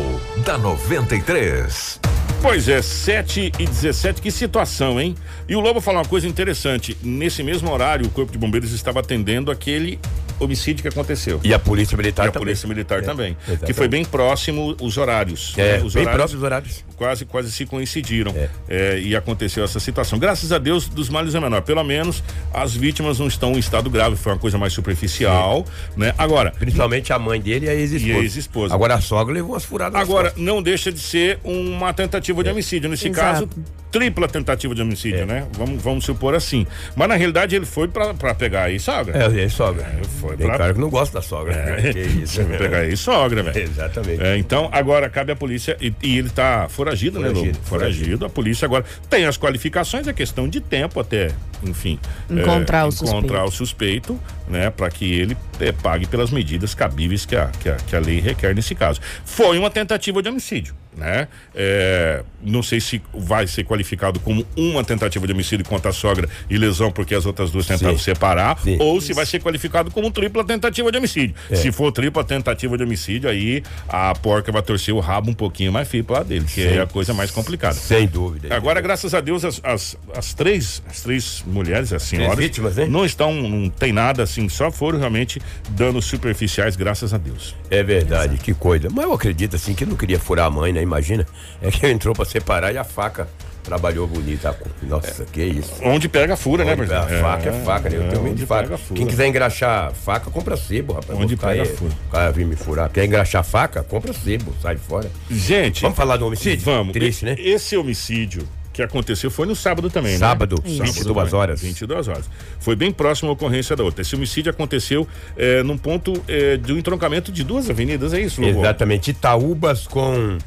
da 0.45 0.57
93. 0.57 1.99
Pois 2.41 2.69
é, 2.69 2.81
7 2.81 3.51
e 3.59 3.65
17, 3.65 4.21
que 4.21 4.29
situação, 4.29 4.99
hein? 5.01 5.15
E 5.49 5.55
o 5.55 5.59
Lobo 5.59 5.81
falou 5.81 6.01
uma 6.01 6.07
coisa 6.07 6.27
interessante. 6.27 6.95
Nesse 7.03 7.41
mesmo 7.41 7.71
horário, 7.71 8.05
o 8.05 8.09
Corpo 8.09 8.31
de 8.31 8.37
Bombeiros 8.37 8.71
estava 8.71 8.99
atendendo 8.99 9.51
aquele 9.51 9.99
homicídio 10.39 10.81
que 10.81 10.87
aconteceu. 10.87 11.39
E 11.43 11.53
a 11.53 11.59
Polícia 11.59 11.95
Militar 11.97 12.25
E 12.25 12.29
a 12.29 12.31
também. 12.31 12.45
Polícia 12.47 12.67
Militar 12.67 12.99
É, 12.99 13.01
também. 13.01 13.37
exatamente. 13.41 13.65
Que 13.65 13.73
foi 13.73 13.87
bem 13.87 14.03
próximo 14.03 14.75
os 14.81 14.97
horários. 14.97 15.53
É, 15.57 15.77
né? 15.79 15.83
Os 15.83 15.93
bem 15.93 16.03
horários 16.03 16.17
próximos 16.21 16.43
horários. 16.43 16.85
Quase, 16.95 17.25
quase 17.25 17.51
se 17.51 17.65
coincidiram. 17.65 18.33
É, 18.69 18.99
e 18.99 19.15
aconteceu 19.15 19.63
essa 19.63 19.79
situação. 19.79 20.17
Graças 20.17 20.51
a 20.51 20.57
Deus, 20.57 20.87
dos 20.87 21.09
males 21.09 21.35
é 21.35 21.39
menor. 21.39 21.61
Pelo 21.61 21.83
menos 21.83 22.23
as 22.53 22.73
vítimas 22.75 23.19
não 23.19 23.27
estão 23.27 23.53
em 23.53 23.59
estado 23.59 23.89
grave. 23.89 24.15
Foi 24.15 24.31
uma 24.31 24.39
coisa 24.39 24.57
mais 24.57 24.71
superficial, 24.73 25.65
né? 25.97 26.13
Agora. 26.17 26.51
Principalmente 26.51 27.11
a 27.11 27.19
mãe 27.19 27.39
dele 27.41 27.65
e 27.65 27.69
a 27.69 27.73
ex-esposa. 27.75 28.13
E 28.13 28.15
a 28.15 28.19
ex-esposa. 28.21 28.73
Agora 28.73 28.95
a 28.95 29.01
sogra 29.01 29.33
levou 29.33 29.51
umas 29.53 29.65
furadas 29.65 29.99
Agora, 29.99 30.33
não 30.37 30.61
deixa 30.61 30.91
de 30.91 30.99
ser 30.99 31.39
uma 31.43 31.93
tentativa 31.93 32.43
de 32.43 32.49
homicídio. 32.49 32.89
Nesse 32.89 33.07
Exato. 33.07 33.47
caso, 33.47 33.49
tripla 33.99 34.27
tentativa 34.27 34.75
de 34.75 34.81
homicídio, 34.81 35.21
É. 35.21 35.25
né? 35.25 35.47
Vamos, 35.57 35.81
vamos 35.81 36.03
supor 36.05 36.35
assim. 36.35 36.67
Mas 36.97 37.07
na 37.07 37.15
realidade 37.15 37.55
ele 37.55 37.65
foi 37.65 37.87
pra, 37.87 38.13
pra 38.13 38.35
pegar 38.35 38.63
aí, 38.63 38.77
sogra. 38.77 39.17
É, 39.33 39.43
é 39.43 39.47
sogra. 39.49 39.85
foi 40.19 40.35
Tem 40.35 40.47
pra- 40.47 40.57
cara 40.57 40.73
que 40.73 40.79
não 40.81 40.89
gosta 40.89 41.19
da 41.19 41.21
sogra. 41.21 41.53
É, 41.53 41.93
Que 41.93 41.99
isso, 41.99 42.43
Vou 42.43 42.57
pegar 42.57 42.79
aí 42.79 42.97
sogra, 42.97 43.41
velho. 43.41 43.57
Exatamente. 43.57 44.21
É, 44.21 44.37
então, 44.37 44.67
agora 44.71 45.09
cabe 45.09 45.31
à 45.31 45.35
polícia. 45.35 45.77
E, 45.79 45.93
e 46.03 46.17
ele 46.17 46.29
tá 46.29 46.67
foragido, 46.69 47.19
né, 47.19 47.29
Foragido, 47.29 47.47
Lobo? 47.57 47.65
Foragido. 47.67 48.25
A 48.25 48.29
polícia 48.29 48.65
agora 48.65 48.83
tem 49.09 49.25
as 49.25 49.37
qualificações, 49.37 50.07
é 50.07 50.13
questão 50.13 50.47
de 50.49 50.59
tempo 50.59 50.99
até, 50.99 51.31
enfim. 51.63 51.99
Encontrar 52.29 52.79
é, 52.79 52.83
o 52.85 52.91
suspeito. 52.91 53.17
Encontrar 53.17 53.45
o 53.45 53.51
suspeito, 53.51 54.19
né? 54.47 54.69
Pra 54.69 54.89
que 54.89 55.11
ele 55.11 55.37
é, 55.59 55.71
pague 55.71 56.05
pelas 56.05 56.31
medidas 56.31 56.73
cabíveis 56.73 57.25
que 57.25 57.35
a, 57.35 57.47
que, 57.47 57.69
a, 57.69 57.75
que 57.75 57.95
a 57.95 57.99
lei 57.99 58.19
requer 58.19 58.53
nesse 58.53 58.75
caso. 58.75 58.99
Foi 59.23 59.57
uma 59.57 59.69
tentativa 59.69 60.21
de 60.21 60.29
homicídio, 60.29 60.75
né? 60.95 61.27
É, 61.53 62.23
não 62.41 62.61
sei 62.61 62.79
se 62.79 63.01
vai 63.13 63.47
ser 63.47 63.63
qualificado 63.63 64.19
como 64.19 64.45
uma 64.55 64.83
tentativa 64.83 65.25
de 65.25 65.33
homicídio 65.33 65.65
contra 65.65 65.91
a 65.91 65.93
sogra 65.93 66.29
e 66.49 66.57
lesão 66.57 66.91
porque 66.91 67.15
as 67.15 67.25
outras 67.25 67.51
duas 67.51 67.65
tentaram 67.65 67.97
Sim. 67.97 68.03
separar, 68.03 68.59
Sim. 68.59 68.77
ou 68.79 68.99
se 69.01 69.13
vai 69.13 69.25
ser 69.25 69.39
qualificado 69.41 69.91
como 69.91 70.11
tripla 70.11 70.43
tentativa 70.43 70.91
de 70.91 70.97
homicídio. 70.97 71.35
É. 71.49 71.55
Se 71.55 71.71
for 71.71 71.91
tripla 71.91 72.23
tentativa 72.23 72.77
de 72.77 72.83
homicídio, 72.83 73.29
aí 73.29 73.63
a 73.87 74.13
porca 74.15 74.51
vai 74.51 74.61
torcer 74.61 74.93
o 74.93 74.99
rabo 74.99 75.31
um 75.31 75.33
pouquinho 75.33 75.71
mais 75.71 75.87
feio 75.87 76.03
pro 76.03 76.15
lado 76.15 76.27
dele, 76.27 76.45
que 76.45 76.61
Sim. 76.61 76.77
é 76.77 76.81
a 76.81 76.87
coisa 76.87 77.13
mais 77.13 77.31
complicada. 77.31 77.75
Sem 77.75 78.07
dúvida. 78.07 78.55
Agora, 78.55 78.81
graças 78.81 79.13
a 79.13 79.21
Deus, 79.21 79.43
as, 79.45 79.61
as, 79.63 79.97
as 80.15 80.33
três, 80.33 80.81
as 80.89 81.01
três 81.01 81.44
mulheres, 81.45 81.93
as 81.93 82.03
senhoras. 82.03 82.37
vítimas, 82.37 82.75
né? 82.75 82.85
Não 82.85 83.05
estão, 83.05 83.33
não 83.33 83.69
tem 83.69 83.91
nada 83.91 84.23
assim, 84.23 84.47
só 84.49 84.71
foram 84.71 84.99
realmente 84.99 85.41
danos 85.69 86.05
superficiais, 86.05 86.75
graças 86.75 87.13
a 87.13 87.17
Deus. 87.17 87.55
É 87.69 87.83
verdade, 87.83 88.37
que 88.37 88.53
coisa. 88.53 88.89
Mas 88.91 89.05
eu 89.05 89.13
acredito 89.13 89.55
assim 89.55 89.73
que 89.73 89.85
não 89.85 89.95
queria 89.95 90.19
furar 90.19 90.47
a 90.47 90.49
mãe, 90.49 90.73
né? 90.73 90.81
Imagina. 90.81 91.25
É 91.61 91.71
que 91.71 91.87
entrou 91.87 92.13
pra 92.13 92.25
separar 92.25 92.73
e 92.73 92.77
a 92.77 92.83
faca 92.83 93.27
trabalhou 93.65 94.07
bonita. 94.07 94.55
Nossa, 94.83 95.25
que 95.25 95.43
isso. 95.43 95.73
Onde 95.83 96.07
pega 96.07 96.37
fura, 96.37 96.63
né, 96.63 96.73
Onde 96.73 96.81
Marcelo? 96.81 97.07
pega 97.07 97.21
faca 97.21 97.49
é, 97.49 97.63
faca, 97.63 97.89
né? 97.89 97.97
Eu 97.97 98.03
é, 98.03 98.07
tenho 98.07 98.23
medo 98.23 98.35
de 98.35 98.45
faca. 98.45 98.79
Quem 98.93 99.07
quiser 99.07 99.27
engraxar 99.27 99.91
faca, 99.93 100.29
compra 100.29 100.55
sebo, 100.55 100.93
rapaz. 100.93 101.19
Onde 101.19 101.35
pega 101.35 101.63
aí, 101.63 101.67
fura. 101.67 101.93
O 102.07 102.11
cara 102.11 102.31
vir 102.31 102.45
me 102.45 102.55
furar. 102.55 102.89
Quer 102.89 103.05
engraxar 103.05 103.43
faca? 103.43 103.83
Compra 103.83 104.13
sebo, 104.13 104.53
sai 104.61 104.77
fora. 104.77 105.11
Gente. 105.29 105.81
Vamos 105.81 105.97
falar 105.97 106.17
do 106.17 106.27
homicídio? 106.27 106.63
Vamos. 106.63 106.93
Triste, 106.93 107.25
né? 107.25 107.35
Esse 107.39 107.75
homicídio 107.75 108.47
que 108.75 108.83
aconteceu 108.83 109.31
foi 109.31 109.47
no 109.47 109.55
sábado 109.55 109.89
também, 109.89 110.17
Sábado, 110.17 110.57
né? 110.63 110.85
22 110.85 111.33
horas. 111.33 111.61
22 111.61 112.07
horas. 112.09 112.29
Foi 112.59 112.75
bem 112.75 112.91
próximo 112.91 113.29
à 113.29 113.33
ocorrência 113.33 113.75
da 113.75 113.83
outra. 113.83 114.01
Esse 114.01 114.15
homicídio 114.15 114.49
aconteceu 114.51 115.07
eh, 115.37 115.63
num 115.63 115.77
ponto 115.77 116.13
eh, 116.27 116.57
de 116.57 116.73
um 116.73 116.77
entroncamento 116.77 117.31
de 117.31 117.43
duas 117.43 117.69
avenidas, 117.69 118.13
é 118.13 118.19
isso, 118.19 118.41
Lobo? 118.41 118.59
Exatamente. 118.59 119.11
Itaúbas 119.11 119.87
com. 119.87 120.37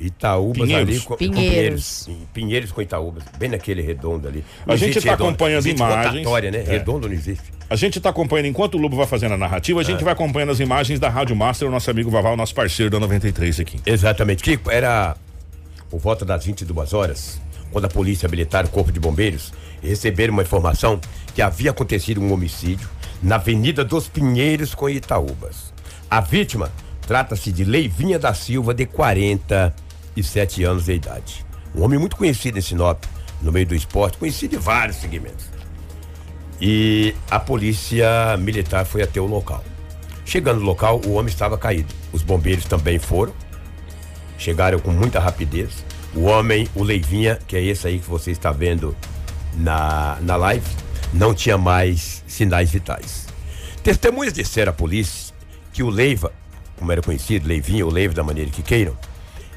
Itaúbas 0.00 0.66
Pinheiros. 0.66 0.88
ali 0.88 1.00
com, 1.00 1.08
com 1.08 1.16
Pinheiros. 1.16 2.04
Pinheiros. 2.06 2.28
Pinheiros 2.32 2.72
com 2.72 2.82
Itaúbas. 2.82 3.24
Bem 3.38 3.50
naquele 3.50 3.82
redondo 3.82 4.26
ali. 4.26 4.42
A 4.66 4.74
gente 4.74 4.94
tá 5.00 5.10
redondo. 5.10 5.28
acompanhando 5.28 5.66
Existe 5.66 5.76
imagens. 5.76 6.26
né? 6.52 6.64
É. 6.66 6.70
Redondo 6.70 7.06
não 7.06 7.14
existe. 7.14 7.44
A 7.68 7.76
gente 7.76 7.98
está 7.98 8.10
acompanhando, 8.10 8.46
enquanto 8.46 8.74
o 8.74 8.78
Lobo 8.78 8.96
vai 8.96 9.06
fazendo 9.06 9.34
a 9.34 9.36
narrativa, 9.38 9.80
a 9.80 9.84
gente 9.84 10.02
vai 10.02 10.12
acompanhando 10.12 10.50
as 10.50 10.60
imagens 10.60 10.98
da 10.98 11.08
Rádio 11.08 11.36
Master, 11.36 11.68
o 11.68 11.70
nosso 11.70 11.90
amigo 11.90 12.10
Vaval, 12.10 12.36
nosso 12.36 12.54
parceiro 12.54 12.90
da 12.90 12.98
93 12.98 13.60
aqui. 13.60 13.78
Exatamente. 13.86 14.42
Kiko, 14.42 14.70
era 14.70 15.16
por 15.92 16.00
volta 16.00 16.24
das 16.24 16.46
22 16.46 16.94
horas, 16.94 17.38
quando 17.72 17.86
a 17.86 17.88
Polícia 17.88 18.28
Militar 18.28 18.66
o 18.66 18.68
Corpo 18.68 18.92
de 18.92 19.00
Bombeiros 19.00 19.52
receberam 19.82 20.34
uma 20.34 20.42
informação 20.42 21.00
que 21.34 21.42
havia 21.42 21.70
acontecido 21.70 22.20
um 22.20 22.32
homicídio 22.32 22.88
na 23.22 23.36
Avenida 23.36 23.84
dos 23.84 24.08
Pinheiros 24.08 24.74
com 24.74 24.88
Itaúbas. 24.88 25.72
A 26.10 26.20
vítima 26.20 26.70
trata-se 27.06 27.50
de 27.50 27.64
Leivinha 27.64 28.18
da 28.18 28.34
Silva, 28.34 28.74
de 28.74 28.86
47 28.86 30.64
anos 30.64 30.84
de 30.84 30.92
idade. 30.92 31.44
Um 31.74 31.82
homem 31.82 31.98
muito 31.98 32.16
conhecido 32.16 32.58
em 32.58 32.62
Sinop, 32.62 33.02
no 33.40 33.50
meio 33.50 33.66
do 33.66 33.74
esporte, 33.74 34.18
conhecido 34.18 34.54
em 34.54 34.58
vários 34.58 34.98
segmentos. 34.98 35.46
E 36.60 37.14
a 37.30 37.40
polícia 37.40 38.36
militar 38.38 38.84
foi 38.84 39.02
até 39.02 39.20
o 39.20 39.26
local. 39.26 39.64
Chegando 40.24 40.60
no 40.60 40.66
local, 40.66 41.00
o 41.04 41.14
homem 41.14 41.32
estava 41.32 41.58
caído. 41.58 41.92
Os 42.12 42.22
bombeiros 42.22 42.66
também 42.66 42.98
foram. 42.98 43.32
Chegaram 44.38 44.78
com 44.78 44.90
muita 44.90 45.18
rapidez. 45.18 45.84
O 46.14 46.24
homem, 46.24 46.68
o 46.74 46.82
Leivinha, 46.82 47.38
que 47.46 47.56
é 47.56 47.62
esse 47.62 47.86
aí 47.86 47.98
que 47.98 48.08
você 48.08 48.30
está 48.30 48.52
vendo 48.52 48.94
na, 49.54 50.18
na 50.20 50.36
live, 50.36 50.66
não 51.12 51.34
tinha 51.34 51.56
mais 51.56 52.22
sinais 52.26 52.70
vitais. 52.70 53.26
Testemunhas 53.82 54.32
disseram 54.32 54.70
à 54.70 54.74
polícia 54.74 55.34
que 55.72 55.82
o 55.82 55.88
Leiva, 55.88 56.32
como 56.76 56.92
era 56.92 57.00
conhecido, 57.00 57.48
Leivinha 57.48 57.84
ou 57.84 57.90
Leiva 57.90 58.14
da 58.14 58.22
maneira 58.22 58.50
que 58.50 58.62
queiram, 58.62 58.96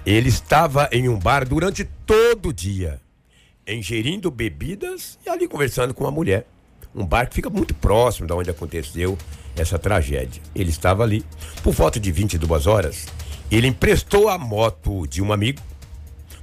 ele 0.06 0.30
estava 0.30 0.88
em 0.92 1.10
um 1.10 1.18
bar 1.18 1.48
durante 1.48 1.84
todo 2.06 2.50
o 2.50 2.54
dia, 2.54 3.02
ingerindo 3.68 4.32
bebidas 4.32 5.20
e 5.26 5.30
ali 5.30 5.48
conversando 5.48 5.94
com 5.94 6.04
uma 6.04 6.12
mulher. 6.12 6.48
Um 6.94 7.06
bar 7.06 7.28
que 7.28 7.36
fica 7.36 7.50
muito 7.50 7.74
próximo 7.74 8.28
da 8.28 8.36
onde 8.36 8.50
aconteceu 8.50 9.18
essa 9.56 9.78
tragédia. 9.78 10.42
Ele 10.56 10.70
estava 10.70 11.04
ali. 11.04 11.26
Por 11.62 11.74
volta 11.74 12.00
de 12.00 12.12
22 12.12 12.68
horas, 12.68 13.08
ele 13.52 13.68
emprestou 13.68 14.30
a 14.30 14.38
moto 14.38 15.06
de 15.08 15.22
um 15.22 15.34
amigo. 15.34 15.62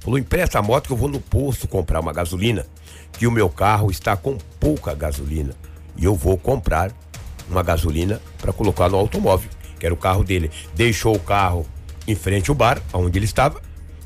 Falou: 0.02 0.18
empresta 0.18 0.58
a 0.58 0.62
moto 0.62 0.88
que 0.88 0.92
eu 0.92 0.96
vou 0.96 1.08
no 1.08 1.20
posto 1.20 1.68
comprar 1.68 2.00
uma 2.00 2.12
gasolina, 2.12 2.66
que 3.12 3.26
o 3.26 3.30
meu 3.30 3.48
carro 3.48 3.90
está 3.90 4.16
com 4.16 4.36
pouca 4.58 4.94
gasolina. 4.94 5.54
E 5.96 6.04
eu 6.04 6.14
vou 6.14 6.36
comprar 6.36 6.92
uma 7.48 7.62
gasolina 7.62 8.20
para 8.38 8.52
colocar 8.52 8.88
no 8.88 8.96
automóvel, 8.96 9.48
que 9.78 9.86
era 9.86 9.94
o 9.94 9.98
carro 9.98 10.24
dele. 10.24 10.50
Deixou 10.74 11.14
o 11.14 11.20
carro 11.20 11.64
em 12.06 12.16
frente 12.16 12.50
ao 12.50 12.56
bar, 12.56 12.82
onde 12.92 13.18
ele 13.18 13.26
estava, 13.26 13.60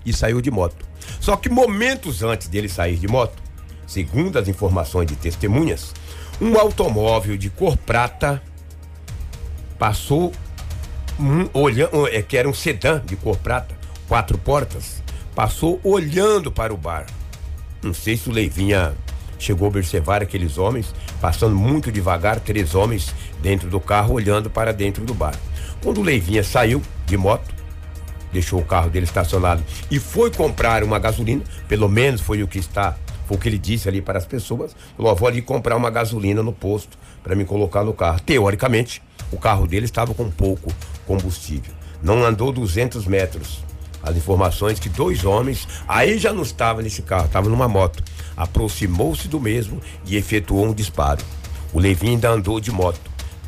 e 0.05 0.13
saiu 0.13 0.41
de 0.43 0.51
moto. 0.51 0.85
Só 1.19 1.37
que 1.37 1.49
momentos 1.49 2.23
antes 2.23 2.49
dele 2.49 2.69
sair 2.69 2.97
de 2.97 3.09
moto, 3.09 3.43
segundo 3.87 4.39
as 4.39 4.49
informações 4.49 5.07
de 5.07 5.17
testemunhas, 5.17 5.95
um 6.41 6.59
automóvel 6.59 7.37
de 7.39 7.49
cor 7.49 7.77
prata 7.77 8.43
passou 9.79 10.33
um, 11.19 11.49
olhando, 11.59 12.07
é, 12.09 12.21
que 12.21 12.37
era 12.37 12.49
um 12.49 12.53
sedã 12.53 13.01
de 13.05 13.17
cor 13.17 13.39
prata, 13.39 13.75
quatro 14.09 14.37
portas, 14.37 15.03
passou 15.37 15.79
olhando 15.85 16.51
para 16.51 16.73
o 16.73 16.79
bar. 16.79 17.05
Não 17.83 17.93
sei 17.93 18.17
se 18.17 18.31
o 18.31 18.33
Leivinha 18.33 18.97
chegou 19.39 19.67
a 19.67 19.69
observar 19.69 20.23
aqueles 20.23 20.57
homens 20.57 20.95
passando 21.21 21.55
muito 21.55 21.93
devagar, 21.93 22.41
três 22.41 22.75
homens 22.75 23.15
dentro 23.43 23.69
do 23.69 23.79
carro 23.79 24.15
olhando 24.15 24.49
para 24.49 24.73
dentro 24.73 25.05
do 25.05 25.13
bar. 25.13 25.39
Quando 25.83 25.99
o 25.99 26.03
Leivinha 26.03 26.43
saiu 26.43 26.81
de 27.05 27.19
moto, 27.19 27.55
deixou 28.33 28.61
o 28.61 28.65
carro 28.65 28.89
dele 28.89 29.05
estacionado 29.05 29.63
e 29.91 30.01
foi 30.01 30.31
comprar 30.31 30.83
uma 30.83 30.99
gasolina, 30.99 31.45
pelo 31.69 31.87
menos 31.87 32.23
foi 32.23 32.43
o 32.43 32.49
que 32.49 32.59
está, 32.59 32.97
foi 33.27 33.37
o 33.37 33.41
que 33.41 33.47
ele 33.47 33.59
disse 33.59 33.91
ali 33.91 34.01
para 34.01 34.19
as 34.19 34.25
pessoas, 34.25 34.75
falou, 34.97 35.13
"Ó, 35.13 35.15
vou 35.15 35.29
ali 35.29 35.43
comprar 35.43 35.77
uma 35.77 35.91
gasolina 35.91 36.43
no 36.43 36.53
posto 36.53 36.97
para 37.23 37.35
me 37.35 37.45
colocar 37.45 37.85
no 37.85 37.93
carro. 37.93 38.21
Teoricamente, 38.21 39.03
o 39.31 39.37
carro 39.37 39.67
dele 39.67 39.85
estava 39.85 40.15
com 40.15 40.31
pouco 40.31 40.73
combustível. 41.07 41.75
Não 42.03 42.25
andou 42.25 42.51
200 42.51 43.07
metros. 43.07 43.66
As 44.07 44.17
informações 44.17 44.79
que 44.79 44.89
dois 44.89 45.25
homens, 45.25 45.67
aí 45.89 46.17
já 46.17 46.33
não 46.33 46.43
estava 46.43 46.81
nesse 46.81 47.03
carro, 47.03 47.27
estava 47.27 47.49
numa 47.49 47.67
moto, 47.69 48.03
aproximou-se 48.37 49.27
do 49.29 49.41
mesmo 49.41 49.81
e 50.07 50.17
efetuou 50.17 50.65
um 50.67 50.73
disparo. 50.73 51.23
O 51.73 51.81
Levinho 51.81 52.13
ainda 52.13 52.31
andou 52.31 52.61
de 52.61 52.71
moto. 52.71 53.01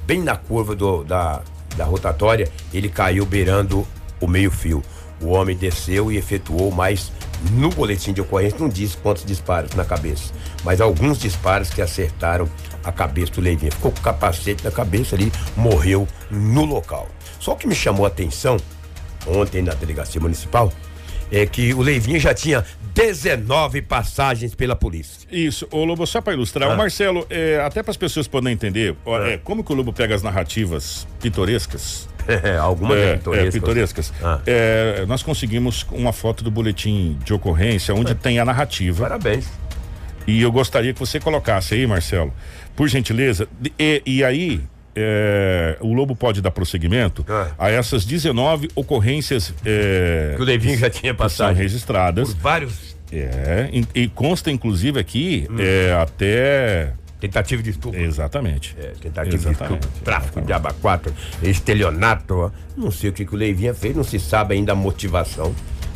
Bem 0.05 0.21
na 0.23 0.37
curva 0.37 0.75
do- 0.75 1.05
da, 1.05 1.43
da 1.77 1.85
rotatória, 1.85 2.51
ele 2.75 2.89
caiu 2.89 3.25
beirando 3.25 3.87
o 4.21 4.27
meio-fio. 4.27 4.83
O 5.21 5.29
homem 5.29 5.57
desceu 5.57 6.11
e 6.11 6.17
efetuou 6.17 6.71
mais. 6.73 7.13
No 7.53 7.71
boletim 7.71 8.13
de 8.13 8.21
ocorrência 8.21 8.59
não 8.59 8.69
diz 8.69 8.97
quantos 8.97 9.25
disparos 9.25 9.73
na 9.77 9.85
cabeça, 9.85 10.33
mas 10.65 10.81
alguns 10.81 11.19
disparos 11.19 11.71
que 11.71 11.81
acertaram 11.81 12.49
a 12.83 12.91
cabeça 12.91 13.31
do 13.33 13.41
Leivinho. 13.41 13.71
Ficou 13.73 13.93
com 13.93 13.99
o 13.99 14.03
capacete 14.03 14.65
na 14.65 14.73
cabeça 14.73 15.15
ali, 15.15 15.33
morreu 15.57 16.07
no 16.31 16.65
local. 16.65 17.07
Só 17.39 17.53
o 17.53 17.57
que 17.57 17.67
me 17.69 17.77
chamou 17.77 18.05
a 18.05 18.09
atenção 18.09 18.57
ontem 19.29 19.63
na 19.63 19.75
delegacia 19.75 20.21
municipal 20.21 20.73
é 21.31 21.45
que 21.45 21.75
o 21.75 21.83
Leivinho 21.83 22.19
já 22.19 22.33
tinha 22.33 22.65
19 22.95 23.83
passagens 23.83 24.55
pela 24.55 24.75
polícia. 24.75 25.29
Isso, 25.31 25.69
ô 25.71 25.85
Lobo, 25.85 26.07
só 26.07 26.21
para 26.21 26.33
ilustrar, 26.33 26.71
Ah. 26.71 26.75
o 26.75 26.77
Marcelo, 26.77 27.27
é, 27.29 27.61
até 27.65 27.83
para 27.83 27.91
as 27.91 27.97
pessoas 27.97 28.27
poderem 28.27 28.55
entender, 28.55 28.97
ó, 29.05 29.21
é, 29.23 29.37
como 29.39 29.63
que 29.63 29.71
o 29.71 29.75
Lobo 29.75 29.93
pega 29.93 30.15
as 30.15 30.23
narrativas 30.23 31.07
pitorescas? 31.21 32.09
Algumas 32.61 32.97
é, 32.99 33.17
pitorescas. 33.17 33.55
é, 33.55 33.61
pitorescas. 33.61 34.13
Ah. 34.23 34.41
É, 34.47 35.05
nós 35.07 35.23
conseguimos 35.23 35.87
uma 35.93 36.13
foto 36.13 36.43
do 36.43 36.51
boletim 36.51 37.19
de 37.25 37.33
ocorrência 37.33 37.95
onde 37.95 38.15
tem 38.15 38.39
a 38.39 38.45
narrativa. 38.45 39.03
Parabéns. 39.05 39.47
E 40.27 40.43
eu 40.43 40.51
gostaria 40.53 40.93
que 40.93 41.01
você 41.01 41.19
colocasse 41.21 41.75
aí, 41.75 41.87
Marcelo, 41.87 42.33
por 42.77 42.87
gentileza. 42.89 43.49
E, 43.79 44.03
e 44.05 44.25
aí, 44.25 44.61
é, 44.99 45.77
o 45.81 45.93
Lobo 45.93 46.17
pode 46.17 46.41
dar 46.41 46.51
prosseguimento 46.51 47.25
a 47.59 47.71
essas 47.71 48.05
19 48.05 48.69
ocorrências 48.75 49.55
é, 49.65 50.33
Ah. 50.33 50.37
Que 50.37 50.43
o 50.43 50.45
Leivinho 50.45 50.79
já 50.79 50.91
tinha 50.91 51.13
que 51.13 51.19
são 51.19 51.27
passado. 51.27 51.55
registradas. 51.55 52.35
Por 52.35 52.41
vários. 52.41 52.97
É, 53.11 53.71
e, 53.73 54.03
e 54.03 54.09
consta 54.09 54.51
inclusive 54.51 54.99
aqui 55.01 55.49
é, 55.59 55.97
até. 56.01 56.93
Tentativa 57.21 57.61
de 57.63 57.71
estupro. 57.71 58.01
Exatamente. 58.01 58.77
É, 58.79 58.93
tentativa 59.01 59.35
Exatamente. 59.35 59.81
de 59.81 59.87
estupro, 59.87 60.05
tráfico 60.05 60.41
de 60.41 60.53
abacuato, 60.53 61.13
estelionato. 61.43 62.53
Não 62.77 62.91
sei 62.91 63.11
o 63.11 63.13
que, 63.13 63.25
que 63.25 63.35
o 63.35 63.37
Leivinha 63.37 63.75
fez, 63.75 63.97
não 63.97 64.05
se 64.05 64.21
sabe 64.21 64.55
ainda 64.55 64.73
a 64.73 64.75
motivação 64.75 65.53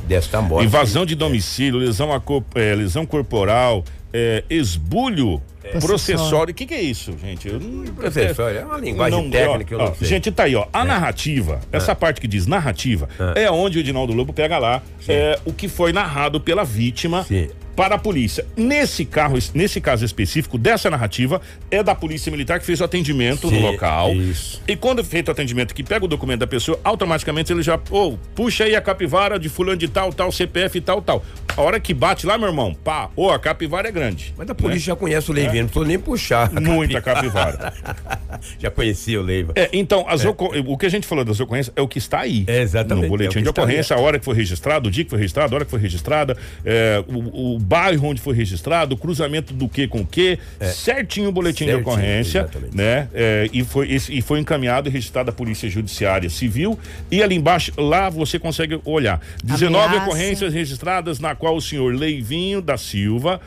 desta 0.07 0.41
morte. 0.41 0.67
Invasão 0.67 1.07
de 1.07 1.15
domicílio, 1.15 1.79
lesão, 1.79 2.13
a 2.13 2.21
é, 2.59 2.75
lesão 2.75 3.07
corporal, 3.07 3.85
é, 4.13 4.45
esbulho 4.51 5.43
processório. 5.81 6.53
O 6.53 6.55
que, 6.55 6.67
que 6.67 6.75
é 6.75 6.83
isso, 6.83 7.17
gente? 7.19 7.49
Eu 7.49 7.61
não, 7.61 7.85
Processório, 7.95 8.59
é 8.59 8.65
uma 8.65 8.79
linguagem 8.79 9.31
técnica, 9.31 9.75
eu 9.75 9.79
não 9.79 9.95
sei. 9.95 10.09
Gente, 10.09 10.31
tá 10.31 10.45
aí, 10.45 10.55
ó. 10.55 10.67
A 10.73 10.85
narrativa, 10.85 11.61
essa 11.71 11.95
parte 11.95 12.21
que 12.21 12.29
diz 12.29 12.47
narrativa, 12.47 13.09
é 13.35 13.51
onde 13.51 13.79
o 13.79 13.81
Edinaldo 13.81 14.13
Lobo 14.13 14.33
pega 14.33 14.59
lá 14.59 14.83
é, 15.09 15.39
o 15.45 15.53
que 15.53 15.69
foi 15.69 15.93
narrado 15.93 16.41
pela 16.41 16.65
vítima. 16.65 17.27
Para 17.75 17.95
a 17.95 17.99
polícia. 17.99 18.45
Nesse 18.55 19.03
carro, 19.03 19.39
nesse 19.55 19.81
caso 19.81 20.05
específico, 20.05 20.59
dessa 20.59 20.91
narrativa, 20.91 21.41
é 21.71 21.83
da 21.83 21.95
Polícia 21.95 22.31
Militar 22.31 22.61
que 22.61 22.67
fez 22.67 22.83
o 22.83 22.85
atendimento 22.85 23.49
Sim, 23.49 23.61
no 23.61 23.67
local. 23.67 24.13
isso. 24.13 24.61
E 24.69 24.77
quando 24.77 25.01
é 25.01 25.03
feito 25.03 25.29
o 25.29 25.31
atendimento, 25.31 25.75
que 25.75 25.83
pega 25.83 26.05
o 26.05 26.09
documento 26.09 26.41
da 26.41 26.47
pessoa, 26.47 26.79
automaticamente 26.85 27.51
ele 27.51 27.63
já, 27.63 27.81
ô, 27.91 28.19
puxa 28.35 28.65
aí 28.65 28.77
a 28.77 28.81
capivara 28.83 29.39
de 29.39 29.49
fulano 29.49 29.79
de 29.79 29.89
tal, 29.89 30.13
tal, 30.13 30.31
CPF 30.31 30.77
e 30.77 30.81
tal, 30.83 31.01
tal. 31.01 31.25
A 31.57 31.61
hora 31.61 31.79
que 31.79 31.93
bate 31.93 32.27
lá, 32.27 32.39
meu 32.39 32.49
irmão, 32.49 32.75
pá, 32.75 33.11
ô, 33.15 33.31
a 33.31 33.39
capivara 33.39 33.89
é 33.89 33.93
grande. 33.93 34.33
Mas 34.37 34.49
a 34.49 34.55
polícia 34.55 34.87
já 34.93 34.97
conhece 34.97 35.31
o 35.31 35.35
Leivinho, 35.35 35.65
não 35.65 35.69
tô 35.71 35.85
nem 35.85 35.99
puxar. 35.99 36.51
a 36.55 36.61
Muita 36.61 37.01
capivara. 37.01 37.73
já 38.59 38.71
conhecia 38.71 39.21
o 39.21 39.23
Leiva. 39.23 39.53
É, 39.55 39.69
então, 39.73 40.05
as 40.09 40.25
oco- 40.25 40.53
o 40.67 40.79
que 40.79 40.87
a 40.87 40.89
gente 40.89 41.07
falou 41.07 41.25
das 41.25 41.39
ocorrências 41.41 41.73
é 41.77 41.83
o 41.83 41.89
que 41.89 41.99
está 41.99 42.21
aí. 42.21 42.45
É, 42.47 42.63
exatamente, 42.63 43.03
No 43.05 43.09
boletim 43.09 43.39
é 43.39 43.41
que 43.41 43.43
de 43.43 43.49
ocorrência, 43.51 43.95
a 43.97 44.01
hora 44.01 44.19
que 44.19 44.25
foi 44.25 44.35
registrado, 44.35 44.89
o 44.89 44.91
dia 44.91 45.05
que 45.05 45.11
foi 45.11 45.19
registrado, 45.19 45.55
a 45.55 45.57
hora 45.57 45.65
que 45.65 45.71
foi 45.71 45.81
registrada, 45.81 46.37
é, 46.65 47.05
o, 47.07 47.55
o 47.55 47.59
bairro 47.59 48.09
onde 48.09 48.21
foi 48.21 48.35
registrado, 48.35 48.95
o 48.95 48.99
cruzamento 48.99 49.53
do 49.53 49.69
que 49.69 49.87
com 49.87 50.01
o 50.01 50.07
que, 50.07 50.39
certinho 50.73 51.29
o 51.29 51.33
boletim 51.33 51.65
É. 51.65 51.67
Certinho, 51.69 51.85
de 51.85 51.91
ocorrência, 51.91 52.39
exatamente. 52.41 52.77
né? 52.77 53.09
É, 53.13 53.49
e, 53.53 53.63
foi, 53.65 53.93
esse- 53.93 54.13
e 54.17 54.23
foi 54.23 54.41
encaminhado 54.41 54.89
e 54.89 54.93
registrado 54.93 55.31
à 55.31 55.33
Polícia 55.33 55.69
Judiciária 55.69 56.31
Civil. 56.31 56.79
E 57.11 57.23
ali 57.23 57.35
embaixo, 57.37 57.73
lá 57.77 58.09
você 58.09 58.39
consegue 58.39 58.81
olhar. 58.85 59.21
19 59.45 59.85
Ameaça. 59.87 60.07
ocorrências 60.07 60.55
registradas 60.55 61.21
na 61.21 61.35
qual 61.43 61.57
o 61.57 61.61
senhor 61.61 61.93
Leivinho 61.93 62.63
da 62.63 62.79
Silva 62.79 63.41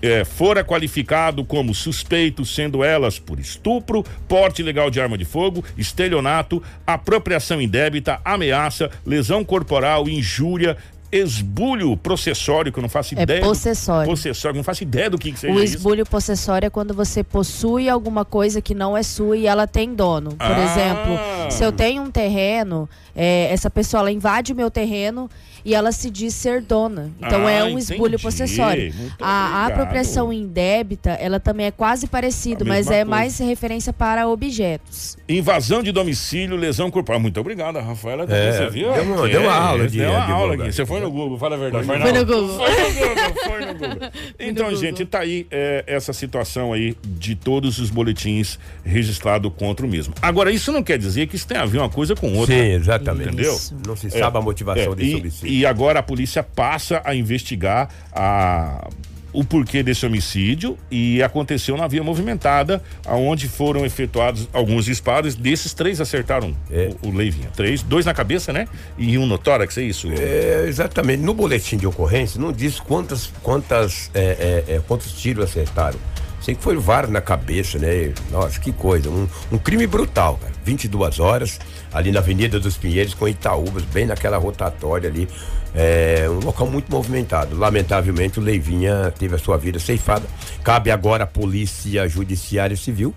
é, 0.00 0.24
fora 0.24 0.62
qualificado 0.62 1.44
como 1.44 1.74
suspeito, 1.74 2.44
sendo 2.44 2.84
elas 2.84 3.18
por 3.18 3.40
estupro, 3.40 4.04
porte 4.28 4.62
ilegal 4.62 4.88
de 4.88 5.00
arma 5.00 5.18
de 5.18 5.24
fogo, 5.24 5.64
estelionato, 5.76 6.62
apropriação 6.86 7.60
indébita, 7.60 8.20
ameaça, 8.24 8.88
lesão 9.04 9.44
corporal, 9.44 10.08
injúria, 10.08 10.76
esbulho 11.12 11.96
processório, 11.96 12.72
que 12.72 12.78
eu 12.78 12.82
não 12.82 12.88
faço 12.88 13.18
É 13.18 13.22
ideia. 13.22 13.40
do- 13.40 13.46
possessório. 13.48 14.08
Possessório, 14.10 14.56
não 14.56 14.64
faço 14.64 14.82
ideia 14.82 15.10
do 15.10 15.18
que, 15.18 15.32
que 15.32 15.38
seja 15.40 15.52
O 15.52 15.62
isso. 15.62 15.76
esbulho 15.76 16.06
possessório 16.06 16.66
é 16.66 16.70
quando 16.70 16.94
você 16.94 17.22
possui 17.24 17.88
alguma 17.88 18.24
coisa 18.24 18.60
que 18.60 18.74
não 18.74 18.96
é 18.96 19.02
sua 19.02 19.36
e 19.36 19.46
ela 19.46 19.66
tem 19.66 19.94
dono. 19.94 20.30
Por 20.30 20.38
Ah. 20.46 20.64
exemplo, 20.64 21.50
se 21.50 21.64
eu 21.64 21.72
tenho 21.72 22.02
um 22.02 22.10
terreno, 22.10 22.88
é, 23.14 23.48
essa 23.52 23.68
pessoa 23.70 24.00
ela 24.00 24.12
invade 24.12 24.52
o 24.52 24.56
meu 24.56 24.70
terreno 24.70 25.28
e 25.64 25.74
ela 25.74 25.92
se 25.92 26.08
diz 26.10 26.32
ser 26.34 26.62
dona. 26.62 27.10
Então 27.20 27.46
Ah, 27.46 27.50
é 27.50 27.64
um 27.64 27.76
esbulho 27.78 28.14
entendi. 28.14 28.22
possessório. 28.22 28.94
Muito 28.94 29.14
A, 29.20 29.28
a 29.28 29.66
apropriação 29.66 30.32
indébita, 30.32 31.10
ela 31.10 31.38
também 31.38 31.66
é 31.66 31.70
quase 31.70 32.06
parecida, 32.06 32.64
mas 32.64 32.86
é 32.86 32.90
coisa. 33.00 33.04
mais 33.04 33.38
referência 33.38 33.92
para 33.92 34.26
objetos. 34.28 35.18
Invasão 35.28 35.82
de 35.82 35.92
domicílio, 35.92 36.56
lesão 36.56 36.90
corporal. 36.90 37.20
Muito 37.20 37.38
obrigado, 37.38 37.78
Rafaela. 37.78 38.24
É, 38.28 38.52
você 38.52 38.70
viu? 38.70 38.92
deu 38.92 39.02
uma- 39.02 39.28
deu 39.28 39.40
uma 39.42 39.52
é, 39.52 39.58
aula 39.58 39.88
de- 39.88 39.98
Deu 39.98 40.10
uma 40.10 40.26
de 40.26 40.32
aula 40.32 40.54
aqui. 40.54 40.72
Você 40.72 40.86
foi 40.86 40.99
no 41.00 41.10
Google, 41.10 41.38
fala 41.38 41.56
a 41.56 41.58
verdade. 41.58 41.86
Foi 41.86 41.98
não. 41.98 42.12
no 42.12 42.26
Google. 42.26 42.56
Foi 42.56 42.70
no 42.70 42.94
Google, 42.94 43.44
foi 43.44 43.60
no 43.66 43.74
Google. 43.74 44.10
Então, 44.38 44.74
gente, 44.74 45.04
tá 45.04 45.20
aí 45.20 45.46
é, 45.50 45.84
essa 45.86 46.12
situação 46.12 46.72
aí 46.72 46.96
de 47.04 47.34
todos 47.34 47.78
os 47.78 47.90
boletins 47.90 48.58
registrados 48.84 49.52
contra 49.56 49.84
o 49.84 49.88
mesmo. 49.88 50.14
Agora, 50.22 50.50
isso 50.50 50.72
não 50.72 50.82
quer 50.82 50.98
dizer 50.98 51.26
que 51.26 51.36
isso 51.36 51.46
tem 51.46 51.58
a 51.58 51.66
ver 51.66 51.78
uma 51.78 51.88
coisa 51.90 52.14
com 52.14 52.32
outra. 52.36 52.54
Sim, 52.54 52.72
exatamente. 52.72 53.28
Entendeu? 53.28 53.52
Isso. 53.54 53.76
Não 53.86 53.96
se 53.96 54.10
sabe 54.10 54.38
a 54.38 54.40
motivação 54.40 54.92
É, 54.92 54.96
desse 54.96 55.10
e, 55.10 55.14
homicídio. 55.16 55.48
e 55.48 55.66
agora 55.66 56.00
a 56.00 56.02
polícia 56.02 56.42
passa 56.42 57.00
a 57.04 57.14
investigar 57.14 57.88
a, 58.12 58.88
o 59.32 59.44
porquê 59.44 59.82
desse 59.82 60.04
homicídio 60.04 60.76
e 60.90 61.22
aconteceu 61.22 61.76
na 61.76 61.86
via 61.86 62.02
movimentada, 62.02 62.82
aonde 63.06 63.48
foram 63.48 63.84
efetuados 63.84 64.48
alguns 64.52 64.84
disparos. 64.86 65.34
Desses 65.34 65.72
três 65.72 66.00
acertaram 66.00 66.54
É. 66.70 66.90
o, 67.02 67.08
o 67.08 67.12
Leivinha. 67.14 67.48
Três, 67.54 67.82
dois 67.82 68.06
na 68.06 68.14
cabeça, 68.14 68.52
né? 68.52 68.66
E 68.98 69.16
um 69.18 69.26
no 69.26 69.38
tórax, 69.38 69.76
é 69.78 69.82
isso? 69.82 70.08
É, 70.12 70.64
exatamente. 70.66 71.22
No 71.22 71.34
boletim 71.34 71.76
de 71.76 71.86
ocorrência 71.86 72.40
não 72.40 72.52
diz 72.52 72.80
quantas, 72.80 73.30
quantas, 73.42 74.10
é, 74.14 74.64
é, 74.68 74.74
é, 74.76 74.80
quantos 74.86 75.12
tiros 75.12 75.44
acertaram. 75.44 75.98
Sei 76.40 76.54
que 76.54 76.62
foi 76.62 76.76
vários 76.76 77.12
na 77.12 77.20
cabeça, 77.20 77.78
né? 77.78 78.12
Nossa, 78.30 78.58
que 78.58 78.72
coisa. 78.72 79.10
Um, 79.10 79.28
um 79.52 79.58
crime 79.58 79.86
brutal, 79.86 80.36
cara. 80.36 80.52
22 80.64 81.20
horas, 81.20 81.58
ali 81.92 82.10
na 82.10 82.20
Avenida 82.20 82.58
dos 82.58 82.76
Pinheiros, 82.76 83.14
com 83.14 83.28
Itaúbas, 83.28 83.84
bem 83.84 84.06
naquela 84.06 84.38
rotatória 84.38 85.08
ali. 85.08 85.28
É 85.74 86.26
um 86.28 86.44
local 86.44 86.66
muito 86.66 86.90
movimentado. 86.90 87.56
Lamentavelmente, 87.56 88.40
o 88.40 88.42
Leivinha 88.42 89.12
teve 89.16 89.34
a 89.34 89.38
sua 89.38 89.56
vida 89.56 89.78
ceifada. 89.78 90.26
Cabe 90.64 90.90
agora 90.90 91.24
à 91.24 91.26
Polícia 91.26 92.08
Judiciária 92.08 92.76
Civil 92.76 93.14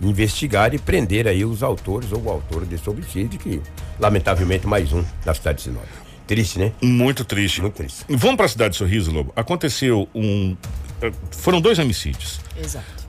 investigar 0.00 0.74
e 0.74 0.78
prender 0.78 1.26
aí 1.26 1.44
os 1.44 1.62
autores 1.62 2.12
ou 2.12 2.22
o 2.22 2.30
autor 2.30 2.64
desse 2.64 2.88
homicídio, 2.88 3.38
que 3.38 3.60
lamentavelmente 3.98 4.66
mais 4.66 4.92
um 4.92 5.02
na 5.24 5.32
cidade 5.34 5.58
de 5.58 5.64
Sinop. 5.64 5.86
Triste, 6.26 6.58
né? 6.58 6.72
Muito 6.82 7.24
triste. 7.24 7.62
Muito 7.62 7.74
triste. 7.74 8.04
Vamos 8.08 8.36
para 8.36 8.46
a 8.46 8.48
cidade 8.48 8.72
de 8.72 8.78
Sorriso, 8.78 9.12
Lobo. 9.12 9.32
Aconteceu 9.36 10.08
um. 10.14 10.56
Eh, 11.02 11.12
Foram 11.30 11.60
dois 11.60 11.78
homicídios. 11.78 12.40
Exato. 12.56 13.06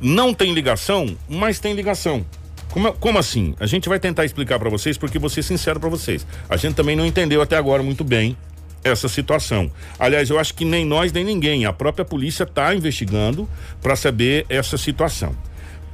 Não 0.00 0.32
tem 0.32 0.52
ligação, 0.54 1.16
mas 1.28 1.60
tem 1.60 1.74
ligação. 1.74 2.24
Como, 2.70 2.92
como 2.94 3.18
assim? 3.18 3.54
A 3.58 3.66
gente 3.66 3.88
vai 3.88 3.98
tentar 3.98 4.24
explicar 4.24 4.58
para 4.58 4.70
vocês, 4.70 4.96
porque 4.96 5.18
vou 5.18 5.28
ser 5.28 5.42
sincero 5.42 5.80
para 5.80 5.88
vocês. 5.88 6.26
A 6.48 6.56
gente 6.56 6.74
também 6.74 6.96
não 6.96 7.04
entendeu 7.04 7.42
até 7.42 7.56
agora 7.56 7.82
muito 7.82 8.04
bem 8.04 8.36
essa 8.82 9.08
situação. 9.08 9.70
Aliás, 9.98 10.30
eu 10.30 10.38
acho 10.38 10.54
que 10.54 10.64
nem 10.64 10.86
nós 10.86 11.12
nem 11.12 11.24
ninguém. 11.24 11.66
A 11.66 11.72
própria 11.72 12.04
polícia 12.04 12.44
está 12.44 12.74
investigando 12.74 13.48
para 13.82 13.96
saber 13.96 14.46
essa 14.48 14.78
situação. 14.78 15.36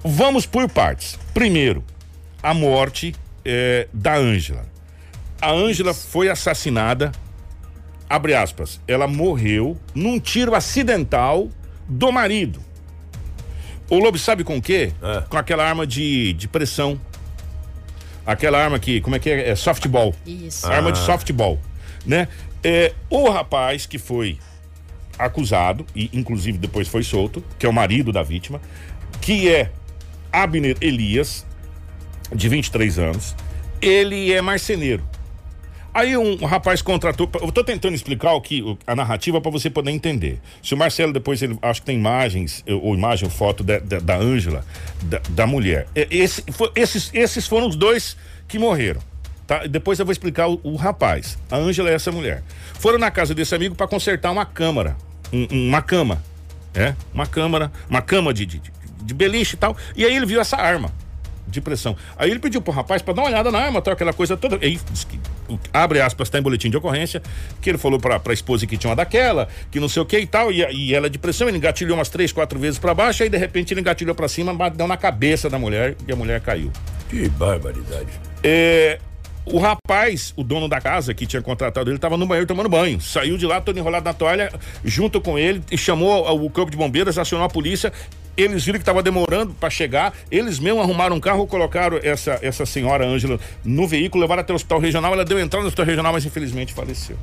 Vamos 0.04 0.46
por 0.46 0.68
partes. 0.70 1.18
Primeiro, 1.34 1.82
a 2.42 2.54
morte 2.54 3.14
eh, 3.44 3.88
da 3.92 4.16
Ângela. 4.16 4.64
A 5.40 5.50
Ângela 5.50 5.92
foi 5.92 6.28
assassinada, 6.28 7.10
abre 8.08 8.34
aspas, 8.34 8.80
ela 8.86 9.06
morreu 9.06 9.76
num 9.94 10.18
tiro 10.18 10.54
acidental 10.54 11.48
do 11.88 12.10
marido. 12.10 12.60
O 13.88 13.98
Lobo 13.98 14.18
sabe 14.18 14.42
com 14.42 14.56
o 14.56 14.62
quê? 14.62 14.92
É. 15.02 15.20
Com 15.28 15.36
aquela 15.36 15.64
arma 15.64 15.86
de, 15.86 16.32
de 16.32 16.48
pressão. 16.48 17.00
Aquela 18.26 18.58
arma 18.62 18.78
que, 18.78 19.00
como 19.00 19.14
é 19.14 19.18
que 19.18 19.30
é? 19.30 19.50
É 19.50 19.54
softball. 19.54 20.14
Isso. 20.26 20.66
Arma 20.66 20.90
de 20.90 20.98
softball, 20.98 21.60
né? 22.04 22.26
É, 22.64 22.92
o 23.08 23.30
rapaz 23.30 23.86
que 23.86 23.98
foi 23.98 24.38
acusado, 25.16 25.86
e 25.94 26.10
inclusive 26.12 26.58
depois 26.58 26.88
foi 26.88 27.04
solto, 27.04 27.42
que 27.58 27.64
é 27.64 27.68
o 27.68 27.72
marido 27.72 28.12
da 28.12 28.22
vítima, 28.22 28.60
que 29.20 29.48
é 29.48 29.70
Abner 30.32 30.76
Elias, 30.80 31.46
de 32.34 32.48
23 32.48 32.98
anos, 32.98 33.36
ele 33.80 34.32
é 34.32 34.42
marceneiro. 34.42 35.04
Aí 35.98 36.14
um, 36.16 36.36
rapaz 36.44 36.82
contratou. 36.82 37.28
Eu 37.40 37.50
tô 37.50 37.64
tentando 37.64 37.94
explicar 37.94 38.32
o 38.34 38.40
que 38.42 38.76
a 38.86 38.94
narrativa 38.94 39.40
para 39.40 39.50
você 39.50 39.70
poder 39.70 39.90
entender. 39.90 40.38
Se 40.62 40.74
o 40.74 40.76
Marcelo 40.76 41.10
depois 41.12 41.40
ele 41.40 41.58
acho 41.62 41.80
que 41.80 41.86
tem 41.86 41.96
imagens 41.96 42.62
ou 42.68 42.94
imagem 42.94 43.24
ou 43.24 43.30
foto 43.30 43.64
da 43.64 43.78
da- 43.78 43.98
da 44.00 44.16
Ângela, 44.16 44.62
da, 45.02 45.20
da 45.30 45.46
mulher. 45.46 45.86
Esse, 45.94 46.42
fo- 46.52 46.70
esses, 46.76 47.10
esses 47.14 47.46
foram 47.46 47.66
os 47.68 47.76
dois 47.76 48.16
que 48.46 48.58
morreram. 48.58 49.00
Tá? 49.46 49.66
Depois 49.66 49.98
eu 49.98 50.04
vou 50.04 50.12
explicar 50.12 50.48
o, 50.48 50.60
o 50.62 50.76
rapaz. 50.76 51.38
A 51.50 51.56
Ângela 51.56 51.88
é 51.88 51.94
essa 51.94 52.12
mulher. 52.12 52.42
Foram 52.78 52.98
na 52.98 53.10
casa 53.10 53.34
desse 53.34 53.54
amigo 53.54 53.74
para 53.74 53.86
consertar 53.88 54.30
uma 54.32 54.44
câmara, 54.44 54.96
um- 55.32 55.46
um- 55.50 55.68
uma 55.68 55.80
cama, 55.80 56.22
é, 56.74 56.94
uma 57.14 57.26
câmara, 57.26 57.72
uma 57.88 58.02
cama 58.02 58.34
de, 58.34 58.44
de, 58.44 58.60
de- 59.02 59.14
beliche 59.14 59.54
e 59.54 59.58
tal. 59.58 59.74
E 59.96 60.04
aí 60.04 60.14
ele 60.14 60.26
viu 60.26 60.40
essa 60.40 60.56
arma 60.58 60.92
de 61.48 61.60
pressão. 61.60 61.96
Aí 62.18 62.28
ele 62.30 62.40
pediu 62.40 62.60
pro 62.60 62.72
rapaz 62.72 63.00
pra 63.00 63.14
dar 63.14 63.22
uma 63.22 63.28
olhada 63.28 63.50
na 63.52 63.58
arma, 63.60 63.80
tal, 63.80 63.94
aquela 63.94 64.12
coisa 64.12 64.36
toda. 64.36 64.58
Aí, 64.60 64.78
diz 64.90 65.04
que, 65.04 65.18
abre 65.72 66.00
aspas, 66.00 66.28
tá 66.28 66.38
em 66.38 66.42
boletim 66.42 66.70
de 66.70 66.76
ocorrência, 66.76 67.22
que 67.60 67.70
ele 67.70 67.78
falou 67.78 67.98
pra, 67.98 68.18
pra 68.18 68.32
esposa 68.32 68.66
que 68.66 68.76
tinha 68.76 68.90
uma 68.90 68.96
daquela, 68.96 69.48
que 69.70 69.80
não 69.80 69.88
sei 69.88 70.02
o 70.02 70.06
que 70.06 70.18
e 70.18 70.26
tal, 70.26 70.52
e, 70.52 70.62
e 70.72 70.94
ela 70.94 71.08
de 71.08 71.18
pressão, 71.18 71.48
ele 71.48 71.58
engatilhou 71.58 71.96
umas 71.96 72.08
três, 72.08 72.32
quatro 72.32 72.58
vezes 72.58 72.78
pra 72.78 72.94
baixo, 72.94 73.22
aí 73.22 73.28
de 73.28 73.36
repente 73.36 73.72
ele 73.72 73.80
engatilhou 73.80 74.14
pra 74.14 74.28
cima, 74.28 74.54
bateu 74.54 74.86
na 74.86 74.96
cabeça 74.96 75.48
da 75.48 75.58
mulher 75.58 75.96
e 76.06 76.12
a 76.12 76.16
mulher 76.16 76.40
caiu. 76.40 76.70
Que 77.08 77.28
barbaridade. 77.28 78.08
É, 78.42 78.98
o 79.46 79.58
rapaz, 79.58 80.34
o 80.36 80.42
dono 80.42 80.68
da 80.68 80.80
casa 80.80 81.14
que 81.14 81.24
tinha 81.24 81.40
contratado 81.40 81.88
ele, 81.88 81.96
estava 81.96 82.16
no 82.16 82.26
banheiro 82.26 82.48
tomando 82.48 82.68
banho. 82.68 83.00
Saiu 83.00 83.38
de 83.38 83.46
lá 83.46 83.60
todo 83.60 83.78
enrolado 83.78 84.04
na 84.04 84.12
toalha, 84.12 84.52
junto 84.84 85.20
com 85.20 85.38
ele, 85.38 85.62
e 85.70 85.78
chamou 85.78 86.44
o 86.44 86.50
corpo 86.50 86.70
de 86.70 86.76
bombeiros, 86.76 87.16
acionou 87.16 87.46
a 87.46 87.48
polícia. 87.48 87.92
Eles 88.36 88.64
viram 88.64 88.78
que 88.78 88.82
estava 88.82 89.02
demorando 89.02 89.54
para 89.54 89.70
chegar. 89.70 90.12
Eles 90.30 90.58
mesmo 90.58 90.80
arrumaram 90.80 91.16
um 91.16 91.20
carro, 91.20 91.46
colocaram 91.46 91.98
essa, 92.02 92.38
essa 92.42 92.66
senhora 92.66 93.06
Ângela 93.06 93.40
no 93.64 93.88
veículo, 93.88 94.22
levaram 94.22 94.42
até 94.42 94.52
o 94.52 94.56
hospital 94.56 94.78
regional. 94.78 95.12
Ela 95.12 95.24
deu 95.24 95.38
entrada 95.38 95.62
no 95.62 95.68
hospital 95.68 95.86
regional, 95.86 96.12
mas 96.12 96.24
infelizmente 96.24 96.72
faleceu. 96.72 97.16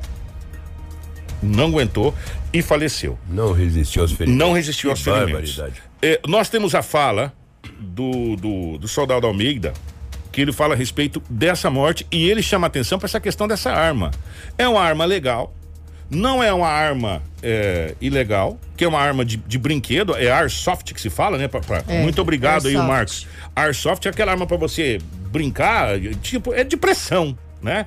Não 1.42 1.66
aguentou 1.66 2.14
e 2.52 2.62
faleceu. 2.62 3.18
Não 3.30 3.52
resistiu 3.52 4.02
aos 4.02 4.12
ferimentos. 4.12 4.48
Não 4.48 4.54
resistiu 4.54 4.90
aos 4.90 5.02
ferimentos. 5.02 5.62
É, 6.02 6.20
nós 6.28 6.50
temos 6.50 6.74
a 6.74 6.82
fala 6.82 7.34
do, 7.80 8.36
do, 8.36 8.78
do 8.78 8.88
soldado 8.88 9.28
Almeida, 9.28 9.74
que 10.32 10.42
ele 10.42 10.52
fala 10.52 10.74
a 10.74 10.78
respeito 10.78 11.22
dessa 11.30 11.70
morte 11.70 12.08
e 12.12 12.30
ele 12.30 12.42
chama 12.42 12.68
atenção 12.68 12.98
para 12.98 13.06
essa 13.06 13.20
questão 13.20 13.48
dessa 13.48 13.72
arma. 13.72 14.12
É 14.58 14.68
uma 14.68 14.82
arma 14.82 15.06
legal, 15.06 15.54
não 16.14 16.42
é 16.44 16.54
uma 16.54 16.68
arma 16.70 17.22
é, 17.42 17.94
ilegal, 18.00 18.58
que 18.78 18.86
é 18.86 18.88
uma 18.88 19.00
arma 19.00 19.26
de, 19.26 19.38
de 19.38 19.58
brinquedo, 19.58 20.16
é 20.16 20.32
airsoft 20.32 20.94
que 20.94 21.02
se 21.02 21.10
fala, 21.10 21.38
né? 21.38 21.48
pra- 21.48 21.60
pra- 21.62 21.84
É, 21.88 22.02
muito 22.02 22.22
obrigado 22.22 22.68
aí, 22.68 22.76
o 22.76 22.80
airsoft. 22.80 22.88
Marcos. 22.88 23.28
Airsoft 23.56 24.06
é 24.06 24.10
aquela 24.10 24.32
arma 24.32 24.46
para 24.48 24.58
você 24.58 25.00
brincar, 25.32 26.00
tipo, 26.22 26.54
é 26.54 26.64
de 26.64 26.78
pressão, 26.78 27.38
né? 27.62 27.86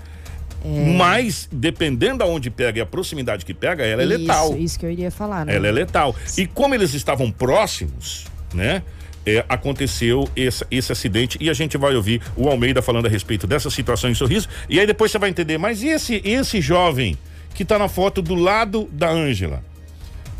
Mas, 0.97 1.49
dependendo 1.53 2.25
aonde 2.25 2.51
pega 2.51 2.79
e 2.79 2.83
a 2.83 2.87
proximidade 2.87 3.45
que 3.45 3.55
pega, 3.55 3.85
ela 3.85 4.03
é 4.03 4.05
letal. 4.05 4.49
Isso, 4.51 4.59
isso 4.59 4.79
que 4.81 4.87
eu 4.87 4.91
iria 4.91 5.11
falar, 5.13 5.47
né? 5.47 5.55
Ela 5.55 5.69
é 5.69 5.73
letal. 5.73 6.15
E 6.37 6.45
como 6.47 6.75
eles 6.75 6.93
estavam 6.93 7.31
próximos, 7.31 8.25
né? 8.53 8.83
é, 9.25 9.45
aconteceu 9.49 10.29
esse, 10.37 10.65
esse 10.71 10.93
acidente 10.93 11.37
e 11.41 11.51
a 11.51 11.53
gente 11.53 11.77
vai 11.77 11.95
ouvir 11.97 12.23
o 12.37 12.49
Almeida 12.49 12.81
falando 12.81 13.07
a 13.07 13.09
respeito 13.09 13.45
dessa 13.45 13.69
situação 13.71 14.09
em 14.09 14.15
Sorriso. 14.15 14.49
E 14.69 14.79
aí 14.79 14.87
depois 14.87 15.11
você 15.11 15.19
vai 15.19 15.29
entender, 15.31 15.59
mas 15.59 15.83
e 15.83 15.89
esse, 15.89 16.23
esse 16.25 16.61
jovem 16.61 17.19
que 17.57 17.63
está 17.63 17.79
na 17.79 17.89
foto 17.89 18.21
do 18.21 18.35
lado 18.35 18.87
da 18.93 19.11
Ângela. 19.11 19.65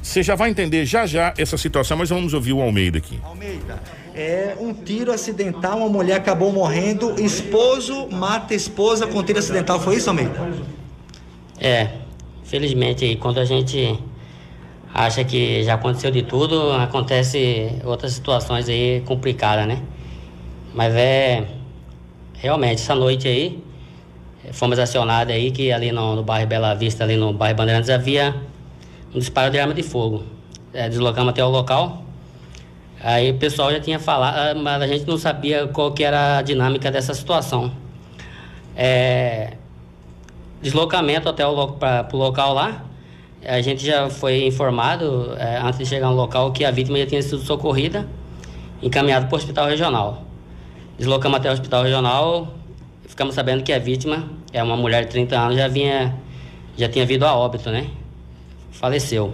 Você 0.03 0.23
já 0.23 0.35
vai 0.35 0.51
entender 0.51 0.85
já 0.85 1.07
já 1.07 1.33
essa 1.39 1.57
situação, 1.57 1.97
mas 1.97 2.11
vamos 2.11 2.35
ouvir 2.35 2.53
o 2.53 2.61
Almeida 2.61 2.99
aqui. 2.99 3.19
Almeida, 3.25 3.83
é 4.15 4.55
um 4.61 4.75
tiro 4.75 5.11
acidental, 5.11 5.79
uma 5.79 5.89
mulher 5.89 6.17
acabou 6.17 6.53
morrendo, 6.53 7.19
esposo 7.21 8.07
mata 8.11 8.55
esposa 8.55 9.07
com 9.07 9.23
tiro 9.23 9.39
acidental, 9.39 9.81
foi 9.81 9.97
isso, 9.97 10.11
Almeida? 10.11 10.35
É, 11.59 11.89
felizmente, 12.45 13.17
quando 13.17 13.41
a 13.41 13.47
gente 13.47 13.99
acha 14.93 15.25
que 15.25 15.65
já 15.65 15.75
aconteceu 15.75 16.11
de 16.11 16.23
tudo, 16.23 16.71
acontece 16.73 17.81
outras 17.83 18.13
situações 18.13 18.69
aí 18.69 19.03
complicadas, 19.07 19.67
né? 19.67 19.83
Mas 20.75 20.95
é 20.95 21.47
realmente 22.35 22.83
essa 22.83 22.95
noite 22.95 23.27
aí 23.27 23.66
fomos 24.53 24.79
acionados 24.79 25.33
aí 25.33 25.51
que 25.51 25.73
ali 25.73 25.93
no, 25.93 26.17
no 26.17 26.23
bairro 26.23 26.47
Bela 26.47 26.75
Vista, 26.75 27.05
ali 27.05 27.17
no 27.17 27.33
bairro 27.33 27.57
Bandeirantes 27.57 27.91
havia 27.91 28.35
um 29.15 29.19
disparo 29.19 29.51
de 29.51 29.59
arma 29.59 29.75
de 29.75 29.83
fogo. 29.83 30.25
É, 30.73 30.89
deslocamos 30.89 31.31
até 31.31 31.45
o 31.45 31.49
local. 31.49 32.03
Aí 33.01 33.31
o 33.31 33.35
pessoal 33.39 33.71
já 33.71 33.81
tinha 33.81 33.99
falado, 33.99 34.37
ah, 34.37 34.55
mas 34.55 34.83
a 34.83 34.87
gente 34.87 35.07
não 35.07 35.17
sabia 35.19 35.67
qual 35.67 35.93
que 35.93 36.03
era 36.03 36.39
a 36.39 36.43
dinâmica 36.43 36.91
dessa 36.91 37.15
situação. 37.15 37.73
É, 38.75 39.55
deslocamento 40.61 41.29
até 41.29 41.47
o 41.47 41.69
para 41.69 42.09
o 42.13 42.17
local 42.17 42.53
lá, 42.53 42.85
a 43.45 43.61
gente 43.61 43.85
já 43.85 44.11
foi 44.11 44.45
informado, 44.45 45.35
é, 45.39 45.59
antes 45.59 45.79
de 45.79 45.87
chegar 45.87 46.09
no 46.09 46.17
local, 46.17 46.53
que 46.53 46.65
a 46.65 46.71
vítima 46.71 46.99
já 46.99 47.07
tinha 47.07 47.23
sido 47.23 47.39
socorrida, 47.39 48.07
encaminhada 48.83 49.27
para 49.27 49.35
o 49.35 49.39
hospital 49.39 49.67
regional. 49.67 50.23
Deslocamos 50.99 51.39
até 51.39 51.51
o 51.51 51.53
hospital 51.53 51.85
regional, 51.85 52.49
ficamos 53.07 53.35
sabendo 53.35 53.63
que 53.63 53.73
a 53.73 53.79
vítima 53.79 54.29
é 54.53 54.63
uma 54.63 54.77
mulher 54.77 55.05
de 55.05 55.11
30 55.11 55.39
anos, 55.39 55.57
já 55.57 55.69
vinha, 55.69 56.15
já 56.77 56.89
tinha 56.89 57.07
vindo 57.07 57.25
a 57.25 57.35
óbito, 57.35 57.71
né? 57.71 57.89
Faleceu. 58.71 59.33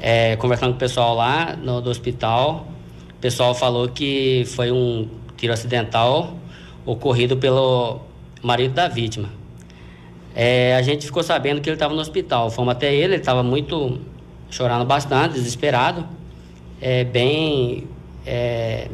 É, 0.00 0.34
conversando 0.36 0.70
com 0.70 0.76
o 0.76 0.78
pessoal 0.78 1.14
lá 1.14 1.54
no, 1.56 1.80
do 1.80 1.90
hospital, 1.90 2.66
o 3.10 3.20
pessoal 3.20 3.54
falou 3.54 3.88
que 3.88 4.44
foi 4.46 4.72
um 4.72 5.08
tiro 5.36 5.52
acidental 5.52 6.34
ocorrido 6.84 7.36
pelo 7.36 8.00
marido 8.42 8.74
da 8.74 8.88
vítima. 8.88 9.28
É, 10.34 10.74
a 10.74 10.82
gente 10.82 11.06
ficou 11.06 11.22
sabendo 11.22 11.60
que 11.60 11.68
ele 11.68 11.76
estava 11.76 11.94
no 11.94 12.00
hospital. 12.00 12.50
Fomos 12.50 12.72
até 12.72 12.92
ele, 12.92 13.14
ele 13.14 13.16
estava 13.16 13.42
muito 13.42 14.00
chorando 14.50 14.84
bastante, 14.84 15.34
desesperado, 15.34 16.06
é, 16.80 17.04
bem, 17.04 17.86
é, 18.26 18.88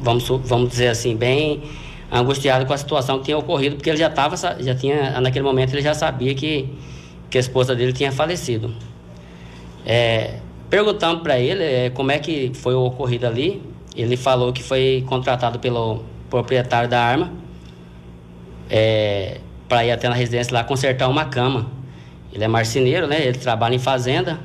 vamos, 0.00 0.28
vamos 0.28 0.68
dizer 0.68 0.88
assim, 0.88 1.16
bem 1.16 1.62
angustiado 2.10 2.66
com 2.66 2.72
a 2.72 2.78
situação 2.78 3.18
que 3.18 3.26
tinha 3.26 3.38
ocorrido, 3.38 3.76
porque 3.76 3.90
ele 3.90 3.98
já 3.98 4.08
estava, 4.08 4.36
já 4.36 4.74
tinha, 4.74 5.20
naquele 5.20 5.44
momento 5.44 5.72
ele 5.72 5.82
já 5.82 5.94
sabia 5.94 6.34
que, 6.34 6.68
que 7.30 7.38
a 7.38 7.40
esposa 7.40 7.74
dele 7.74 7.92
tinha 7.92 8.12
falecido. 8.12 8.74
É, 9.86 10.38
perguntando 10.70 11.20
para 11.20 11.38
ele 11.38 11.62
é, 11.62 11.90
como 11.90 12.10
é 12.10 12.18
que 12.18 12.52
foi 12.54 12.74
o 12.74 12.84
ocorrido 12.84 13.26
ali, 13.26 13.62
ele 13.96 14.16
falou 14.16 14.52
que 14.52 14.62
foi 14.62 15.04
contratado 15.06 15.58
pelo 15.58 16.02
proprietário 16.30 16.88
da 16.88 17.00
arma 17.00 17.32
é, 18.68 19.38
para 19.68 19.84
ir 19.84 19.92
até 19.92 20.08
na 20.08 20.14
residência 20.14 20.52
lá 20.52 20.64
consertar 20.64 21.08
uma 21.08 21.26
cama. 21.26 21.70
Ele 22.32 22.42
é 22.42 22.48
marceneiro, 22.48 23.06
né? 23.06 23.24
Ele 23.24 23.38
trabalha 23.38 23.74
em 23.74 23.78
fazenda. 23.78 24.40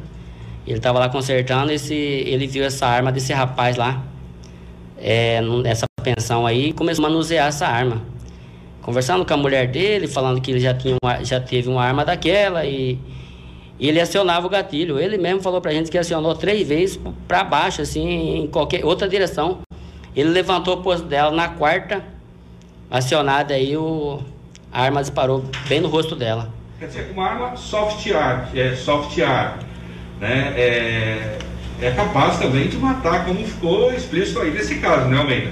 Ele 0.68 0.78
estava 0.78 1.00
lá 1.00 1.10
consertando, 1.10 1.72
esse, 1.72 1.96
ele 1.96 2.46
viu 2.46 2.64
essa 2.64 2.86
arma 2.86 3.12
desse 3.12 3.34
rapaz 3.34 3.76
lá, 3.76 4.04
é, 5.00 5.42
nessa 5.42 5.89
pensão 6.00 6.46
aí, 6.46 6.74
começou 6.74 7.06
a 7.06 7.10
manusear 7.10 7.48
essa 7.48 7.68
arma. 7.68 8.02
Conversando 8.82 9.26
com 9.26 9.34
a 9.34 9.38
mulher 9.38 9.68
dele, 9.68 10.08
falando 10.08 10.42
que 10.42 10.52
ele 10.52 10.60
já, 10.60 10.74
tinha 10.74 10.96
uma, 11.04 11.24
já 11.24 11.40
teve 11.40 11.70
uma 11.70 11.84
arma 11.84 12.04
daquela 12.04 12.66
e, 12.66 12.98
e 13.80 13.88
ele 13.88 14.00
acionava 14.00 14.48
o 14.48 14.50
gatilho. 14.50 15.00
Ele 15.00 15.18
mesmo 15.18 15.42
falou 15.42 15.62
pra 15.62 15.72
gente 15.72 15.92
que 15.92 15.98
acionou 15.98 16.34
três 16.36 16.68
vezes 16.68 17.00
para 17.28 17.44
baixo, 17.44 17.82
assim, 17.82 18.40
em 18.40 18.48
qualquer 18.48 18.84
outra 18.86 19.08
direção. 19.08 19.60
Ele 20.16 20.30
levantou 20.30 20.76
o 20.76 20.82
posto 20.82 21.06
dela 21.06 21.32
na 21.32 21.50
quarta, 21.50 22.04
acionada 22.90 23.54
aí, 23.54 23.78
o, 23.78 24.20
a 24.72 24.82
arma 24.82 25.02
disparou 25.02 25.44
bem 25.68 25.82
no 25.82 25.88
rosto 25.88 26.16
dela. 26.16 26.52
Quer 26.80 26.88
dizer, 26.88 27.12
uma 27.14 27.26
arma 27.26 27.56
soft 27.58 28.10
art, 28.12 28.56
é, 28.56 28.76
soft 28.76 29.18
né? 30.20 30.54
É, 30.58 31.38
é 31.82 31.92
capaz 31.92 32.40
também 32.40 32.68
de 32.68 32.78
matar, 32.78 33.26
como 33.26 33.46
ficou 33.46 33.94
explícito 33.94 34.40
aí 34.40 34.52
nesse 34.52 34.76
caso, 34.80 35.08
né, 35.08 35.18
Almeida? 35.18 35.52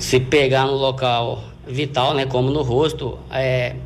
Se 0.00 0.18
pegar 0.18 0.64
no 0.64 0.74
local 0.74 1.44
vital, 1.66 2.14
né, 2.14 2.24
como 2.24 2.50
no 2.50 2.62
rosto, 2.62 3.18
é, 3.30 3.76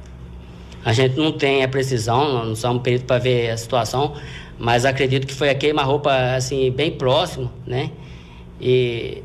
a 0.85 0.93
gente 0.93 1.19
não 1.19 1.33
tem 1.33 1.65
a 1.65 1.69
precisão, 1.69 2.47
não 2.47 2.55
somos 2.55 2.83
peritos 2.83 3.07
para 3.07 3.19
ver 3.19 3.51
a 3.51 3.57
situação, 3.57 4.15
mas 4.59 4.85
acredito 4.85 5.27
que 5.27 5.35
foi 5.35 5.51
a 5.51 5.55
queima-roupa, 5.55 6.13
assim, 6.37 6.71
bem 6.71 6.93
próximo, 6.93 7.51
né? 7.67 7.91
E 8.61 9.23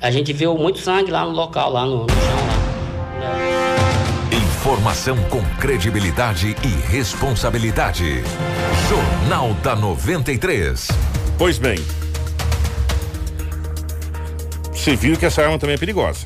a 0.00 0.10
gente 0.10 0.32
viu 0.32 0.56
muito 0.56 0.78
sangue 0.78 1.10
lá 1.10 1.24
no 1.24 1.32
local, 1.32 1.72
lá 1.72 1.84
no, 1.84 2.04
no 2.04 2.08
chão. 2.08 2.46
Lá. 3.20 3.58
Informação 4.32 5.16
com 5.24 5.42
credibilidade 5.58 6.54
e 6.62 6.90
responsabilidade. 6.90 8.22
Jornal 8.88 9.54
da 9.62 9.74
93. 9.74 10.88
Pois 11.36 11.58
bem. 11.58 11.78
Você 14.78 14.94
viu 14.94 15.16
que 15.16 15.26
essa 15.26 15.42
arma 15.42 15.58
também 15.58 15.74
é 15.74 15.78
perigosa. 15.78 16.24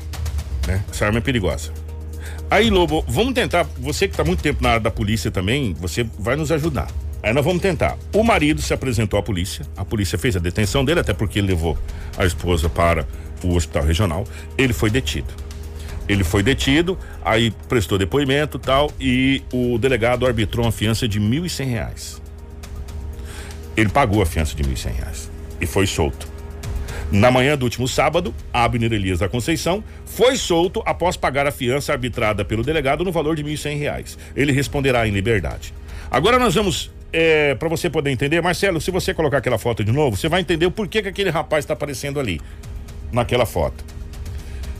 Né? 0.68 0.84
Essa 0.90 1.06
arma 1.06 1.18
é 1.18 1.20
perigosa. 1.22 1.72
Aí, 2.50 2.68
Lobo, 2.68 3.02
vamos 3.08 3.32
tentar. 3.32 3.66
Você 3.78 4.06
que 4.06 4.12
está 4.12 4.22
muito 4.22 4.42
tempo 4.42 4.62
na 4.62 4.70
área 4.70 4.80
da 4.80 4.90
polícia 4.90 5.30
também, 5.30 5.72
você 5.72 6.06
vai 6.18 6.36
nos 6.36 6.52
ajudar. 6.52 6.88
Aí 7.22 7.32
nós 7.32 7.42
vamos 7.42 7.62
tentar. 7.62 7.96
O 8.12 8.22
marido 8.22 8.60
se 8.60 8.74
apresentou 8.74 9.18
à 9.18 9.22
polícia, 9.22 9.64
a 9.74 9.86
polícia 9.86 10.18
fez 10.18 10.36
a 10.36 10.38
detenção 10.38 10.84
dele, 10.84 11.00
até 11.00 11.14
porque 11.14 11.38
ele 11.38 11.48
levou 11.48 11.78
a 12.16 12.26
esposa 12.26 12.68
para 12.68 13.08
o 13.42 13.54
hospital 13.54 13.84
regional. 13.84 14.24
Ele 14.58 14.74
foi 14.74 14.90
detido. 14.90 15.32
Ele 16.06 16.22
foi 16.22 16.42
detido, 16.42 16.98
aí 17.24 17.52
prestou 17.68 17.96
depoimento 17.96 18.58
tal, 18.58 18.90
e 19.00 19.42
o 19.50 19.78
delegado 19.78 20.26
arbitrou 20.26 20.66
uma 20.66 20.72
fiança 20.72 21.08
de 21.08 21.18
R$ 21.18 21.64
reais. 21.64 22.20
Ele 23.76 23.88
pagou 23.88 24.20
a 24.20 24.26
fiança 24.26 24.54
de 24.54 24.62
R$ 24.62 24.74
reais 24.94 25.30
e 25.58 25.66
foi 25.66 25.86
solto. 25.86 26.31
Na 27.12 27.30
manhã 27.30 27.58
do 27.58 27.64
último 27.64 27.86
sábado, 27.86 28.34
Abner 28.50 28.90
Elias 28.90 29.18
da 29.18 29.28
Conceição 29.28 29.84
foi 30.06 30.34
solto 30.34 30.82
após 30.86 31.14
pagar 31.14 31.46
a 31.46 31.52
fiança 31.52 31.92
arbitrada 31.92 32.42
pelo 32.42 32.64
delegado 32.64 33.04
no 33.04 33.12
valor 33.12 33.36
de 33.36 33.42
R$ 33.42 33.74
reais. 33.74 34.16
Ele 34.34 34.50
responderá 34.50 35.06
em 35.06 35.10
liberdade. 35.10 35.74
Agora 36.10 36.38
nós 36.38 36.54
vamos 36.54 36.90
é, 37.12 37.54
para 37.54 37.68
você 37.68 37.90
poder 37.90 38.10
entender, 38.10 38.40
Marcelo, 38.40 38.80
se 38.80 38.90
você 38.90 39.12
colocar 39.12 39.38
aquela 39.38 39.58
foto 39.58 39.84
de 39.84 39.92
novo, 39.92 40.16
você 40.16 40.26
vai 40.26 40.40
entender 40.40 40.64
o 40.64 40.70
porquê 40.70 41.02
que 41.02 41.08
aquele 41.08 41.28
rapaz 41.28 41.64
está 41.64 41.74
aparecendo 41.74 42.18
ali, 42.18 42.40
naquela 43.12 43.44
foto. 43.44 43.84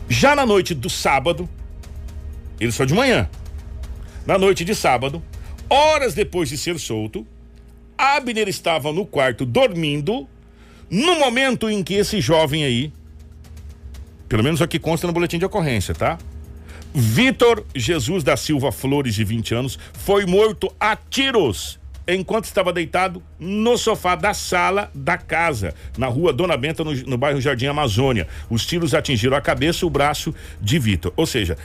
Já 0.08 0.34
na 0.34 0.46
noite 0.46 0.74
do 0.74 0.88
sábado, 0.88 1.46
ele 2.58 2.72
só 2.72 2.86
de 2.86 2.94
manhã. 2.94 3.28
Na 4.24 4.38
noite 4.38 4.64
de 4.64 4.74
sábado, 4.74 5.22
horas 5.68 6.14
depois 6.14 6.48
de 6.48 6.56
ser 6.56 6.78
solto, 6.78 7.26
Abner 7.98 8.48
estava 8.48 8.90
no 8.90 9.04
quarto 9.04 9.44
dormindo, 9.44 10.26
no 10.92 11.18
momento 11.18 11.70
em 11.70 11.82
que 11.82 11.94
esse 11.94 12.20
jovem 12.20 12.64
aí, 12.64 12.92
pelo 14.28 14.44
menos 14.44 14.60
aqui 14.60 14.78
consta 14.78 15.06
no 15.06 15.12
boletim 15.14 15.38
de 15.38 15.44
ocorrência, 15.46 15.94
tá? 15.94 16.18
Vitor 16.94 17.64
Jesus 17.74 18.22
da 18.22 18.36
Silva 18.36 18.70
Flores, 18.70 19.14
de 19.14 19.24
20 19.24 19.54
anos, 19.54 19.78
foi 19.94 20.26
morto 20.26 20.70
a 20.78 20.94
tiros 20.94 21.80
enquanto 22.06 22.44
estava 22.44 22.74
deitado 22.74 23.22
no 23.40 23.78
sofá 23.78 24.14
da 24.14 24.34
sala 24.34 24.90
da 24.94 25.16
casa, 25.16 25.72
na 25.96 26.08
rua 26.08 26.30
Dona 26.30 26.58
Benta, 26.58 26.84
no, 26.84 26.92
no 26.92 27.16
bairro 27.16 27.40
Jardim 27.40 27.68
Amazônia. 27.68 28.28
Os 28.50 28.66
tiros 28.66 28.92
atingiram 28.92 29.34
a 29.34 29.40
cabeça 29.40 29.86
e 29.86 29.86
o 29.86 29.90
braço 29.90 30.34
de 30.60 30.78
Vitor. 30.78 31.10
Ou 31.16 31.24
seja, 31.24 31.56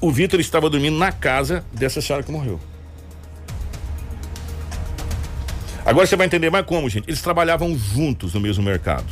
o 0.00 0.08
Vitor 0.12 0.38
estava 0.38 0.70
dormindo 0.70 0.96
na 0.96 1.10
casa 1.10 1.64
dessa 1.72 2.00
senhora 2.00 2.22
que 2.22 2.30
morreu. 2.30 2.60
Agora 5.86 6.04
você 6.04 6.16
vai 6.16 6.26
entender 6.26 6.50
mais 6.50 6.66
como, 6.66 6.90
gente. 6.90 7.08
Eles 7.08 7.22
trabalhavam 7.22 7.78
juntos 7.78 8.34
no 8.34 8.40
mesmo 8.40 8.60
mercado. 8.60 9.06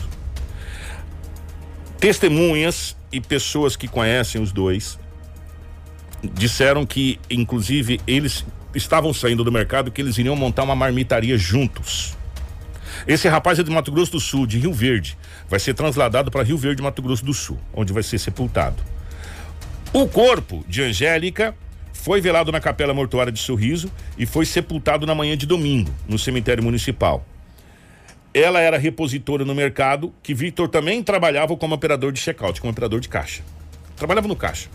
Testemunhas 2.00 2.96
e 3.12 3.20
pessoas 3.20 3.76
que 3.76 3.86
conhecem 3.86 4.42
os 4.42 4.50
dois 4.50 4.98
disseram 6.32 6.84
que, 6.84 7.20
inclusive, 7.30 8.00
eles 8.08 8.44
estavam 8.74 9.14
saindo 9.14 9.44
do 9.44 9.52
mercado 9.52 9.92
que 9.92 10.02
eles 10.02 10.18
iriam 10.18 10.34
montar 10.34 10.64
uma 10.64 10.74
marmitaria 10.74 11.38
juntos. 11.38 12.16
Esse 13.06 13.28
rapaz 13.28 13.60
é 13.60 13.62
de 13.62 13.70
Mato 13.70 13.92
Grosso 13.92 14.12
do 14.12 14.20
Sul, 14.20 14.44
de 14.44 14.58
Rio 14.58 14.72
Verde. 14.72 15.16
Vai 15.48 15.60
ser 15.60 15.74
trasladado 15.74 16.28
para 16.28 16.42
Rio 16.42 16.58
Verde, 16.58 16.82
Mato 16.82 17.00
Grosso 17.00 17.24
do 17.24 17.32
Sul, 17.32 17.58
onde 17.72 17.92
vai 17.92 18.02
ser 18.02 18.18
sepultado. 18.18 18.82
O 19.92 20.08
corpo 20.08 20.64
de 20.68 20.82
Angélica 20.82 21.54
foi 22.04 22.20
velado 22.20 22.52
na 22.52 22.60
Capela 22.60 22.92
Mortuária 22.92 23.32
de 23.32 23.40
Sorriso 23.40 23.90
e 24.18 24.26
foi 24.26 24.44
sepultado 24.44 25.06
na 25.06 25.14
manhã 25.14 25.34
de 25.38 25.46
domingo, 25.46 25.90
no 26.06 26.18
cemitério 26.18 26.62
municipal. 26.62 27.24
Ela 28.34 28.60
era 28.60 28.76
repositora 28.76 29.42
no 29.42 29.54
mercado, 29.54 30.12
que 30.22 30.34
Victor 30.34 30.68
também 30.68 31.02
trabalhava 31.02 31.56
como 31.56 31.74
operador 31.74 32.12
de 32.12 32.20
check-out, 32.20 32.60
como 32.60 32.70
operador 32.70 33.00
de 33.00 33.08
caixa. 33.08 33.42
Trabalhava 33.96 34.28
no 34.28 34.36
caixa 34.36 34.68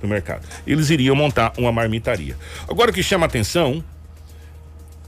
do 0.00 0.06
mercado. 0.06 0.46
Eles 0.64 0.88
iriam 0.88 1.16
montar 1.16 1.52
uma 1.58 1.72
marmitaria. 1.72 2.36
Agora 2.68 2.92
o 2.92 2.94
que 2.94 3.02
chama 3.02 3.26
atenção 3.26 3.82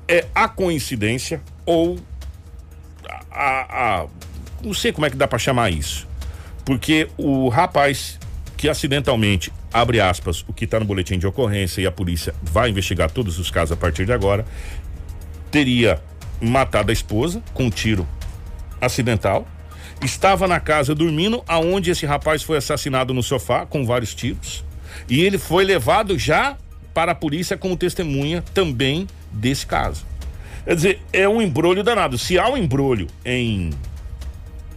é 0.08 0.26
a 0.34 0.48
coincidência 0.48 1.40
ou 1.64 1.96
a, 3.08 3.22
a, 3.30 4.00
a 4.00 4.06
não 4.64 4.74
sei 4.74 4.90
como 4.90 5.06
é 5.06 5.10
que 5.10 5.16
dá 5.16 5.28
para 5.28 5.38
chamar 5.38 5.70
isso. 5.70 6.08
Porque 6.64 7.08
o 7.16 7.48
rapaz 7.48 8.18
que 8.58 8.68
acidentalmente 8.68 9.52
abre 9.72 10.00
aspas, 10.00 10.44
o 10.48 10.52
que 10.52 10.64
está 10.64 10.80
no 10.80 10.84
boletim 10.84 11.16
de 11.16 11.28
ocorrência 11.28 11.80
e 11.80 11.86
a 11.86 11.92
polícia 11.92 12.34
vai 12.42 12.68
investigar 12.68 13.08
todos 13.08 13.38
os 13.38 13.52
casos 13.52 13.70
a 13.70 13.76
partir 13.76 14.04
de 14.04 14.12
agora, 14.12 14.44
teria 15.48 16.02
matado 16.40 16.90
a 16.90 16.92
esposa 16.92 17.40
com 17.54 17.66
um 17.66 17.70
tiro 17.70 18.06
acidental, 18.80 19.46
estava 20.02 20.48
na 20.48 20.58
casa 20.58 20.92
dormindo, 20.92 21.42
aonde 21.46 21.92
esse 21.92 22.04
rapaz 22.04 22.42
foi 22.42 22.56
assassinado 22.56 23.14
no 23.14 23.22
sofá 23.22 23.64
com 23.64 23.86
vários 23.86 24.12
tiros, 24.12 24.64
e 25.08 25.20
ele 25.20 25.38
foi 25.38 25.64
levado 25.64 26.18
já 26.18 26.56
para 26.92 27.12
a 27.12 27.14
polícia 27.14 27.56
como 27.56 27.76
testemunha 27.76 28.42
também 28.52 29.06
desse 29.30 29.64
caso. 29.64 30.04
Quer 30.64 30.74
dizer, 30.74 31.02
é 31.12 31.28
um 31.28 31.40
embrolho 31.40 31.84
danado. 31.84 32.18
Se 32.18 32.38
há 32.38 32.48
um 32.48 32.56
embrolho 32.56 33.06
em 33.24 33.70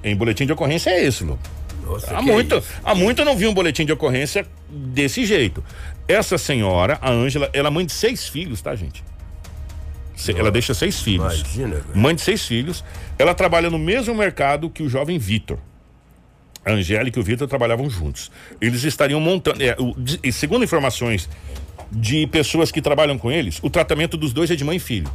em 0.04 0.16
boletim 0.16 0.46
de 0.46 0.54
ocorrência 0.54 0.90
é 0.90 1.04
esse, 1.04 1.24
Lu. 1.24 1.38
Nossa, 1.86 2.16
há 2.18 2.22
muito, 2.22 2.56
é 2.56 2.62
há 2.84 2.96
muito 2.96 3.20
eu 3.22 3.26
não 3.26 3.36
vi 3.36 3.48
um 3.48 3.54
boletim 3.54 3.86
de 3.86 3.92
ocorrência 3.92 4.46
desse 4.70 5.26
jeito. 5.26 5.64
Essa 6.08 6.38
senhora, 6.38 6.98
a 7.02 7.10
Ângela, 7.12 7.50
ela 7.54 7.68
é 7.68 7.72
mãe 7.72 7.86
de 7.86 7.92
seis 7.92 8.28
filhos, 8.28 8.62
tá, 8.62 8.76
gente? 8.76 9.04
Se- 10.16 10.32
Ela 10.38 10.52
deixa 10.52 10.74
seis 10.74 11.02
filhos. 11.02 11.34
Imagina, 11.40 11.76
velho. 11.76 11.86
Mãe 11.98 12.14
de 12.14 12.22
seis 12.22 12.46
filhos. 12.46 12.84
Ela 13.18 13.34
trabalha 13.34 13.70
no 13.70 13.80
mesmo 13.80 14.14
mercado 14.14 14.70
que 14.70 14.84
o 14.84 14.90
jovem 14.90 15.18
Vitor. 15.18 15.58
A 16.64 16.72
Angélica 16.74 17.18
e 17.18 17.22
o 17.22 17.26
Vitor 17.26 17.48
trabalhavam 17.48 17.90
juntos. 17.90 18.30
Eles 18.62 18.84
estariam 18.84 19.20
montando. 19.20 19.64
é, 19.64 19.76
o- 19.80 19.96
de- 19.98 20.32
segundo 20.32 20.64
informações 20.64 21.28
de 21.92 22.28
pessoas 22.28 22.72
que 22.72 22.82
trabalham 22.82 23.18
com 23.18 23.32
eles, 23.32 23.60
o 23.64 23.70
tratamento 23.70 24.16
dos 24.16 24.32
dois 24.32 24.52
é 24.52 24.56
de 24.56 24.64
mãe 24.64 24.78
e 24.78 24.80
filho. 24.80 25.10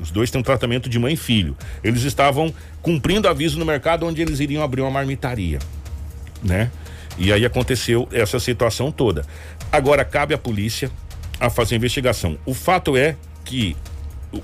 Os 0.00 0.10
dois 0.10 0.30
têm 0.30 0.40
um 0.40 0.44
tratamento 0.44 0.88
de 0.88 0.98
mãe 0.98 1.14
e 1.14 1.16
filho. 1.16 1.56
Eles 1.82 2.02
estavam 2.02 2.52
cumprindo 2.82 3.28
aviso 3.28 3.58
no 3.58 3.64
mercado 3.64 4.06
onde 4.06 4.20
eles 4.20 4.40
iriam 4.40 4.62
abrir 4.62 4.82
uma 4.82 4.90
marmitaria, 4.90 5.58
né? 6.42 6.70
E 7.18 7.32
aí 7.32 7.44
aconteceu 7.46 8.08
essa 8.12 8.38
situação 8.38 8.92
toda. 8.92 9.24
Agora 9.72 10.04
cabe 10.04 10.34
à 10.34 10.38
polícia 10.38 10.90
a 11.40 11.48
fazer 11.48 11.74
a 11.74 11.78
investigação. 11.78 12.38
O 12.44 12.52
fato 12.52 12.96
é 12.96 13.16
que 13.44 13.76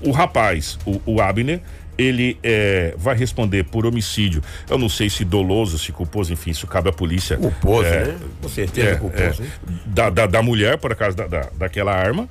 o, 0.01 0.11
rapaz, 0.11 0.79
o, 0.85 0.99
o 1.05 1.21
Abner, 1.21 1.61
ele 1.95 2.37
é, 2.41 2.95
vai 2.97 3.15
responder 3.15 3.63
por 3.65 3.85
homicídio. 3.85 4.41
Eu 4.67 4.79
não 4.79 4.89
sei 4.89 5.09
se 5.09 5.23
doloso, 5.23 5.77
se 5.77 5.91
culposo, 5.91 6.33
enfim, 6.33 6.49
isso 6.49 6.65
cabe 6.65 6.89
à 6.89 6.91
polícia. 6.91 7.37
Culposo, 7.37 7.87
É, 7.87 8.05
né? 8.05 8.19
Com 8.41 8.49
certeza 8.49 8.89
é, 8.89 8.95
culposo, 8.95 9.43
é, 9.43 9.45
da, 9.85 10.09
da, 10.09 10.25
da 10.25 10.41
mulher, 10.41 10.79
por 10.79 10.91
acaso 10.91 11.15
da, 11.15 11.27
da, 11.27 11.49
daquela 11.55 11.93
arma. 11.93 12.27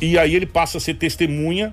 E 0.00 0.18
aí 0.18 0.34
ele 0.34 0.46
passa 0.46 0.78
a 0.78 0.80
ser 0.80 0.94
testemunha 0.94 1.72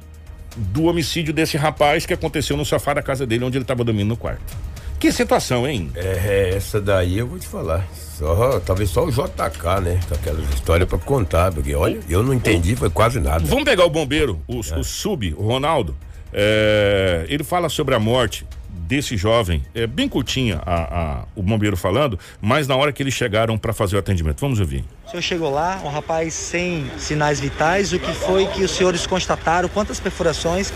do 0.58 0.86
homicídio 0.86 1.34
desse 1.34 1.58
rapaz 1.58 2.06
que 2.06 2.14
aconteceu 2.14 2.58
no 2.58 2.66
sofá 2.66 2.94
da 2.94 3.02
casa 3.02 3.26
dele, 3.26 3.46
onde 3.46 3.58
ele 3.58 3.64
estava 3.64 3.84
dormindo 3.84 4.10
no 4.10 4.18
quarto. 4.18 4.58
Que 5.00 5.12
situação, 5.12 5.68
hein? 5.68 5.92
É, 5.96 6.54
essa 6.56 6.82
daí 6.82 7.20
eu 7.20 7.28
vou 7.28 7.38
te 7.38 7.48
falar. 7.48 7.88
Só, 7.94 8.60
talvez 8.60 8.90
só 8.90 9.06
o 9.06 9.12
JK, 9.12 9.82
né? 9.84 10.00
Com 10.08 10.16
aquelas 10.16 10.50
histórias 10.50 10.90
pra 10.90 10.98
contar, 10.98 11.52
porque 11.52 11.76
olha, 11.76 12.00
eu 12.10 12.24
não 12.24 12.34
entendi, 12.34 12.76
foi 12.76 12.90
quase 12.90 13.20
nada. 13.20 13.46
Vamos 13.46 13.64
pegar 13.64 13.86
o 13.86 13.90
bombeiro, 13.92 14.42
o, 14.48 14.60
o 14.60 14.84
sub, 14.84 15.36
o 15.38 15.44
Ronaldo. 15.44 15.96
É, 16.34 17.26
ele 17.30 17.44
fala 17.44 17.70
sobre 17.70 17.94
a 17.94 18.00
morte 18.00 18.44
desse 18.88 19.18
jovem. 19.18 19.64
É 19.76 19.86
bem 19.86 20.08
curtinha 20.08 20.62
a, 20.66 20.76
a- 21.22 21.24
o 21.36 21.44
bombeiro 21.44 21.76
falando, 21.76 22.18
mas 22.42 22.68
na 22.68 22.76
hora 22.76 22.92
que 22.94 23.04
eles 23.04 23.14
chegaram 23.14 23.58
para 23.58 23.74
fazer 23.74 23.96
o 23.96 24.00
atendimento. 24.00 24.40
Vamos 24.40 24.60
ouvir. 24.60 24.84
O 25.06 25.10
senhor 25.10 25.22
chegou 25.22 25.50
lá, 25.54 25.82
um 25.84 25.90
rapaz 25.90 26.34
sem 26.34 26.90
sinais 26.98 27.40
vitais. 27.40 27.92
O 27.94 28.00
que 28.00 28.12
foi 28.14 28.48
que 28.48 28.64
os 28.64 28.72
senhores 28.72 29.06
constataram? 29.06 29.68
Quantas 29.70 30.00
perfurações 30.00 30.72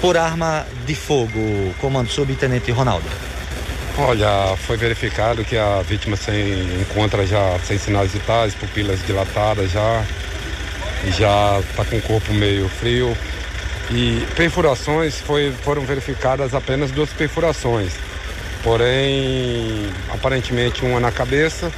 por 0.00 0.16
arma 0.16 0.64
de 0.86 0.94
fogo, 0.94 1.30
comando 1.80 2.08
subtenente 2.10 2.70
Ronaldo? 2.70 3.06
Olha, 3.98 4.56
foi 4.58 4.76
verificado 4.76 5.42
que 5.44 5.56
a 5.56 5.80
vítima 5.82 6.16
se 6.16 6.30
encontra 6.82 7.26
já 7.26 7.58
sem 7.60 7.78
sinais 7.78 8.12
vitais, 8.12 8.54
pupilas 8.54 9.04
dilatadas 9.06 9.70
já, 9.72 10.04
já 11.16 11.58
está 11.60 11.84
com 11.84 11.96
o 11.96 12.02
corpo 12.02 12.32
meio 12.34 12.68
frio. 12.68 13.16
E 13.90 14.26
perfurações 14.34 15.20
foi, 15.20 15.52
foram 15.62 15.82
verificadas 15.82 16.54
apenas 16.54 16.90
duas 16.90 17.10
perfurações, 17.10 17.92
porém 18.62 19.88
aparentemente 20.12 20.84
uma 20.84 20.98
na 20.98 21.12
cabeça, 21.12 21.70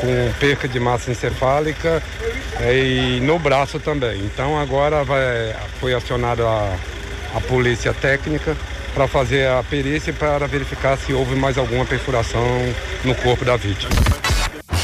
com 0.00 0.32
perca 0.40 0.66
de 0.66 0.80
massa 0.80 1.10
encefálica 1.10 2.02
eh, 2.60 3.18
e 3.18 3.20
no 3.20 3.38
braço 3.38 3.78
também. 3.78 4.20
Então 4.24 4.58
agora 4.58 5.04
vai, 5.04 5.54
foi 5.80 5.94
acionada 5.94 6.44
a, 6.44 6.76
a 7.36 7.40
polícia 7.40 7.92
técnica 7.92 8.56
para 8.94 9.06
fazer 9.06 9.46
a 9.48 9.62
perícia 9.62 10.12
para 10.12 10.46
verificar 10.46 10.96
se 10.96 11.12
houve 11.12 11.36
mais 11.36 11.56
alguma 11.56 11.84
perfuração 11.84 12.42
no 13.04 13.14
corpo 13.14 13.44
da 13.44 13.56
vítima. 13.56 13.92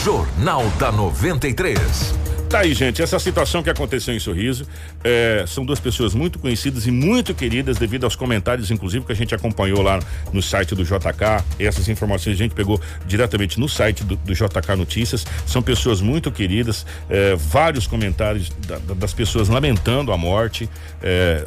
Jornal 0.05 0.65
da 0.79 0.93
93. 0.93 2.24
Tá 2.55 2.61
aí, 2.61 2.73
gente, 2.73 3.03
essa 3.03 3.19
situação 3.19 3.65
que 3.65 3.69
aconteceu 3.69 4.15
em 4.15 4.21
Sorriso, 4.21 4.65
é, 5.03 5.45
são 5.45 5.67
duas 5.67 5.81
pessoas 5.81 6.15
muito 6.15 6.39
conhecidas 6.39 6.87
e 6.87 6.91
muito 6.93 7.35
queridas 7.35 7.79
devido 7.79 8.05
aos 8.05 8.15
comentários, 8.15 8.71
inclusive, 8.71 9.05
que 9.05 9.11
a 9.11 9.17
gente 9.17 9.35
acompanhou 9.35 9.83
lá 9.83 9.99
no 10.33 10.41
site 10.41 10.73
do 10.73 10.85
JK. 10.85 11.43
Essas 11.59 11.89
informações 11.89 12.35
a 12.35 12.37
gente 12.39 12.55
pegou 12.55 12.81
diretamente 13.09 13.59
no 13.59 13.69
site 13.69 14.05
do, 14.05 14.15
do 14.15 14.33
JK 14.33 14.77
Notícias. 14.77 15.27
São 15.45 15.61
pessoas 15.61 16.01
muito 16.01 16.31
queridas, 16.31 16.87
é, 17.11 17.35
vários 17.35 17.89
comentários 17.89 18.51
da- 18.69 18.79
da- 18.79 18.95
das 18.95 19.13
pessoas 19.13 19.49
lamentando 19.49 20.13
a 20.13 20.17
morte. 20.17 20.71
é, 21.03 21.47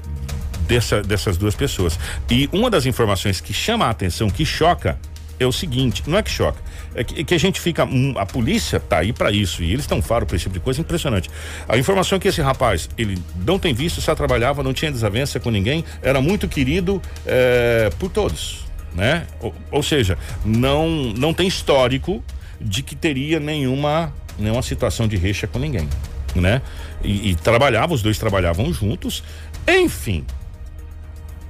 dessa- 0.67 1.01
dessas 1.01 1.37
duas 1.37 1.55
pessoas. 1.55 1.97
E 2.29 2.49
uma 2.51 2.69
das 2.69 2.85
informações 2.85 3.39
que 3.39 3.53
chama 3.53 3.85
a 3.85 3.89
atenção, 3.89 4.29
que 4.29 4.45
choca, 4.45 4.99
é 5.39 5.45
o 5.45 5.51
seguinte: 5.51 6.03
não 6.07 6.17
é 6.17 6.23
que 6.23 6.31
choca, 6.31 6.59
é 6.95 7.03
que, 7.03 7.23
que 7.23 7.33
a 7.33 7.37
gente 7.37 7.59
fica. 7.59 7.85
hum, 7.85 8.13
a 8.17 8.25
polícia 8.25 8.79
tá 8.79 8.99
aí 8.99 9.13
para 9.13 9.31
isso 9.31 9.63
e 9.63 9.71
eles 9.71 9.81
estão 9.81 10.01
faro 10.01 10.25
para 10.25 10.35
esse 10.35 10.43
tipo 10.43 10.53
de 10.53 10.59
coisa 10.59 10.81
impressionante. 10.81 11.29
A 11.67 11.77
informação 11.77 12.17
é 12.17 12.19
que 12.19 12.27
esse 12.27 12.41
rapaz, 12.41 12.89
ele 12.97 13.17
não 13.45 13.59
tem 13.59 13.73
visto, 13.73 14.01
só 14.01 14.15
trabalhava, 14.15 14.63
não 14.63 14.73
tinha 14.73 14.91
desavença 14.91 15.39
com 15.39 15.49
ninguém, 15.49 15.83
era 16.01 16.21
muito 16.21 16.47
querido 16.47 17.01
eh, 17.25 17.89
por 17.99 18.09
todos, 18.09 18.65
né? 18.93 19.27
Ou, 19.39 19.53
ou 19.71 19.83
seja, 19.83 20.17
não, 20.43 20.89
não 20.89 21.33
tem 21.33 21.47
histórico 21.47 22.23
de 22.59 22.81
que 22.81 22.95
teria 22.95 23.39
nenhuma, 23.39 24.13
nenhuma 24.37 24.61
situação 24.61 25.07
de 25.07 25.17
recha 25.17 25.47
com 25.47 25.59
ninguém, 25.59 25.87
né? 26.35 26.61
E, 27.03 27.31
e 27.31 27.35
trabalhava, 27.35 27.93
os 27.93 28.01
dois 28.01 28.17
trabalhavam 28.17 28.73
juntos, 28.73 29.23
enfim. 29.67 30.25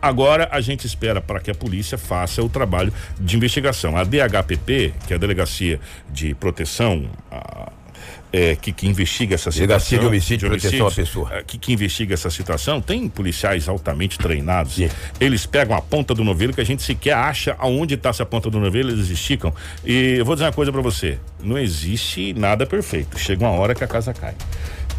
Agora 0.02 0.48
a 0.52 0.62
gente 0.62 0.86
espera 0.86 1.20
para 1.22 1.40
que 1.40 1.50
a 1.52 1.56
polícia 1.56 1.98
faça 1.98 2.42
o 2.44 2.50
trabalho 2.50 2.94
de 3.20 3.36
investigação. 3.36 3.98
A 3.98 4.04
DHPP, 4.04 4.94
que 5.08 5.14
é 5.14 5.16
a 5.16 5.20
Delegacia 5.20 5.80
de 6.12 6.34
Proteção, 6.36 7.06
a- 7.32 7.72
é, 8.32 8.56
que, 8.58 8.74
que 8.74 8.86
investiga 8.86 9.36
essa 9.36 9.50
situação. 9.50 9.68
Delegacia 9.68 9.98
de 9.98 10.06
Homicídio 10.06 10.48
e 10.48 10.50
Proteção 10.50 10.88
à 10.88 10.92
Pessoa. 10.92 11.34
é, 11.34 11.44
Que, 11.44 11.58
que 11.58 11.72
investiga 11.74 12.14
essa 12.14 12.30
situação, 12.30 12.82
tem 12.82 13.08
policiais 13.08 13.70
altamente 13.70 14.18
treinados. 14.18 14.78
Eles 15.20 15.46
pegam 15.46 15.76
a 15.76 15.82
ponta 15.82 16.14
do 16.14 16.24
novelo 16.26 16.54
que 16.54 16.60
a 16.60 16.66
gente 16.66 16.84
sequer 16.84 17.14
acha 17.16 17.56
aonde 17.58 17.94
está 17.96 18.10
essa 18.10 18.26
ponta 18.26 18.50
do 18.50 18.60
novelo, 18.60 18.92
eles 18.92 19.08
esticam. 19.10 19.54
E 19.84 20.16
eu 20.20 20.26
vou 20.26 20.36
dizer 20.36 20.46
uma 20.46 20.52
coisa 20.54 20.72
para 20.74 20.82
você: 20.82 21.18
não 21.42 21.58
existe 21.58 22.34
nada 22.34 22.66
perfeito. 22.66 23.18
Chega 23.18 23.46
uma 23.46 23.58
hora 23.58 23.74
que 23.74 23.84
a 23.84 23.88
casa 23.88 24.14
cai. 24.14 24.36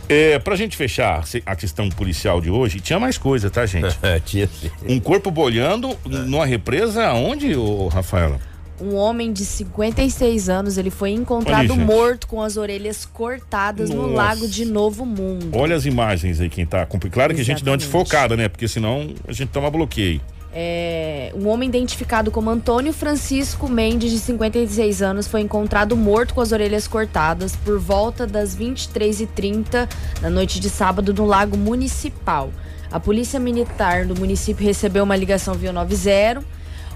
É, 0.08 0.38
pra 0.38 0.56
gente 0.56 0.76
fechar 0.76 1.26
se- 1.26 1.42
a 1.44 1.54
questão 1.54 1.88
policial 1.90 2.40
de 2.40 2.50
hoje, 2.50 2.80
tinha 2.80 2.98
mais 2.98 3.18
coisa, 3.18 3.50
tá, 3.50 3.66
gente? 3.66 3.96
tinha 4.24 4.46
sim. 4.46 4.70
Um 4.88 4.98
corpo 4.98 5.30
bolhando 5.30 5.96
numa 6.04 6.46
represa 6.46 7.12
onde, 7.12 7.54
ô 7.54 7.88
Rafaela? 7.88 8.40
Um 8.80 8.94
homem 8.94 9.32
de 9.32 9.44
56 9.44 10.48
anos, 10.48 10.78
ele 10.78 10.88
foi 10.90 11.10
encontrado 11.10 11.72
Olha 11.72 11.84
morto 11.84 12.28
com 12.28 12.40
as 12.40 12.56
orelhas 12.56 13.04
cortadas 13.04 13.90
no 13.90 14.02
Nossa. 14.02 14.14
lago 14.14 14.46
de 14.48 14.64
Novo 14.64 15.04
Mundo. 15.04 15.50
Olha 15.52 15.74
as 15.74 15.84
imagens 15.84 16.40
aí, 16.40 16.48
quem 16.48 16.64
tá 16.64 16.82
acompanhando. 16.82 17.14
Claro 17.14 17.34
que 17.34 17.40
a 17.40 17.44
gente 17.44 17.64
dá 17.64 17.72
uma 17.72 17.76
Exatamente. 17.76 18.04
desfocada, 18.04 18.36
né? 18.36 18.48
Porque 18.48 18.68
senão 18.68 19.12
a 19.26 19.32
gente 19.32 19.48
toma 19.48 19.68
bloqueio. 19.68 20.20
É, 20.52 21.30
um 21.36 21.46
homem 21.48 21.68
identificado 21.68 22.30
como 22.30 22.48
Antônio 22.48 22.92
Francisco 22.92 23.68
Mendes, 23.68 24.10
de 24.10 24.18
56 24.18 25.02
anos, 25.02 25.28
foi 25.28 25.42
encontrado 25.42 25.96
morto 25.96 26.34
com 26.34 26.40
as 26.40 26.52
orelhas 26.52 26.88
cortadas 26.88 27.54
por 27.54 27.78
volta 27.78 28.26
das 28.26 28.56
23h30 28.56 29.88
da 30.20 30.30
noite 30.30 30.58
de 30.58 30.70
sábado 30.70 31.12
no 31.12 31.26
Lago 31.26 31.56
Municipal. 31.56 32.50
A 32.90 32.98
Polícia 32.98 33.38
Militar 33.38 34.06
do 34.06 34.18
município 34.18 34.64
recebeu 34.64 35.04
uma 35.04 35.16
ligação 35.16 35.52
via 35.54 35.72
90, 35.72 36.42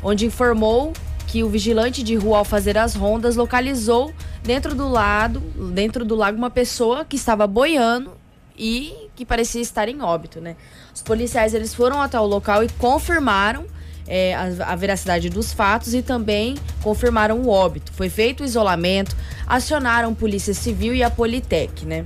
onde 0.02 0.24
informou 0.24 0.94
que 1.26 1.44
o 1.44 1.48
vigilante 1.48 2.02
de 2.02 2.14
rua, 2.14 2.38
ao 2.38 2.44
fazer 2.44 2.78
as 2.78 2.94
rondas, 2.94 3.36
localizou 3.36 4.12
dentro 4.42 4.74
do 4.74 4.88
lado, 4.88 5.40
dentro 5.72 6.04
do 6.04 6.14
lago, 6.14 6.38
uma 6.38 6.50
pessoa 6.50 7.04
que 7.04 7.16
estava 7.16 7.46
boiando 7.46 8.21
e 8.56 9.08
que 9.14 9.24
parecia 9.24 9.60
estar 9.60 9.88
em 9.88 10.02
óbito, 10.02 10.40
né? 10.40 10.56
Os 10.94 11.02
policiais 11.02 11.54
eles 11.54 11.74
foram 11.74 12.00
até 12.00 12.18
o 12.18 12.26
local 12.26 12.62
e 12.62 12.68
confirmaram 12.78 13.64
é, 14.06 14.34
a, 14.34 14.72
a 14.72 14.76
veracidade 14.76 15.28
dos 15.30 15.52
fatos 15.52 15.94
e 15.94 16.02
também 16.02 16.56
confirmaram 16.82 17.40
o 17.40 17.48
óbito. 17.48 17.92
Foi 17.92 18.08
feito 18.08 18.42
o 18.42 18.46
isolamento, 18.46 19.16
acionaram 19.46 20.14
Polícia 20.14 20.54
Civil 20.54 20.94
e 20.94 21.02
a 21.02 21.10
Politec, 21.10 21.84
né? 21.86 22.04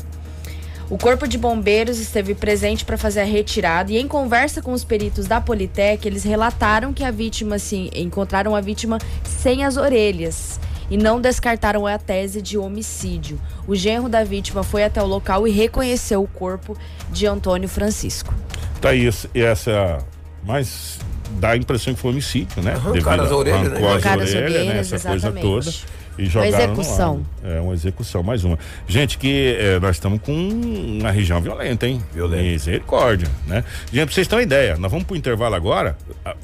O 0.89 0.97
Corpo 0.97 1.27
de 1.27 1.37
Bombeiros 1.37 1.99
esteve 1.99 2.33
presente 2.33 2.85
para 2.85 2.97
fazer 2.97 3.21
a 3.21 3.25
retirada 3.25 3.91
e, 3.91 3.99
em 3.99 4.07
conversa 4.07 4.63
com 4.63 4.73
os 4.73 4.85
peritos 4.85 5.27
da 5.27 5.41
Politec, 5.41 6.07
eles 6.07 6.23
relataram 6.23 6.93
que 6.93 7.03
a 7.03 7.11
vítima, 7.11 7.59
sim, 7.59 7.91
encontraram 7.93 8.55
a 8.55 8.61
vítima 8.61 8.99
sem 9.25 9.65
as 9.65 9.77
orelhas 9.77 10.61
e 10.91 10.97
não 10.97 11.21
descartaram 11.21 11.87
a 11.87 11.99
tese 11.99 12.41
de 12.41 12.57
homicídio. 12.59 13.41
O 13.67 13.75
genro 13.75 14.09
da 14.09 14.25
vítima 14.25 14.63
foi 14.63 14.85
até 14.85 15.03
o 15.03 15.07
local 15.07 15.47
e 15.47 15.51
reconheceu 15.51 16.23
o 16.23 16.29
corpo 16.29 16.77
de 17.11 17.27
Antônio 17.27 17.69
Francisco. 17.69 18.35
Tá 18.81 18.91
aí 18.91 19.09
essa. 19.35 19.99
Mas 20.45 20.99
dá 21.33 21.51
a 21.51 21.57
impressão 21.57 21.93
que 21.93 22.01
foi 22.01 22.13
homicídio, 22.13 22.63
né? 22.63 22.75
Arrancaram 22.75 23.25
as 23.25 23.33
orelhas, 23.33 23.73
né? 23.73 23.79
arrancou 23.79 24.23
as 24.23 24.35
orelhas, 24.35 24.67
né? 24.67 24.79
Essa 24.79 24.99
coisa 25.01 25.29
exatamente. 25.29 25.43
toda. 25.43 25.71
E 26.19 26.27
jogaram 26.27 26.57
execução. 26.57 27.27
No 27.43 27.49
ar. 27.49 27.57
É, 27.57 27.61
uma 27.61 27.75
execução, 27.75 28.23
mais 28.23 28.45
uma. 28.45 28.59
Gente, 28.89 29.19
que 29.19 29.57
eh, 29.59 29.79
nós 29.81 29.97
estamos 29.97 30.21
com 30.21 30.33
uma 30.33 31.11
região 31.11 31.41
violenta, 31.41 31.87
hein? 31.87 32.03
Violenta. 32.13 32.43
Misericórdia, 32.43 33.29
né? 33.47 33.65
Gente, 33.93 34.07
pra 34.07 34.15
vocês 34.15 34.27
terem 34.27 34.41
uma 34.41 34.47
ideia, 34.47 34.77
nós 34.77 34.91
vamos 34.91 35.07
pro 35.07 35.17
intervalo 35.17 35.55
agora, 35.55 35.97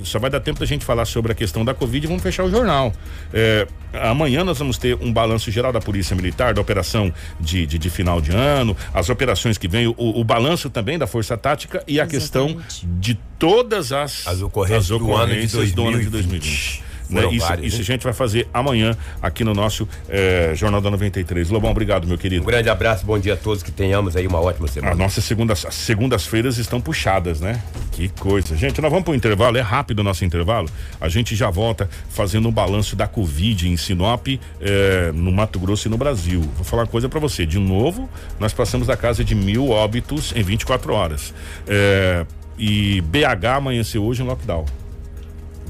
só 0.03 0.18
vai 0.18 0.31
dar 0.31 0.41
tempo 0.41 0.61
da 0.61 0.66
gente 0.66 0.85
falar 0.85 1.05
sobre 1.05 1.33
a 1.33 1.35
questão 1.35 1.64
da 1.64 1.75
Covid 1.75 2.05
e 2.05 2.09
vamos 2.09 2.23
fechar 2.23 2.45
o 2.45 2.51
jornal. 2.51 2.93
Eh, 3.33 3.66
amanhã 3.95 4.45
nós 4.45 4.59
vamos 4.59 4.79
ter 4.79 4.97
um 5.01 5.12
balanço 5.12 5.51
geral 5.51 5.73
da 5.73 5.81
Polícia 5.81 6.14
Militar, 6.14 6.55
da 6.55 6.61
operação 6.61 7.12
de, 7.41 7.66
de, 7.66 7.79
de 7.79 7.91
final 7.91 8.20
de 8.20 8.31
ano, 8.33 8.77
as 8.93 9.09
operações 9.09 9.59
que 9.59 9.68
vem, 9.68 9.87
o, 9.87 9.95
o 9.97 10.25
balanço 10.25 10.68
também 10.70 10.99
da 10.99 11.07
Força 11.07 11.37
Tática 11.37 11.83
e 11.87 12.01
a 12.01 12.07
questão 12.07 12.57
de 12.85 13.18
todas 13.39 13.93
as, 13.93 14.27
as 14.27 14.43
ocorrências 14.43 14.89
do 14.89 14.95
ano 14.95 15.03
de 15.03 15.12
ocorrências 15.12 15.73
do 15.73 15.87
ano 15.87 16.01
de 16.01 16.11
2020. 16.11 16.91
2020. 17.12 17.60
Né? 17.60 17.66
Isso, 17.66 17.80
isso 17.80 17.90
a 17.90 17.94
gente 17.94 18.04
vai 18.04 18.12
fazer 18.12 18.48
amanhã 18.52 18.96
aqui 19.20 19.44
no 19.44 19.54
nosso 19.54 19.88
eh, 20.08 20.52
Jornal 20.54 20.80
da 20.80 20.90
93. 20.90 21.50
Lobão, 21.50 21.70
obrigado, 21.70 22.06
meu 22.06 22.18
querido. 22.18 22.42
Um 22.42 22.46
grande 22.46 22.68
abraço, 22.68 23.04
bom 23.04 23.18
dia 23.18 23.34
a 23.34 23.36
todos, 23.36 23.62
que 23.62 23.70
tenhamos 23.70 24.16
aí 24.16 24.26
uma 24.26 24.40
ótima 24.40 24.68
semana. 24.68 24.92
As 24.92 24.98
nossas 24.98 25.24
segundas, 25.24 25.64
as 25.66 25.74
segundas-feiras 25.74 26.58
estão 26.58 26.80
puxadas, 26.80 27.40
né? 27.40 27.62
Que 27.92 28.08
coisa. 28.08 28.56
Gente, 28.56 28.80
nós 28.80 28.90
vamos 28.90 29.04
para 29.04 29.12
o 29.12 29.14
intervalo, 29.14 29.56
é 29.56 29.60
rápido 29.60 30.00
o 30.00 30.02
nosso 30.02 30.24
intervalo. 30.24 30.68
A 31.00 31.08
gente 31.08 31.36
já 31.36 31.50
volta 31.50 31.88
fazendo 32.10 32.48
um 32.48 32.52
balanço 32.52 32.96
da 32.96 33.06
Covid 33.06 33.68
em 33.68 33.76
Sinop, 33.76 34.26
eh, 34.60 35.12
no 35.14 35.32
Mato 35.32 35.58
Grosso 35.58 35.88
e 35.88 35.90
no 35.90 35.96
Brasil. 35.96 36.40
Vou 36.56 36.64
falar 36.64 36.82
uma 36.82 36.88
coisa 36.88 37.08
para 37.08 37.20
você. 37.20 37.44
De 37.44 37.58
novo, 37.58 38.08
nós 38.40 38.52
passamos 38.52 38.86
da 38.86 38.96
casa 38.96 39.24
de 39.24 39.34
mil 39.34 39.70
óbitos 39.70 40.32
em 40.34 40.42
24 40.42 40.92
horas. 40.92 41.34
Eh, 41.66 42.26
e 42.58 43.00
BH 43.02 43.56
amanheceu 43.56 44.04
hoje 44.04 44.22
em 44.22 44.26
lockdown. 44.26 44.82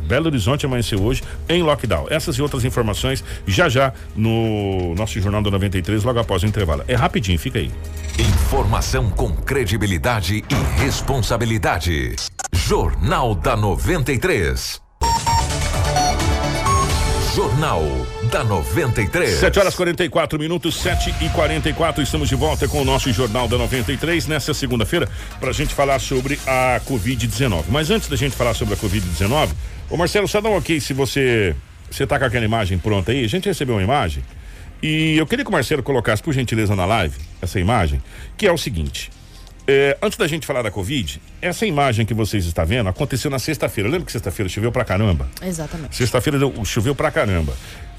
Belo 0.03 0.27
Horizonte 0.27 0.67
amanheceu 0.67 1.03
hoje 1.03 1.23
em 1.49 1.63
lockdown. 1.63 2.07
Essas 2.11 2.37
e 2.37 2.43
outras 2.43 2.65
informações 2.65 3.25
já 3.47 3.69
já 3.69 3.93
no 4.15 4.95
nosso 4.95 5.21
Jornal 5.21 5.43
da 5.43 5.51
93, 5.51 6.03
logo 6.05 6.19
após 6.19 6.43
o 6.43 6.47
intervalo. 6.47 6.85
É 6.87 6.95
rapidinho, 6.95 7.39
fica 7.39 7.59
aí. 7.59 7.71
Informação 8.19 9.11
com 9.11 9.33
credibilidade 9.33 10.45
e 10.49 10.83
responsabilidade. 10.83 12.17
Jornal 12.53 13.35
da 13.35 13.57
93. 13.57 14.81
Jornal 17.35 17.83
da 18.31 18.45
93. 18.45 19.39
7 19.39 19.59
horas 19.59 19.75
44 19.75 20.39
minutos, 20.39 20.75
7 20.77 21.15
e 21.23 21.31
44 21.31 22.03
Estamos 22.03 22.29
de 22.29 22.35
volta 22.35 22.69
com 22.69 22.83
o 22.83 22.85
nosso 22.85 23.11
Jornal 23.11 23.49
da 23.49 23.57
93 23.57 24.27
nessa 24.27 24.53
segunda-feira 24.53 25.09
para 25.41 25.49
a 25.49 25.53
gente 25.53 25.75
falar 25.75 25.99
sobre 25.99 26.39
a 26.47 26.79
Covid-19. 26.87 27.65
Mas 27.69 27.91
antes 27.91 28.09
da 28.09 28.17
gente 28.17 28.37
falar 28.37 28.53
sobre 28.53 28.75
a 28.75 28.77
Covid-19, 28.77 29.49
ô 29.93 29.97
Marcelo, 29.97 30.27
só 30.27 30.41
dá 30.41 30.49
um 30.49 30.57
ok 30.57 30.81
se 30.81 30.93
você. 30.93 31.55
Você 31.91 32.07
tá 32.07 32.19
com 32.19 32.25
aquela 32.25 32.45
imagem 32.45 32.79
pronta 32.79 33.13
aí? 33.13 33.23
A 33.23 33.29
gente 33.29 33.47
recebeu 33.47 33.75
uma 33.75 33.83
imagem 33.83 34.25
e 34.83 35.19
eu 35.19 35.27
queria 35.27 35.45
que 35.45 35.51
o 35.51 35.53
Marcelo 35.53 35.83
colocasse, 35.83 36.23
por 36.23 36.33
gentileza, 36.33 36.75
na 36.75 36.87
live 36.87 37.15
essa 37.43 37.61
imagem, 37.61 38.03
que 38.37 38.47
é 38.47 38.53
o 38.53 38.57
seguinte. 38.57 39.11
É, 39.69 39.97
antes 40.03 40.17
da 40.17 40.27
gente 40.27 40.47
falar 40.47 40.63
da 40.63 40.71
Covid, 40.71 41.21
essa 41.41 41.67
imagem 41.67 42.07
que 42.07 42.15
vocês 42.15 42.47
estão 42.47 42.65
vendo 42.65 42.89
aconteceu 42.89 43.31
na 43.31 43.39
sexta-feira. 43.39 43.91
Lembra 43.91 44.07
que 44.07 44.13
sexta-feira 44.13 44.49
choveu 44.49 44.73
pra 44.73 44.85
caramba? 44.85 45.29
Exatamente. 45.43 45.95
Sexta-feira 45.95 46.39
choveu 46.65 46.95
pra 46.95 47.11
caramba. 47.11 47.55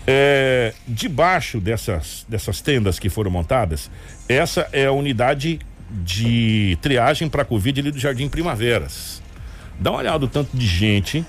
É, 0.08 0.74
debaixo 0.88 1.62
dessas, 1.62 2.26
dessas 2.28 2.60
tendas 2.60 2.98
que 2.98 3.10
foram 3.10 3.30
montadas, 3.30 3.92
essa 4.28 4.68
é 4.74 4.88
a 4.88 4.92
unidade 4.92 5.60
de 5.90 6.78
triagem 6.82 7.30
para 7.30 7.46
Covid 7.46 7.80
ali 7.80 7.92
do 7.92 8.00
Jardim 8.00 8.28
Primaveras. 8.28 9.22
Dá 9.80 9.92
uma 9.92 10.00
olhada 10.00 10.26
o 10.26 10.28
tanto 10.28 10.58
de 10.58 10.66
gente 10.66 11.24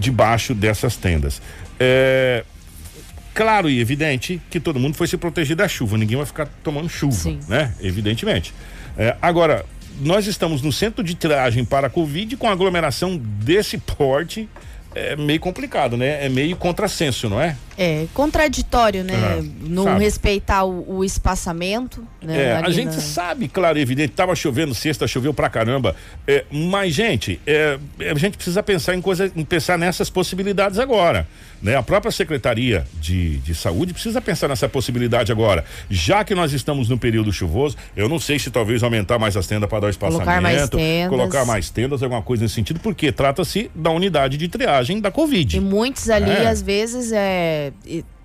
debaixo 0.00 0.54
dessas 0.54 0.96
tendas. 0.96 1.40
É, 1.78 2.44
claro 3.34 3.70
e 3.70 3.78
evidente 3.80 4.40
que 4.50 4.58
todo 4.58 4.80
mundo 4.80 4.94
foi 4.94 5.06
se 5.06 5.16
proteger 5.16 5.56
da 5.56 5.68
chuva, 5.68 5.96
ninguém 5.96 6.16
vai 6.16 6.26
ficar 6.26 6.46
tomando 6.64 6.88
chuva, 6.88 7.36
né? 7.46 7.72
Evidentemente. 7.80 8.52
É, 8.98 9.16
agora, 9.22 9.64
nós 10.00 10.26
estamos 10.26 10.62
no 10.62 10.72
centro 10.72 11.04
de 11.04 11.14
triagem 11.14 11.64
para 11.64 11.86
a 11.86 11.90
Covid 11.90 12.36
com 12.36 12.48
aglomeração 12.48 13.16
desse 13.16 13.78
porte. 13.78 14.48
É 14.94 15.14
meio 15.14 15.38
complicado, 15.38 15.96
né? 15.96 16.24
É 16.24 16.28
meio 16.28 16.56
contrassenso, 16.56 17.28
não 17.28 17.40
é? 17.40 17.56
É 17.82 18.06
contraditório, 18.12 19.02
né? 19.02 19.14
É, 19.14 19.42
não 19.66 19.84
sabe. 19.84 20.04
respeitar 20.04 20.64
o, 20.64 20.98
o 20.98 21.02
espaçamento. 21.02 22.06
Né? 22.20 22.42
É, 22.48 22.52
a 22.56 22.68
gente 22.68 22.94
na- 22.94 23.00
sabe, 23.00 23.48
claro 23.48 23.78
evidente, 23.78 24.12
tava 24.12 24.34
chovendo 24.34 24.74
sexta, 24.74 25.08
choveu 25.08 25.32
pra 25.32 25.48
caramba. 25.48 25.96
É, 26.28 26.44
mas, 26.50 26.92
gente, 26.92 27.40
é, 27.46 27.78
a 28.10 28.18
gente 28.18 28.36
precisa 28.36 28.62
pensar 28.62 28.94
em 28.94 29.00
coisa, 29.00 29.32
em 29.34 29.44
pensar 29.46 29.78
nessas 29.78 30.10
possibilidades 30.10 30.78
agora. 30.78 31.26
Né? 31.62 31.76
A 31.76 31.82
própria 31.82 32.10
Secretaria 32.10 32.86
de, 33.00 33.36
de 33.38 33.54
Saúde 33.54 33.92
precisa 33.92 34.20
pensar 34.20 34.48
nessa 34.48 34.66
possibilidade 34.68 35.30
agora. 35.30 35.64
Já 35.90 36.22
que 36.24 36.34
nós 36.34 36.52
estamos 36.54 36.88
no 36.88 36.98
período 36.98 37.30
chuvoso, 37.32 37.76
eu 37.96 38.08
não 38.08 38.18
sei 38.18 38.38
se 38.38 38.50
talvez 38.50 38.82
aumentar 38.82 39.18
mais 39.18 39.36
as 39.36 39.46
tendas 39.46 39.68
para 39.68 39.80
dar 39.80 39.86
o 39.88 39.90
espaçamento, 39.90 40.24
Colocar 40.24 40.40
mais 40.40 40.68
tendas. 40.70 41.08
colocar 41.10 41.44
mais 41.44 41.68
tendas, 41.70 42.02
alguma 42.02 42.22
coisa 42.22 42.42
nesse 42.44 42.54
sentido, 42.54 42.80
porque 42.80 43.12
trata-se 43.12 43.70
da 43.74 43.90
unidade 43.90 44.38
de 44.38 44.48
triagem 44.48 45.00
da 45.00 45.10
Covid. 45.10 45.56
E 45.56 45.60
muitos 45.60 46.08
ali, 46.08 46.30
É. 46.30 46.48
às 46.48 46.62
vezes, 46.62 47.12
é, 47.12 47.69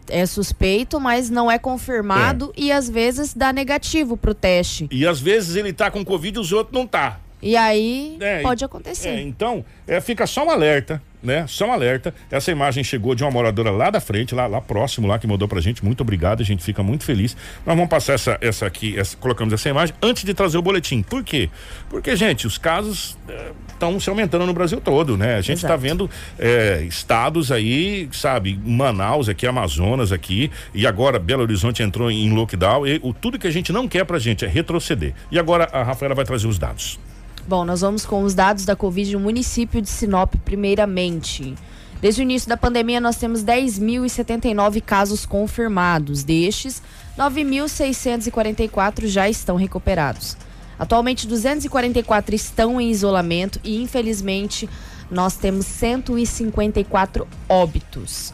é 0.10 0.26
suspeito, 0.26 1.00
mas 1.00 1.30
não 1.30 1.50
é 1.50 1.58
confirmado 1.58 2.54
e 2.56 2.72
às 2.72 2.90
vezes 2.90 3.34
dá 3.34 3.52
negativo 3.52 4.16
pro 4.16 4.34
teste. 4.34 4.88
E 4.92 5.06
às 5.06 5.20
vezes 5.20 5.56
ele 5.56 5.74
tá 5.74 5.90
com 5.90 6.04
Covid 6.06 6.38
e 6.38 6.42
os 6.42 6.52
outros 6.52 6.74
não 6.74 6.86
tá. 6.88 7.20
E 7.42 7.56
aí 7.56 8.18
É, 8.20 8.42
pode 8.42 8.64
acontecer. 8.64 9.10
É, 9.10 9.22
então, 9.22 9.64
é, 9.88 10.02
fica 10.02 10.26
só 10.26 10.46
um 10.46 10.50
alerta, 10.50 11.02
né? 11.26 11.46
Só 11.48 11.68
um 11.68 11.72
alerta. 11.74 12.14
Essa 12.32 12.52
imagem 12.52 12.84
chegou 12.84 13.16
de 13.16 13.24
uma 13.24 13.32
moradora 13.32 13.72
lá 13.72 13.90
da 13.90 14.00
frente, 14.00 14.34
lá, 14.36 14.48
lá 14.48 14.62
próximo, 14.62 15.08
lá 15.08 15.18
que 15.20 15.28
mandou 15.28 15.48
pra 15.48 15.60
gente. 15.60 15.84
Muito 15.84 16.02
obrigado, 16.02 16.42
a 16.42 16.46
gente 16.46 16.64
fica 16.64 16.82
muito 16.84 17.04
feliz. 17.04 17.36
Nós 17.66 17.76
vamos 17.76 17.90
passar 17.90 18.14
essa, 18.14 18.38
essa 18.42 18.66
aqui, 18.66 18.98
essa- 18.98 19.18
colocamos 19.18 19.54
essa 19.54 19.68
imagem 19.70 19.96
antes 20.02 20.24
de 20.24 20.34
trazer 20.34 20.58
o 20.58 20.62
boletim. 20.62 21.02
Por 21.02 21.24
quê? 21.24 21.50
Porque, 21.90 22.16
gente, 22.16 22.48
os 22.48 22.58
casos 22.58 23.18
estão 23.68 24.00
se 24.00 24.10
aumentando 24.10 24.46
no 24.46 24.54
Brasil 24.54 24.80
todo, 24.80 25.18
né? 25.18 25.36
A 25.36 25.42
gente 25.42 25.58
está 25.58 25.76
vendo 25.76 26.10
é, 26.40 26.84
estados 26.88 27.52
aí, 27.52 28.08
sabe, 28.12 28.60
Manaus 28.64 29.28
aqui, 29.28 29.46
Amazonas 29.48 30.12
aqui, 30.12 30.50
e 30.74 30.86
agora 30.88 31.20
Belo 31.20 31.42
Horizonte 31.42 31.84
entrou 31.84 32.10
em 32.12 32.32
lockdown. 32.32 32.88
E, 32.88 33.00
o, 33.04 33.14
tudo 33.14 33.38
que 33.40 33.48
a 33.48 33.52
gente 33.52 33.72
não 33.74 33.88
quer 33.88 34.06
pra 34.06 34.20
gente 34.20 34.46
é 34.46 34.48
retroceder. 34.48 35.14
E 35.32 35.38
agora 35.40 35.68
a 35.72 35.84
Rafaela 35.84 36.16
vai 36.16 36.24
trazer 36.26 36.48
os 36.48 36.58
dados. 36.60 37.00
Bom, 37.48 37.64
nós 37.64 37.82
vamos 37.82 38.08
com 38.08 38.24
os 38.24 38.34
dados 38.34 38.66
da 38.66 38.76
Covid 38.76 39.14
no 39.14 39.20
município 39.20 39.80
de 39.80 39.88
Sinop, 39.88 40.34
primeiramente. 40.44 41.54
Desde 42.02 42.22
o 42.22 42.24
início 42.24 42.50
da 42.50 42.58
pandemia, 42.58 43.00
nós 43.00 43.18
temos 43.18 43.44
10.079 43.44 44.82
casos 44.82 45.28
confirmados. 45.28 46.24
Destes, 46.24 46.82
9.644 47.16 49.06
já 49.06 49.30
estão 49.30 49.58
recuperados. 49.58 50.36
Atualmente, 50.80 51.28
244 51.28 52.34
estão 52.34 52.82
em 52.82 52.90
isolamento 52.90 53.60
e, 53.64 53.80
infelizmente, 53.80 54.68
nós 55.12 55.38
temos 55.38 55.68
154 55.68 57.28
óbitos. 57.48 58.34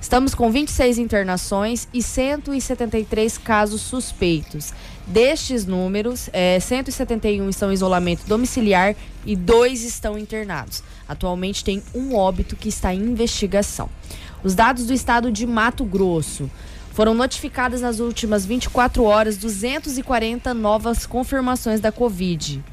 Estamos 0.00 0.34
com 0.34 0.50
26 0.50 0.98
internações 0.98 1.88
e 1.92 2.02
173 2.02 3.36
casos 3.38 3.82
suspeitos. 3.82 4.72
Destes 5.06 5.64
números, 5.64 6.28
eh, 6.32 6.58
171 6.58 7.48
estão 7.48 7.70
em 7.70 7.74
isolamento 7.74 8.26
domiciliar 8.26 8.96
e 9.24 9.36
dois 9.36 9.84
estão 9.84 10.18
internados. 10.18 10.82
Atualmente 11.08 11.62
tem 11.62 11.80
um 11.94 12.16
óbito 12.16 12.56
que 12.56 12.68
está 12.68 12.92
em 12.92 13.00
investigação. 13.00 13.88
Os 14.42 14.56
dados 14.56 14.86
do 14.86 14.92
estado 14.92 15.30
de 15.30 15.46
Mato 15.46 15.84
Grosso. 15.84 16.50
Foram 16.92 17.14
notificadas 17.14 17.82
nas 17.82 18.00
últimas 18.00 18.44
24 18.44 19.04
horas 19.04 19.36
240 19.36 20.52
novas 20.52 21.06
confirmações 21.06 21.78
da 21.78 21.92
Covid. 21.92 22.64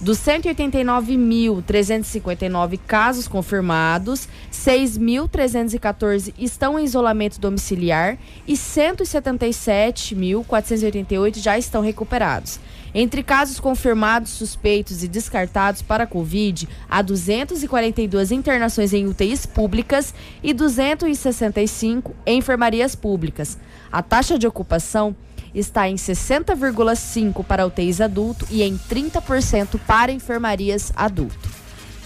Dos 0.00 0.18
189.359 0.18 2.78
casos 2.86 3.26
confirmados, 3.26 4.28
6.314 4.52 6.32
estão 6.38 6.78
em 6.78 6.84
isolamento 6.84 7.40
domiciliar 7.40 8.16
e 8.46 8.52
177.488 8.52 11.38
já 11.38 11.58
estão 11.58 11.82
recuperados. 11.82 12.60
Entre 12.94 13.24
casos 13.24 13.58
confirmados, 13.58 14.30
suspeitos 14.30 15.02
e 15.02 15.08
descartados 15.08 15.82
para 15.82 16.04
a 16.04 16.06
Covid, 16.06 16.68
há 16.88 17.02
242 17.02 18.30
internações 18.30 18.92
em 18.92 19.04
UTIs 19.04 19.46
públicas 19.46 20.14
e 20.44 20.54
265 20.54 22.14
em 22.24 22.38
enfermarias 22.38 22.94
públicas. 22.94 23.58
A 23.90 24.00
taxa 24.00 24.38
de 24.38 24.46
ocupação 24.46 25.16
está 25.54 25.88
em 25.88 25.94
60,5% 25.94 27.44
para 27.44 27.66
UTIs 27.66 28.00
adulto 28.00 28.46
e 28.50 28.62
em 28.62 28.78
30% 28.78 29.78
para 29.86 30.12
enfermarias 30.12 30.92
adulto. 30.94 31.48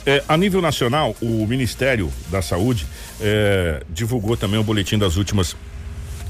É, 0.05 0.23
a 0.29 0.37
nível 0.37 0.61
nacional, 0.61 1.15
o 1.23 1.47
Ministério 1.47 2.13
da 2.29 2.43
Saúde 2.43 2.87
é, 3.21 3.83
divulgou 3.89 4.37
também 4.37 4.59
o 4.59 4.65
boletim 4.65 4.99
das 4.99 5.17
últimas 5.17 5.57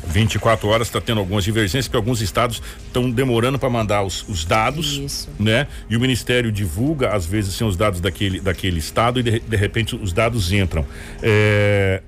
24 0.06 0.68
horas 0.68 0.88
está 0.88 1.00
tendo 1.00 1.20
algumas 1.20 1.44
divergências 1.44 1.86
porque 1.86 1.96
alguns 1.96 2.20
estados 2.20 2.62
estão 2.86 3.10
demorando 3.10 3.58
para 3.58 3.70
mandar 3.70 4.02
os, 4.02 4.28
os 4.28 4.44
dados, 4.44 4.98
Isso. 4.98 5.30
né? 5.38 5.66
E 5.88 5.96
o 5.96 6.00
Ministério 6.00 6.50
divulga 6.52 7.14
às 7.14 7.24
vezes 7.26 7.54
sem 7.54 7.66
os 7.66 7.76
dados 7.76 8.00
daquele, 8.00 8.40
daquele 8.40 8.78
estado 8.78 9.20
e 9.20 9.22
de, 9.22 9.40
de 9.40 9.56
repente 9.56 9.94
os 9.96 10.12
dados 10.12 10.52
entram. 10.52 10.84
É, 11.22 12.02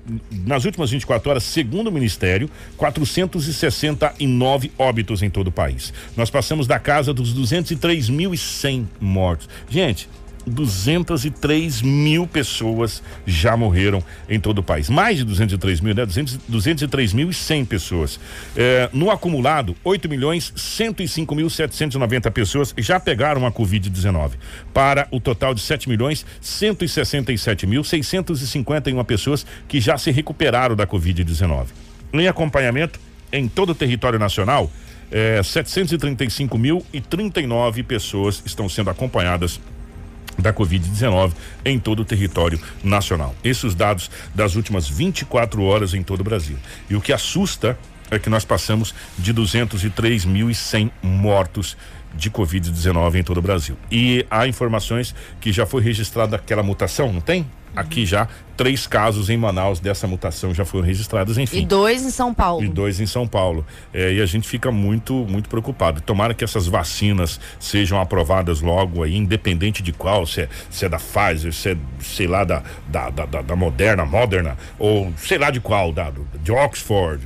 nas 0.45 0.65
últimas 0.65 0.91
24 0.91 1.29
horas, 1.29 1.43
segundo 1.43 1.87
o 1.87 1.91
Ministério, 1.91 2.49
469 2.77 4.71
óbitos 4.77 5.21
em 5.21 5.29
todo 5.29 5.47
o 5.47 5.51
país. 5.51 5.93
Nós 6.15 6.29
passamos 6.29 6.67
da 6.67 6.79
casa 6.79 7.13
dos 7.13 7.33
203.100 7.33 8.85
mortos. 8.99 9.49
Gente, 9.69 10.09
203 10.45 11.81
mil 11.81 12.27
pessoas 12.27 13.01
já 13.25 13.55
morreram 13.57 14.03
em 14.29 14.39
todo 14.39 14.59
o 14.59 14.63
país. 14.63 14.89
Mais 14.89 15.17
de 15.17 15.23
203 15.23 15.81
mil, 15.81 15.95
né? 15.95 16.05
200, 16.05 16.37
203 16.47 17.13
mil 17.13 17.29
e 17.29 17.33
100 17.33 17.65
pessoas. 17.65 18.19
É, 18.55 18.89
no 18.93 19.09
acumulado, 19.09 19.75
8 19.83 20.07
milhões 20.09 20.53
105 20.55 21.35
mil 21.35 21.49
790 21.49 22.31
pessoas 22.31 22.73
já 22.77 22.99
pegaram 22.99 23.45
a 23.45 23.51
Covid-19. 23.51 24.31
Para 24.73 25.07
o 25.11 25.19
total 25.19 25.53
de 25.53 25.61
7 25.61 25.89
milhões 25.89 26.25
167 26.41 27.65
mil 27.67 27.83
651 27.83 29.03
pessoas 29.03 29.45
que 29.67 29.79
já 29.79 29.97
se 29.97 30.11
recuperaram 30.11 30.75
da 30.75 30.85
Covid-19. 30.85 31.67
Em 32.13 32.27
acompanhamento, 32.27 32.99
em 33.31 33.47
todo 33.47 33.71
o 33.71 33.75
território 33.75 34.17
nacional, 34.17 34.71
é, 35.11 35.41
735 35.43 36.57
mil 36.57 36.85
e 36.91 36.99
39 37.01 37.83
pessoas 37.83 38.41
estão 38.45 38.67
sendo 38.67 38.89
acompanhadas 38.89 39.59
da 40.37 40.53
Covid-19 40.53 41.33
em 41.63 41.79
todo 41.79 42.01
o 42.01 42.05
território 42.05 42.59
nacional. 42.83 43.35
Esses 43.43 43.63
os 43.63 43.75
dados 43.75 44.09
das 44.33 44.55
últimas 44.55 44.87
24 44.87 45.63
horas 45.63 45.93
em 45.93 46.03
todo 46.03 46.21
o 46.21 46.23
Brasil. 46.23 46.57
E 46.89 46.95
o 46.95 47.01
que 47.01 47.13
assusta 47.13 47.77
é 48.11 48.19
que 48.19 48.29
nós 48.29 48.45
passamos 48.45 48.93
de 49.17 49.33
203.100 49.33 50.91
mortos 51.01 51.75
de 52.13 52.29
Covid-19 52.29 53.15
em 53.15 53.23
todo 53.23 53.37
o 53.37 53.41
Brasil. 53.41 53.77
E 53.91 54.25
há 54.29 54.47
informações 54.47 55.13
que 55.41 55.51
já 55.51 55.65
foi 55.65 55.81
registrada 55.81 56.35
aquela 56.35 56.63
mutação, 56.63 57.11
não 57.11 57.21
tem? 57.21 57.45
Aqui 57.75 58.05
já 58.05 58.27
três 58.55 58.87
casos 58.87 59.29
em 59.29 59.37
Manaus 59.37 59.79
dessa 59.79 60.07
mutação 60.07 60.53
já 60.53 60.63
foram 60.63 60.85
registrados, 60.85 61.37
enfim. 61.37 61.59
E 61.59 61.65
dois 61.65 62.03
em 62.03 62.09
São 62.09 62.33
Paulo. 62.33 62.63
E 62.63 62.67
dois 62.67 62.99
em 62.99 63.05
São 63.05 63.27
Paulo. 63.27 63.65
É, 63.93 64.13
e 64.13 64.21
a 64.21 64.25
gente 64.25 64.47
fica 64.47 64.71
muito, 64.71 65.13
muito 65.13 65.49
preocupado. 65.49 66.01
Tomara 66.01 66.33
que 66.33 66.43
essas 66.43 66.67
vacinas 66.67 67.39
sejam 67.59 67.99
aprovadas 67.99 68.61
logo 68.61 69.03
aí, 69.03 69.15
independente 69.15 69.83
de 69.83 69.91
qual, 69.91 70.25
se 70.25 70.41
é, 70.41 70.49
se 70.69 70.85
é 70.85 70.89
da 70.89 70.97
Pfizer, 70.97 71.53
se 71.53 71.69
é, 71.69 71.77
sei 71.99 72.27
lá, 72.27 72.43
da, 72.43 72.63
da, 72.87 73.09
da, 73.09 73.41
da, 73.41 73.55
Moderna, 73.55 74.05
Moderna, 74.05 74.57
ou 74.79 75.11
sei 75.17 75.37
lá 75.37 75.49
de 75.49 75.59
qual, 75.59 75.91
da, 75.91 76.11
de 76.41 76.51
Oxford, 76.51 77.21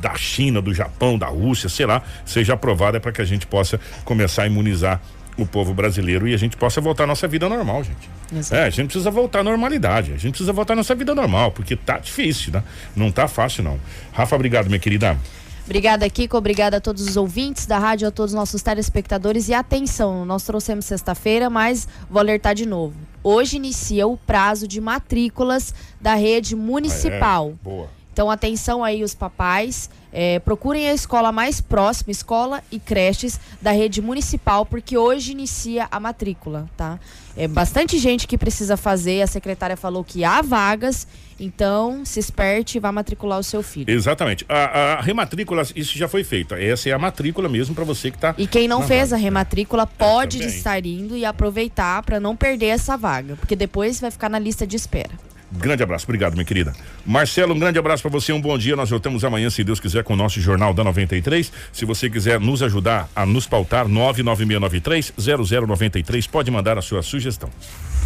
da 0.00 0.14
China, 0.14 0.62
do 0.62 0.72
Japão, 0.72 1.18
da 1.18 1.26
Rússia, 1.26 1.68
sei 1.68 1.86
lá, 1.86 2.02
seja 2.24 2.54
aprovada 2.54 3.00
para 3.00 3.12
que 3.12 3.20
a 3.20 3.24
gente 3.24 3.46
possa 3.46 3.80
começar 4.04 4.42
a 4.42 4.46
imunizar 4.46 5.00
o 5.38 5.46
povo 5.46 5.72
brasileiro 5.72 6.26
e 6.26 6.34
a 6.34 6.36
gente 6.36 6.56
possa 6.56 6.80
voltar 6.80 7.04
à 7.04 7.06
nossa 7.06 7.28
vida 7.28 7.48
normal, 7.48 7.84
gente. 7.84 8.52
É, 8.52 8.64
a 8.64 8.70
gente 8.70 8.88
precisa 8.88 9.10
voltar 9.10 9.40
à 9.40 9.44
normalidade, 9.44 10.12
a 10.12 10.16
gente 10.16 10.32
precisa 10.32 10.52
voltar 10.52 10.74
à 10.74 10.76
nossa 10.76 10.94
vida 10.94 11.14
normal, 11.14 11.52
porque 11.52 11.76
tá 11.76 11.98
difícil, 11.98 12.52
né? 12.52 12.62
Não 12.94 13.10
tá 13.10 13.28
fácil, 13.28 13.62
não. 13.62 13.78
Rafa, 14.12 14.34
obrigado, 14.34 14.66
minha 14.66 14.78
querida. 14.78 15.16
Obrigada, 15.64 16.08
Kiko. 16.08 16.36
Obrigada 16.36 16.78
a 16.78 16.80
todos 16.80 17.06
os 17.06 17.16
ouvintes 17.16 17.66
da 17.66 17.78
rádio, 17.78 18.08
a 18.08 18.10
todos 18.10 18.32
os 18.32 18.36
nossos 18.36 18.62
telespectadores. 18.62 19.48
E 19.48 19.54
atenção, 19.54 20.24
nós 20.24 20.42
trouxemos 20.42 20.86
sexta-feira, 20.86 21.50
mas 21.50 21.86
vou 22.08 22.20
alertar 22.20 22.54
de 22.54 22.64
novo. 22.64 22.94
Hoje 23.22 23.56
inicia 23.56 24.06
o 24.06 24.16
prazo 24.16 24.66
de 24.66 24.80
matrículas 24.80 25.74
da 26.00 26.14
rede 26.14 26.56
municipal. 26.56 27.50
É, 27.50 27.64
boa. 27.64 27.88
Então, 28.10 28.30
atenção 28.30 28.82
aí, 28.82 29.04
os 29.04 29.14
papais. 29.14 29.90
É, 30.12 30.38
procurem 30.38 30.88
a 30.88 30.94
escola 30.94 31.30
mais 31.30 31.60
próxima, 31.60 32.10
escola 32.10 32.62
e 32.70 32.78
creches 32.78 33.38
da 33.60 33.70
rede 33.72 34.00
municipal, 34.00 34.64
porque 34.64 34.96
hoje 34.96 35.32
inicia 35.32 35.86
a 35.90 36.00
matrícula, 36.00 36.68
tá? 36.76 36.98
É 37.36 37.46
bastante 37.46 37.98
gente 37.98 38.26
que 38.26 38.36
precisa 38.36 38.76
fazer. 38.76 39.22
A 39.22 39.26
secretária 39.26 39.76
falou 39.76 40.02
que 40.02 40.24
há 40.24 40.42
vagas, 40.42 41.06
então 41.38 42.04
se 42.04 42.18
esperte 42.18 42.78
e 42.78 42.80
vá 42.80 42.90
matricular 42.90 43.38
o 43.38 43.44
seu 43.44 43.62
filho. 43.62 43.88
Exatamente. 43.88 44.44
A, 44.48 44.94
a 44.94 45.00
rematrícula, 45.00 45.62
isso 45.76 45.96
já 45.96 46.08
foi 46.08 46.24
feito. 46.24 46.54
Essa 46.54 46.88
é 46.88 46.92
a 46.92 46.98
matrícula 46.98 47.48
mesmo 47.48 47.74
para 47.74 47.84
você 47.84 48.10
que 48.10 48.18
tá. 48.18 48.34
E 48.36 48.46
quem 48.46 48.66
não 48.66 48.82
fez 48.82 49.10
vaga. 49.10 49.20
a 49.20 49.22
rematrícula 49.22 49.86
pode 49.86 50.38
também. 50.38 50.54
estar 50.56 50.84
indo 50.84 51.16
e 51.16 51.24
aproveitar 51.24 52.02
para 52.02 52.18
não 52.18 52.34
perder 52.34 52.66
essa 52.66 52.96
vaga, 52.96 53.36
porque 53.36 53.54
depois 53.54 54.00
vai 54.00 54.10
ficar 54.10 54.28
na 54.28 54.38
lista 54.38 54.66
de 54.66 54.74
espera. 54.74 55.28
Grande 55.50 55.82
abraço, 55.82 56.04
obrigado, 56.04 56.34
minha 56.34 56.44
querida. 56.44 56.74
Marcelo, 57.06 57.54
um 57.54 57.58
grande 57.58 57.78
abraço 57.78 58.02
para 58.02 58.10
você, 58.10 58.30
um 58.32 58.40
bom 58.40 58.58
dia. 58.58 58.74
Nós 58.76 58.90
voltamos 58.90 59.24
amanhã, 59.24 59.48
se 59.50 59.64
Deus 59.64 59.80
quiser, 59.80 60.04
com 60.04 60.12
o 60.14 60.16
nosso 60.16 60.40
Jornal 60.40 60.74
da 60.74 60.84
93. 60.84 61.52
Se 61.72 61.84
você 61.84 62.10
quiser 62.10 62.40
nos 62.40 62.62
ajudar 62.62 63.08
a 63.14 63.24
nos 63.24 63.46
pautar, 63.46 63.86
99693-0093, 63.86 66.28
pode 66.28 66.50
mandar 66.50 66.76
a 66.76 66.82
sua 66.82 67.02
sugestão. 67.02 67.48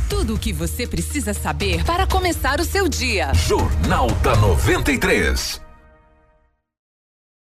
Tudo 0.08 0.34
o 0.34 0.38
que 0.38 0.52
você 0.52 0.86
precisa 0.86 1.32
saber 1.32 1.82
para 1.84 2.06
começar 2.06 2.60
o 2.60 2.64
seu 2.64 2.86
dia. 2.88 3.32
Jornal 3.34 4.10
da 4.22 4.36
93. 4.36 5.61